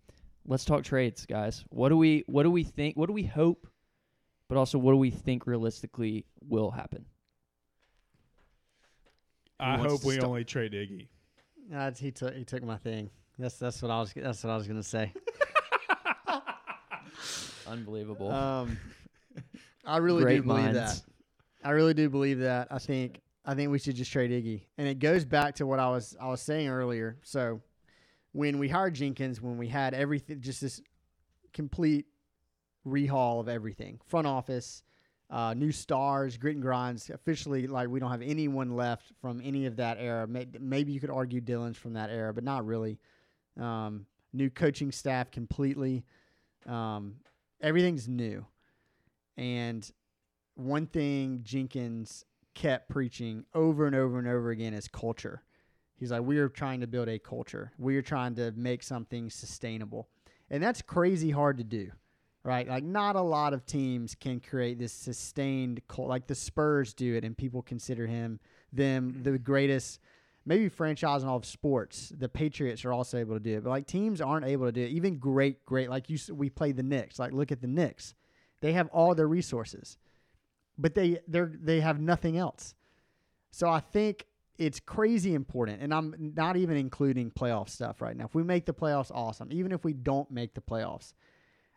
[0.46, 1.64] let's talk trades, guys.
[1.70, 2.98] What do we what do we think?
[2.98, 3.66] What do we hope?
[4.50, 7.06] But also, what do we think realistically will happen?
[9.58, 11.08] I hope we only trade Iggy.
[11.74, 13.10] Uh, he took he took my thing.
[13.40, 15.12] That's that's what I was that's what I was gonna say.
[17.68, 18.32] Unbelievable.
[18.32, 18.78] Um,
[19.86, 21.02] I really Great do believe minds.
[21.02, 21.68] that.
[21.68, 22.68] I really do believe that.
[22.72, 25.80] I think I think we should just trade Iggy, and it goes back to what
[25.80, 27.18] I was I was saying earlier.
[27.24, 27.62] So
[28.34, 30.82] when we hired Jenkins, when we had everything, just this
[31.54, 32.06] complete
[32.86, 34.84] rehaul of everything, front office,
[35.30, 37.10] uh, new stars, grit and grinds.
[37.10, 40.28] Officially, like we don't have anyone left from any of that era.
[40.28, 43.00] Maybe you could argue Dillon's from that era, but not really.
[43.62, 46.04] Um, new coaching staff completely.
[46.66, 47.16] Um,
[47.62, 48.46] everything's new.
[49.38, 49.90] And
[50.56, 55.44] one thing Jenkins kept preaching over and over and over again is culture.
[55.96, 57.72] He's like, we are trying to build a culture.
[57.78, 60.10] We are trying to make something sustainable,
[60.50, 61.92] and that's crazy hard to do,
[62.44, 62.68] right?
[62.68, 66.10] Like, not a lot of teams can create this sustained cult.
[66.10, 68.40] Like the Spurs do it, and people consider him
[68.74, 70.00] them the greatest.
[70.46, 72.12] Maybe franchising all of sports.
[72.18, 74.82] The Patriots are also able to do it, but like teams aren't able to do
[74.82, 74.90] it.
[74.90, 77.20] Even great, great like you, we play the Knicks.
[77.20, 78.16] Like look at the Knicks,
[78.62, 79.98] they have all their resources,
[80.78, 82.74] but they they they have nothing else.
[83.52, 84.26] So I think
[84.58, 88.26] it's crazy important, and I'm not even including playoff stuff right now.
[88.26, 89.50] If we make the playoffs, awesome.
[89.52, 91.14] Even if we don't make the playoffs,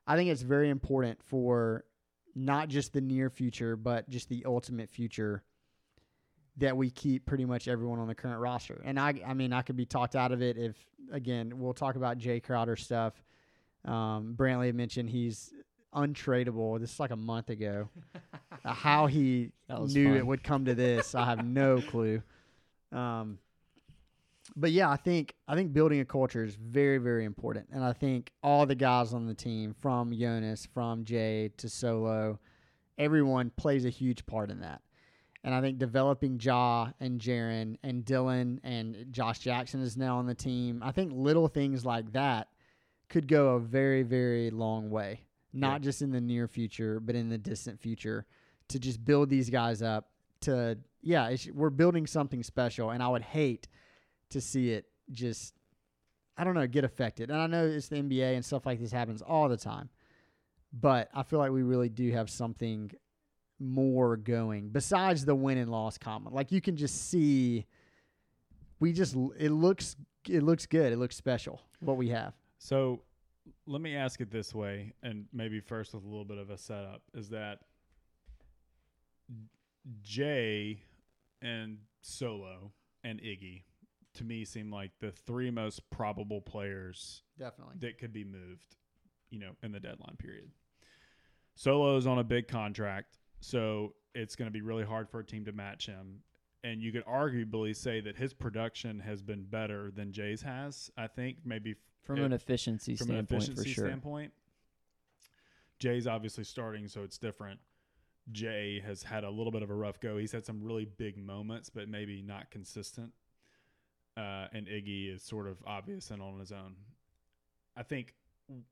[0.06, 1.84] I think it's very important for
[2.34, 5.42] not just the near future, but just the ultimate future
[6.58, 8.80] that we keep pretty much everyone on the current roster.
[8.84, 10.76] And I, I mean, I could be talked out of it if,
[11.12, 13.14] again, we'll talk about Jae Crowder stuff.
[13.84, 15.52] Um, Brantley had mentioned he's
[15.94, 16.78] untradeable.
[16.80, 17.88] This is like a month ago.
[18.64, 20.16] Uh, How he knew fun.
[20.16, 22.22] it would come to this, I have no clue.
[22.92, 23.38] Um,
[24.56, 27.92] but yeah, I think I think building a culture is very very important, and I
[27.92, 32.38] think all the guys on the team, from Jonas, from Jae to Solo,
[32.96, 34.80] everyone plays a huge part in that.
[35.44, 40.26] And I think developing Ja and Jaren and Dillon and Josh Jackson is now on
[40.26, 40.82] the team.
[40.82, 42.48] I think little things like that
[43.10, 45.20] could go a very very long way,
[45.52, 48.24] not just in the near future, but in the distant future,
[48.68, 50.08] to just build these guys up.
[50.40, 53.68] To yeah, it's, we're building something special, and I would hate
[54.30, 55.52] to see it just
[56.38, 57.30] I don't know get affected.
[57.30, 59.90] And I know it's the NBA and stuff like this happens all the time,
[60.72, 62.90] but I feel like we really do have something
[63.60, 66.34] more going besides the win and loss comment.
[66.34, 67.66] Like you can just see,
[68.80, 69.96] we just it looks
[70.28, 70.92] it looks good.
[70.92, 72.34] It looks special what we have.
[72.58, 73.02] So
[73.66, 76.58] let me ask it this way, and maybe first with a little bit of a
[76.58, 77.60] setup is that
[80.02, 80.78] Jae
[81.42, 82.72] and Solo
[83.02, 83.62] and Iggy
[84.14, 87.74] to me seem like the three most probable players Definitely.
[87.80, 88.76] that could be moved,
[89.30, 90.50] you know, in the deadline period.
[91.54, 95.44] Solo's on a big contract, so it's going to be really hard for a team
[95.44, 96.20] to match him.
[96.62, 100.90] And you could arguably say that his production has been better than Jae's has.
[100.96, 103.86] I think maybe From it- an efficiency from an efficiency for sure.
[103.88, 104.32] standpoint.
[105.78, 107.60] Jae's obviously starting, so it's different.
[108.32, 110.16] Jae has had a little bit of a rough go.
[110.16, 113.12] He's had some really big moments, but maybe not consistent.
[114.16, 116.76] Uh, and Iggy is sort of obvious and on his own.
[117.76, 118.14] I think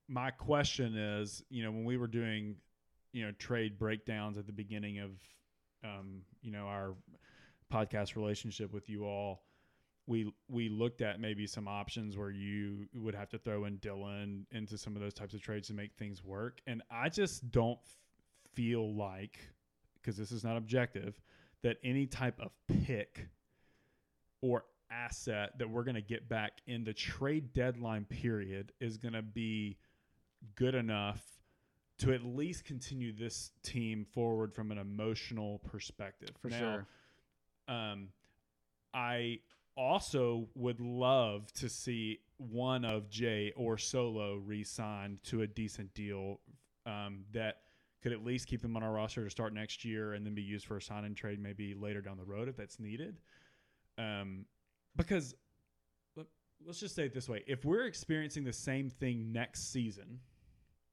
[0.08, 2.56] my question is, you know, when we were doing,
[3.12, 5.10] you know, trade breakdowns at the beginning of,
[5.84, 6.94] um, you know, our
[7.72, 9.42] podcast relationship with you all,
[10.06, 14.46] we we looked at maybe some options where you would have to throw in Dillon
[14.50, 17.78] into some of those types of trades to make things work, and I just don't
[18.54, 19.38] feel like
[19.94, 21.20] because this is not objective
[21.62, 22.50] that any type of
[22.84, 23.28] pick
[24.40, 29.14] or asset that we're going to get back in the trade deadline period is going
[29.14, 29.78] to be
[30.56, 31.22] good enough
[32.02, 36.30] to at least continue this team forward from an emotional perspective.
[36.40, 36.86] For Now, sure.
[37.68, 38.08] um,
[38.92, 39.38] I
[39.76, 46.40] also would love to see one of Jae or Solo re-signed to a decent deal
[46.86, 47.58] um, that
[48.02, 50.42] could at least keep them on our roster to start next year and then be
[50.42, 53.20] used for a sign and trade maybe later down the road if that's needed.
[53.96, 54.44] Um,
[54.96, 55.36] because
[56.16, 56.26] let-
[56.66, 60.18] let's just say it this way: if we're experiencing the same thing next season,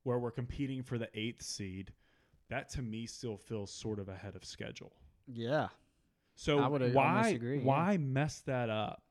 [0.09, 1.93] where we're competing for the eighth seed,
[2.49, 4.91] that to me still feels sort of ahead of schedule.
[5.27, 5.67] Yeah.
[6.33, 7.63] So I would, why agree, yeah.
[7.63, 9.03] why mess that up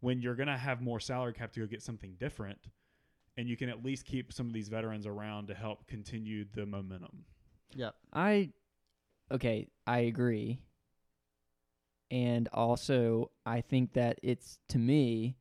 [0.00, 2.58] when you're gonna have more salary cap to go get something different,
[3.38, 6.66] and you can at least keep some of these veterans around to help continue the
[6.66, 7.24] momentum.
[7.74, 7.94] Yep.
[8.12, 8.50] I
[9.32, 10.60] okay, I agree.
[12.10, 15.36] And also, I think that it's to me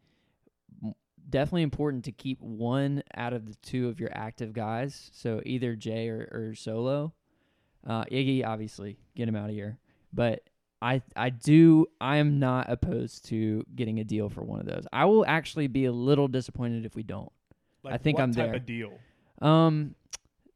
[0.81, 0.95] m-
[1.29, 5.09] definitely important to keep one out of the two of your active guys.
[5.13, 7.13] So either Jae or, or Solo.
[7.87, 9.77] Uh, Iggy, obviously, get him out of here.
[10.11, 10.41] But
[10.81, 14.85] I I do I am not opposed to getting a deal for one of those.
[14.91, 17.31] I will actually be a little disappointed if we don't.
[17.83, 18.55] Like I think what I'm type there.
[18.55, 18.91] of deal.
[19.41, 19.95] Um,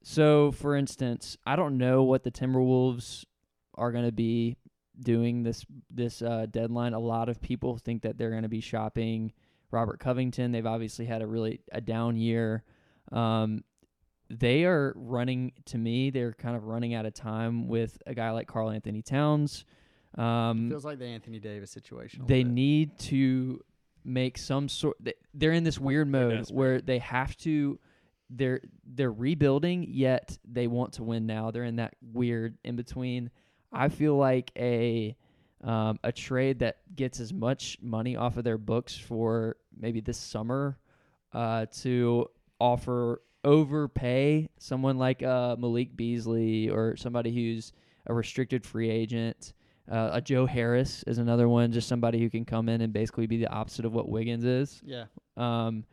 [0.04, 3.26] so for instance, I don't know what the Timberwolves
[3.76, 4.58] are going to be
[5.00, 6.94] doing this this uh, deadline.
[6.94, 9.34] A lot of people think that they're going to be shopping
[9.74, 10.52] Robert Covington.
[10.52, 12.64] They've obviously had a really a down year.
[13.12, 13.64] Um,
[14.30, 16.10] they are running to me.
[16.12, 19.66] They're kind of running out of time with a guy like Karl-Anthony Towns.
[20.18, 22.24] Um, Feels like the Anthony Davis situation.
[22.28, 22.52] they bit.
[22.54, 23.60] need to
[24.06, 27.80] make some sort they- they're in this weird mode where they have to
[28.30, 33.30] they're they're rebuilding yet they want to win now they're in that weird in between
[33.72, 35.16] i feel like a
[35.64, 40.18] um, a trade that gets as much money off of their books for maybe this
[40.18, 40.78] summer
[41.34, 42.28] uh, to
[42.60, 47.74] offer overpay someone like uh, Malik Beasley or somebody who's
[48.08, 49.54] a restricted free agent.
[49.92, 53.28] Uh, a Joe Harris is another one, just somebody who can come in and basically
[53.28, 54.82] be the opposite of what Wiggins is.
[54.86, 55.06] Yeah.
[55.36, 55.84] Um,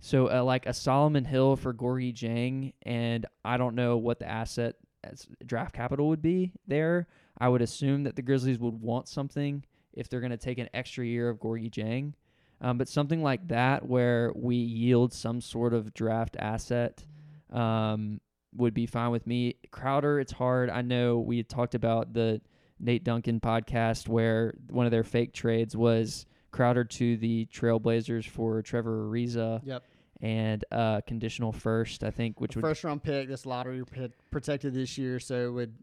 [0.00, 4.28] so uh, like a Solomon Hill for Gorgui Dieng, and I don't know what the
[4.28, 7.06] asset as draft capital would be there.
[7.38, 10.68] I would assume that the Grizzlies would want something if they're going to take an
[10.72, 12.14] extra year of Gorgui Dieng.
[12.60, 17.04] Um, but something like that where we yield some sort of draft asset
[17.52, 18.20] um,
[18.56, 19.56] would be fine with me.
[19.70, 20.70] Crowder, it's hard.
[20.70, 22.40] I know we had talked about the
[22.80, 28.62] Nate Duncan podcast where one of their fake trades was Crowder to the Trailblazers for
[28.62, 29.82] Trevor Ariza Yep.
[30.20, 33.28] and uh, conditional first, I think, which A would first round pick.
[33.28, 33.82] This lottery
[34.30, 35.74] protected this year, so it would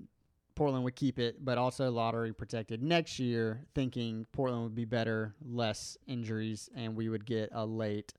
[0.61, 5.33] Portland would keep it, but also lottery protected next year, thinking Portland would be better,
[5.43, 8.13] less injuries, and we would get a late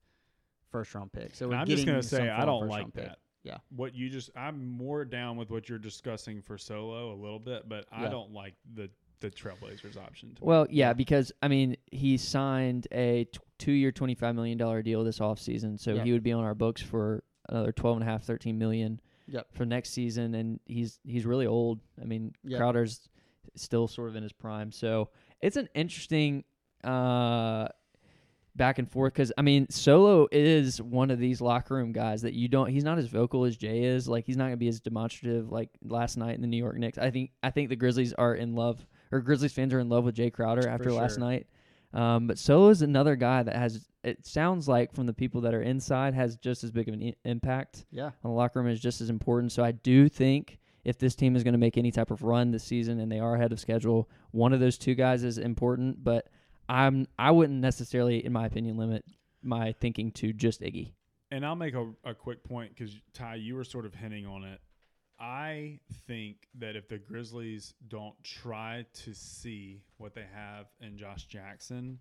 [0.72, 1.36] first round pick.
[1.36, 3.04] So we're I'm just gonna say I don't like round pick.
[3.04, 3.18] that.
[3.44, 3.58] Yeah.
[3.76, 7.68] What you just I'm more down with what you're discussing for Solo a little bit,
[7.68, 8.08] but I Yeah.
[8.08, 8.90] don't like the
[9.20, 10.34] the Trailblazers option.
[10.34, 10.44] To.
[10.44, 10.92] Well, yeah, Yeah.
[10.94, 15.94] because I mean, he signed a t- two-year, twenty-five million dollar deal this offseason, so
[15.94, 16.02] Yeah.
[16.02, 19.00] he would be on our books for another twelve and a half, thirteen million
[19.32, 19.46] Yep.
[19.52, 21.80] for next season, and he's he's really old.
[22.00, 22.58] I mean, Yep.
[22.58, 23.08] Crowder's
[23.56, 25.08] still sort of in his prime, so
[25.40, 26.44] it's an interesting
[26.84, 27.68] uh,
[28.54, 29.14] back and forth.
[29.14, 32.68] Because I mean, Solo is one of these locker room guys that you don't.
[32.68, 34.06] He's not as vocal as Jae is.
[34.06, 36.98] Like he's not gonna be as demonstrative like last night in the New York Knicks.
[36.98, 40.04] I think I think the Grizzlies are in love, or Grizzlies fans are in love
[40.04, 41.46] with Jae Crowder after last night.
[41.94, 43.86] Um, but Solo is another guy that has.
[44.04, 47.02] It sounds like from the people that are inside has just as big of an
[47.02, 48.06] I- impact Yeah.
[48.06, 49.52] on the locker room is just as important.
[49.52, 52.50] So I do think if this team is going to make any type of run
[52.50, 56.02] this season and they are ahead of schedule, one of those two guys is important.
[56.02, 56.28] But
[56.68, 59.04] I'm I wouldn't necessarily, in my opinion, limit
[59.42, 60.92] my thinking to just Iggy.
[61.30, 64.44] And I'll make a, a quick point because Ty, you were sort of hinting on
[64.44, 64.60] it.
[65.22, 65.78] I
[66.08, 72.00] think that if the Grizzlies don't try to see what they have in Josh Jackson,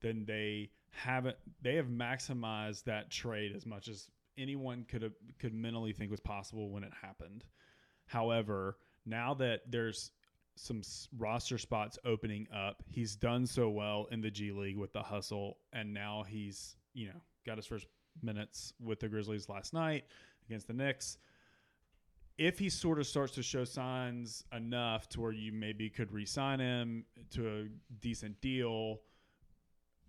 [0.00, 1.36] then they haven't.
[1.60, 4.08] They have maximized that trade as much as
[4.38, 7.44] anyone could have could mentally think was possible when it happened.
[8.06, 10.10] However, now that there's
[10.56, 10.80] some
[11.18, 15.58] roster spots opening up, he's done so well in the G League with the hustle,
[15.74, 17.86] and now he's you know got his first
[18.22, 20.04] minutes with the Grizzlies last night
[20.46, 21.18] against the Knicks.
[22.38, 26.60] If he sort of starts to show signs enough to where you maybe could re-sign
[26.60, 27.64] him to a
[28.00, 29.00] decent deal,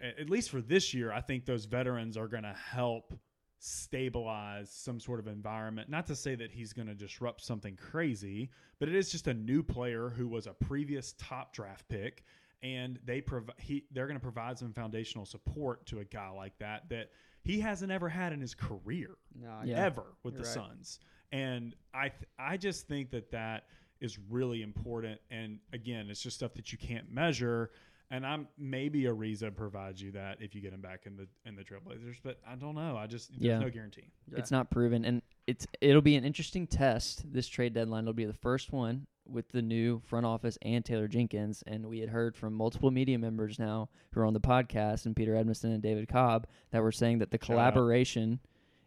[0.01, 3.13] at least for this year, I think those veterans are going to help
[3.59, 5.89] stabilize some sort of environment.
[5.89, 9.33] Not to say that he's going to disrupt something crazy, but it is just a
[9.33, 12.23] new player who was a previous top draft pick,
[12.61, 16.57] and they prov- he they're going to provide some foundational support to a guy like
[16.59, 17.11] that that
[17.43, 19.77] he hasn't ever had in his career No, Yeah.
[19.85, 20.53] ever with You're the right.
[20.69, 20.99] Suns.
[21.33, 23.65] And I th- I just think that that
[23.99, 25.19] is really important.
[25.31, 27.71] And again, it's just stuff that you can't measure.
[28.11, 31.55] And I'm maybe Ariza provides you that if you get him back in the in
[31.55, 32.95] the Trailblazers, but I don't know.
[32.95, 33.57] I just there's Yeah.
[33.59, 34.11] no guarantee.
[34.31, 34.37] Yeah.
[34.37, 37.23] It's not proven, and it's it'll be an interesting test.
[37.33, 41.07] This trade deadline will be the first one with the new front office and Taylor
[41.07, 41.63] Jenkins.
[41.65, 45.15] And we had heard from multiple media members now who are on the podcast, and
[45.15, 47.73] Peter Edmiston and David Cobb, that were saying that the Shout out.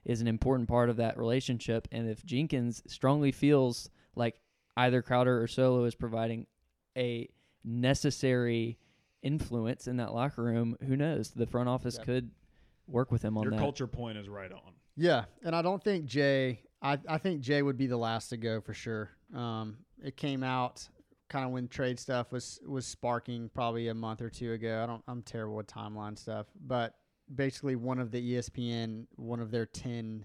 [0.06, 1.88] Collaboration is an important part of that relationship.
[1.92, 4.40] And if Jenkins strongly feels like
[4.76, 6.46] either Crowder or Solo is providing
[6.96, 7.28] a
[7.64, 8.78] necessary
[9.22, 11.30] influence in that locker room, who knows?
[11.30, 12.04] The front office Yep.
[12.06, 12.30] could
[12.86, 13.58] work with him on Your that.
[13.58, 14.74] culture point is right on.
[14.96, 16.58] Yeah, and I don't think Jae.
[16.80, 19.10] I, I think Jae would be the last to go for sure.
[19.34, 20.88] Um, it came out
[21.28, 24.80] kind of when trade stuff was was sparking probably a month or two ago.
[24.82, 25.02] I don't.
[25.08, 26.94] I'm terrible with timeline stuff, but
[27.34, 30.24] basically one of the ESPN, one of their ten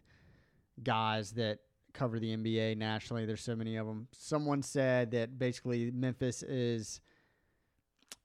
[0.83, 1.59] guys that
[1.93, 3.25] cover the NBA nationally.
[3.25, 4.07] There's so many of them.
[4.11, 7.01] Someone said that basically Memphis is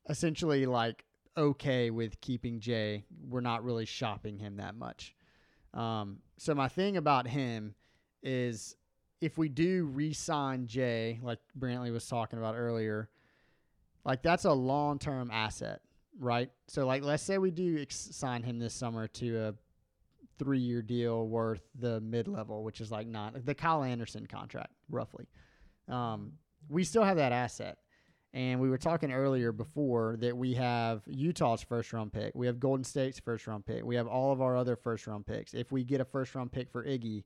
[0.08, 1.04] essentially like
[1.36, 3.02] okay with keeping Jae.
[3.28, 5.14] We're not really shopping him that much.
[5.74, 7.74] Um, so my thing about him
[8.22, 8.76] is
[9.20, 13.08] if we do re-sign Jae, like Brantley was talking about earlier,
[14.04, 15.80] like that's a long-term asset,
[16.18, 16.50] right?
[16.68, 19.54] So like let's say we do ex- sign him this summer to a
[20.38, 25.26] three-year deal worth the mid-level, which is like not the Kyle Anderson contract, roughly.
[25.88, 26.32] Um,
[26.68, 27.78] we still have that asset.
[28.34, 32.34] And we were talking earlier before that we have Utah's first round pick.
[32.34, 33.82] We have Golden State's first round pick.
[33.82, 35.54] We have all of our other first round picks.
[35.54, 37.24] If we get a first round pick for Iggy,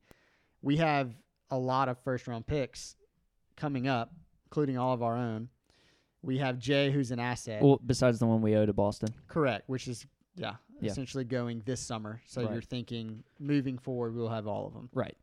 [0.62, 1.12] we have
[1.50, 2.94] a lot of first round picks
[3.56, 4.12] coming up,
[4.46, 5.48] including all of our own.
[6.22, 7.62] We have Jae, who's an asset.
[7.62, 9.08] Well, besides the one we owe to Boston.
[9.28, 10.06] Correct, which is
[10.36, 10.90] yeah, Yeah.
[10.90, 12.20] essentially going this summer.
[12.26, 12.52] So Right.
[12.52, 14.88] you're thinking moving forward, we'll have all of them.
[14.94, 15.16] Right.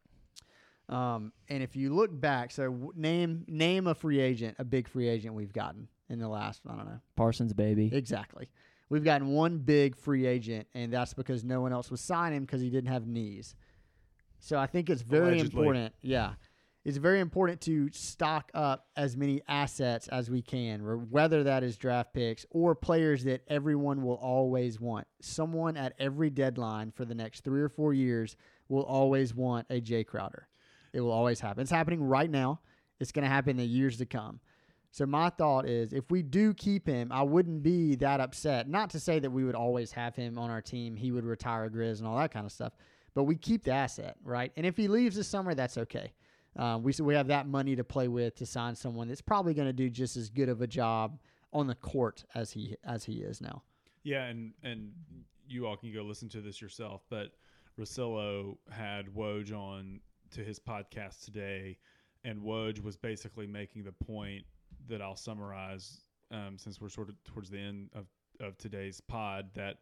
[0.90, 4.88] Um, and if you look back, so w- name name a free agent, a big
[4.88, 7.90] free agent we've gotten in the last I don't know Parsons baby.
[7.94, 8.48] exactly.
[8.90, 12.46] We've gotten one big free agent, and that's because no one else was signing him
[12.46, 13.54] because he didn't have knees.
[14.40, 15.60] So I think it's very Allegedly.
[15.60, 15.94] important.
[16.02, 16.36] Yeah,
[16.88, 21.76] it's very important to stock up as many assets as we can, whether that is
[21.76, 25.06] draft picks or players that everyone will always want.
[25.22, 28.38] Someone at every deadline for the next three or four years
[28.70, 30.48] will always want a Jae Crowder.
[30.94, 31.62] It will always happen.
[31.62, 32.62] It's happening right now.
[33.02, 34.40] It's going to happen in the years to come.
[34.92, 38.70] So my thought is, if we do keep him, I wouldn't be that upset.
[38.70, 40.96] Not to say that we would always have him on our team.
[40.96, 42.72] He would retire Grizz and all that kind of stuff.
[43.14, 44.54] But we keep the asset, right?
[44.56, 46.14] And if he leaves this summer, that's okay.
[46.58, 49.68] Um, we we have that money to play with to sign someone that's probably going
[49.68, 51.20] to do just as good of a job
[51.54, 53.64] on the court as he as he is now.
[54.04, 54.92] Yeah, and and
[55.48, 57.04] you all can go listen to this yourself.
[57.10, 57.32] But
[57.80, 60.00] Rosillo had Woj on
[60.32, 61.78] to his podcast today,
[62.24, 64.44] and Woj was basically making the point
[64.90, 66.02] that I'll summarize
[66.32, 68.06] um, since we're sort of towards the end of,
[68.40, 69.78] of today's pod that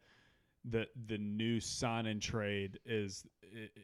[0.69, 3.23] the the new sign and trade is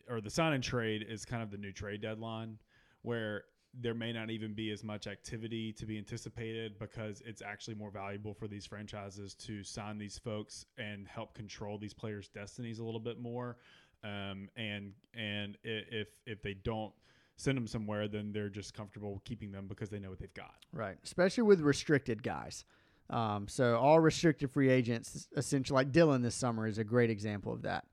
[0.09, 2.57] or the sign and trade is kind of the new trade deadline
[3.01, 7.75] where there may not even be as much activity to be anticipated because it's actually
[7.75, 12.79] more valuable for these franchises to sign these folks and help control these players' destinies
[12.79, 13.57] a little bit more.
[14.03, 16.91] Um, and and if if they don't
[17.37, 20.55] send them somewhere, then they're just comfortable keeping them because they know what they've got.
[20.73, 20.97] Right.
[21.03, 22.65] Especially with restricted guys.
[23.09, 27.53] Um, so all restricted free agents, essentially, like Dillon this summer is a great example
[27.53, 27.85] of that.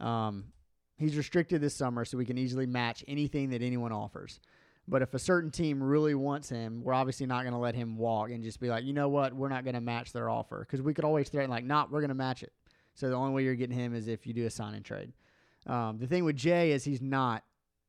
[0.00, 0.46] Um,
[0.96, 4.40] he's restricted this summer, so we can easily match anything that anyone offers.
[4.86, 7.96] But if a certain team really wants him, we're obviously not going to let him
[7.96, 10.60] walk and just be like, you know what, we're not going to match their offer
[10.60, 12.52] because we could always threaten like, not, we're going to match it.
[12.94, 15.12] So the only way you're getting him is if you do a sign and trade.
[15.66, 17.42] Um, the thing with Jae is he's not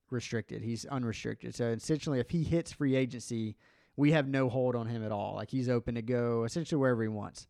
[0.10, 1.56] restricted; he's unrestricted.
[1.56, 3.58] So essentially, if he hits free agency,
[3.98, 5.36] we have no hold on him at all.
[5.36, 7.48] Like he's open to go essentially wherever he wants.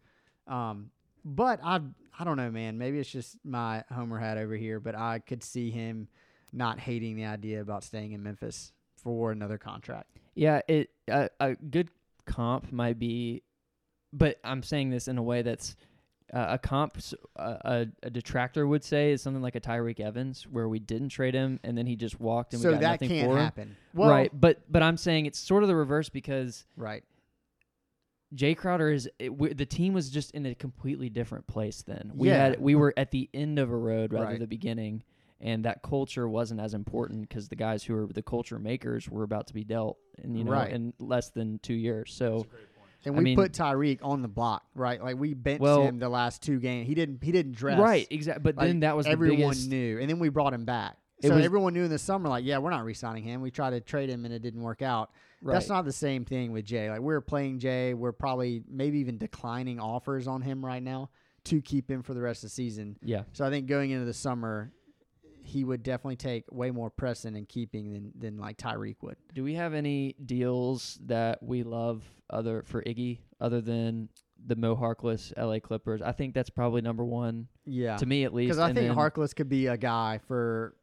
[0.47, 0.89] Um,
[1.23, 1.81] but I
[2.17, 2.77] I don't know, man.
[2.77, 6.07] Maybe it's just my homer hat over here, but I could see him
[6.53, 10.17] not hating the idea about staying in Memphis for another contract.
[10.33, 11.89] Yeah, it a a good
[12.25, 13.43] comp might be,
[14.13, 15.75] but I'm saying this in a way that's
[16.33, 16.97] uh, a comp.
[17.35, 21.59] a detractor would say is something like a Tyreke Evans, where we didn't trade him
[21.63, 23.43] and then he just walked and so we got that nothing can't for him.
[23.43, 23.75] happen.
[23.93, 27.03] Well, right, but but I'm saying it's sort of the reverse because right.
[28.33, 32.11] Jae Crowder is it, we, the team was just in a completely different place then.
[32.15, 32.37] We Yeah.
[32.37, 34.31] had we were at the end of a road rather Right.
[34.33, 35.03] than the beginning,
[35.39, 39.23] and that culture wasn't as important because the guys who were the culture makers were
[39.23, 40.71] about to be dealt, and you know, Right.
[40.71, 42.13] in less than two years.
[42.13, 42.47] So
[43.05, 45.01] And I we mean- put Tyreke on the block, right?
[45.01, 46.87] Like we benched Well- him the last two games.
[46.87, 47.23] He didn't.
[47.23, 47.79] He didn't dress.
[47.79, 48.41] right, exactly.
[48.41, 49.69] But Like, then that was the everyone biggest.
[49.69, 50.97] knew, and then we brought him back.
[51.25, 53.41] It So was- everyone knew in the summer, like, yeah, we're not re-signing him.
[53.41, 55.11] We tried to trade him, and it didn't work out.
[55.41, 55.53] Right.
[55.53, 56.89] That's not the same thing with Jae.
[56.89, 61.09] Like we're playing Jae, we're probably maybe even declining offers on him right now
[61.45, 62.97] to keep him for the rest of the season.
[63.03, 63.23] yeah.
[63.33, 64.71] So I think going into the summer,
[65.43, 69.17] he would definitely take way more pressing and keeping than than like Tyreke would.
[69.35, 74.09] Do we have any deals that we love other for Iggy other than
[74.43, 76.01] the Mo Harkless LA Clippers?
[76.01, 78.47] I think that's probably number one Yeah, to me at least.
[78.47, 80.75] because I and think then- Harkless could be a guy for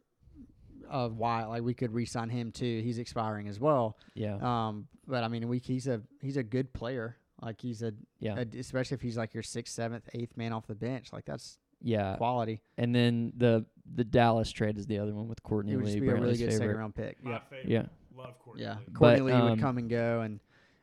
[0.93, 1.49] a while.
[1.49, 2.81] Like we could re-sign him too.
[2.85, 3.97] He's expiring as well.
[4.15, 4.37] Yeah.
[4.41, 7.17] Um, but I mean, we he's a he's a good player.
[7.41, 8.37] Like he's a, yeah.
[8.39, 11.13] a especially if he's like your sixth, seventh, eighth man off the bench.
[11.13, 12.15] Like that's yeah.
[12.17, 12.61] quality.
[12.79, 13.67] And then the
[13.97, 16.15] the Dallas trade is the other one with Courtney He would Lee, just be a
[16.15, 16.67] really Brantley's good favorite.
[16.67, 17.25] second round pick.
[17.25, 17.51] My Yep.
[17.51, 17.69] favorite.
[17.69, 17.83] Yeah.
[18.17, 18.63] Love Courtney.
[18.63, 18.93] Yeah, Lee.
[18.95, 20.39] Courtney But, Lee um, would come and go, and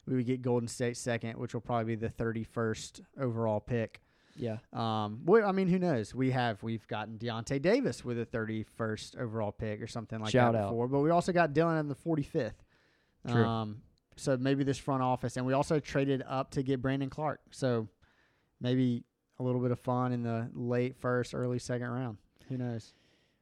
[0.05, 4.01] we would get Golden State second, which will probably be the thirty-first overall pick.
[4.39, 4.57] Yeah.
[4.71, 6.15] Um, well, I mean, who knows?
[6.15, 10.53] We have we've gotten Deyonta Davis with a thirty-first overall pick or something like Shout
[10.53, 10.69] that out.
[10.69, 12.63] before, but we also got Dillon in the forty-fifth.
[13.29, 13.45] True.
[13.45, 13.81] Um,
[14.15, 17.41] so maybe this front office, and we also traded up to get Brandon Clarke.
[17.51, 17.89] So
[18.61, 19.03] maybe
[19.39, 22.17] a little bit of fun in the late first, early second round.
[22.47, 22.93] Who knows?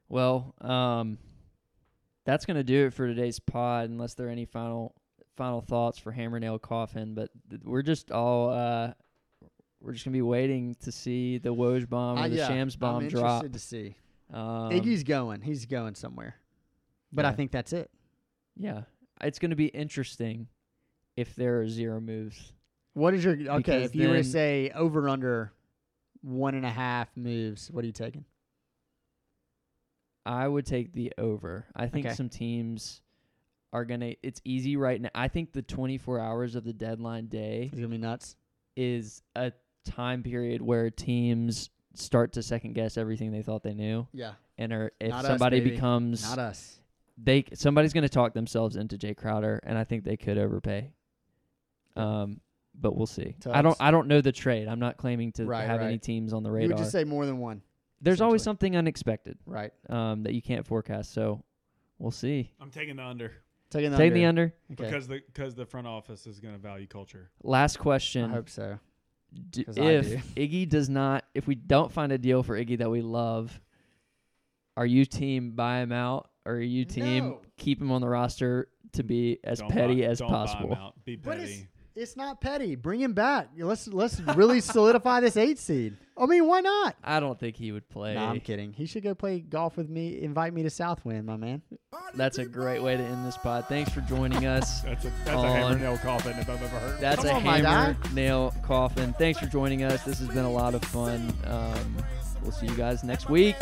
[0.10, 1.20] Well, um,
[2.26, 3.90] that's gonna do it for today's pod.
[3.90, 4.96] Unless there are any final
[5.36, 8.94] final thoughts for Hammer Nail Coffin, but th- we're just all uh,
[9.82, 12.76] we're just gonna be waiting to see the Woj bomb or I- the yeah, Shams
[12.76, 13.44] bomb I'm drop.
[13.44, 13.96] interested to see.
[14.34, 15.42] Um, Iggy's going.
[15.42, 16.36] He's going somewhere.
[17.14, 17.90] But I think that's it.
[18.58, 18.84] yeah,
[19.22, 20.48] it's gonna be interesting
[21.16, 22.54] if there are zero moves.
[22.94, 23.58] What is your okay?
[23.58, 25.54] Because If you were to say over under
[26.22, 28.26] one and a half moves, what are you taking?
[30.26, 31.66] I would take the over.
[31.76, 32.16] I think Okay.
[32.16, 33.02] some teams
[33.72, 34.16] are gonna.
[34.24, 35.10] It's easy right now.
[35.16, 38.36] I think the 24 hours of the deadline day is gonna be nuts.
[38.76, 39.52] is a
[39.88, 44.72] time period where teams start to second guess everything they thought they knew, Yeah, and
[44.74, 45.72] are if Not somebody baby.
[45.72, 46.80] becomes not us.
[47.18, 50.92] they somebody's going to talk themselves into Jae Crowder, and I think they could overpay.
[51.96, 52.42] Um,
[52.80, 53.36] but we'll see.
[53.50, 53.76] I don't.
[53.80, 54.68] I don't know the trade.
[54.68, 56.70] I'm not claiming to Right, have any teams on the You radar.
[56.70, 57.64] would just say more than one,
[58.02, 59.72] There's always something unexpected right?
[59.90, 61.12] um, that you can't forecast.
[61.14, 61.44] So
[61.98, 62.52] we'll see.
[62.62, 63.32] I'm taking the under
[63.72, 64.16] Taking the Take under.
[64.16, 64.54] the under.
[64.74, 64.84] Okay.
[64.86, 67.32] because the because the front office is going to value culture.
[67.44, 68.30] Last question.
[68.30, 68.78] I hope so.
[69.50, 70.18] D- if do.
[70.36, 73.60] Iggy does not, if we don't find a deal for Iggy that we love,
[74.76, 77.42] are you team buy him out, or are you team No.
[77.58, 80.46] keep him on the roster to be as Don't petty buy- as don't buy 'em
[80.48, 80.74] possible?
[80.76, 81.06] out.
[81.06, 81.44] Be petty.
[81.44, 82.76] it's, it's not petty.
[82.76, 83.50] Bring him back.
[83.58, 85.98] Let's let's really solidify this eight seed.
[86.20, 86.96] I mean, why not?
[87.04, 88.16] I don't think he would play.
[88.16, 88.74] Nah, I'm kidding.
[88.74, 90.22] He should go play golf with me.
[90.22, 91.62] Invite me to Southwind, my man.
[92.16, 93.66] That's a great way to end this pod.
[93.68, 94.82] Thanks for joining us.
[94.88, 97.00] That's a that's a hammer nail coffin if I've ever heard.
[97.00, 99.14] That's Come a on, hammer nail coffin.
[99.14, 100.04] Thanks for joining us.
[100.04, 101.34] This has been a lot of fun.
[101.46, 101.98] Um,
[102.42, 103.56] we'll see you guys next week.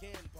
[0.00, 0.35] began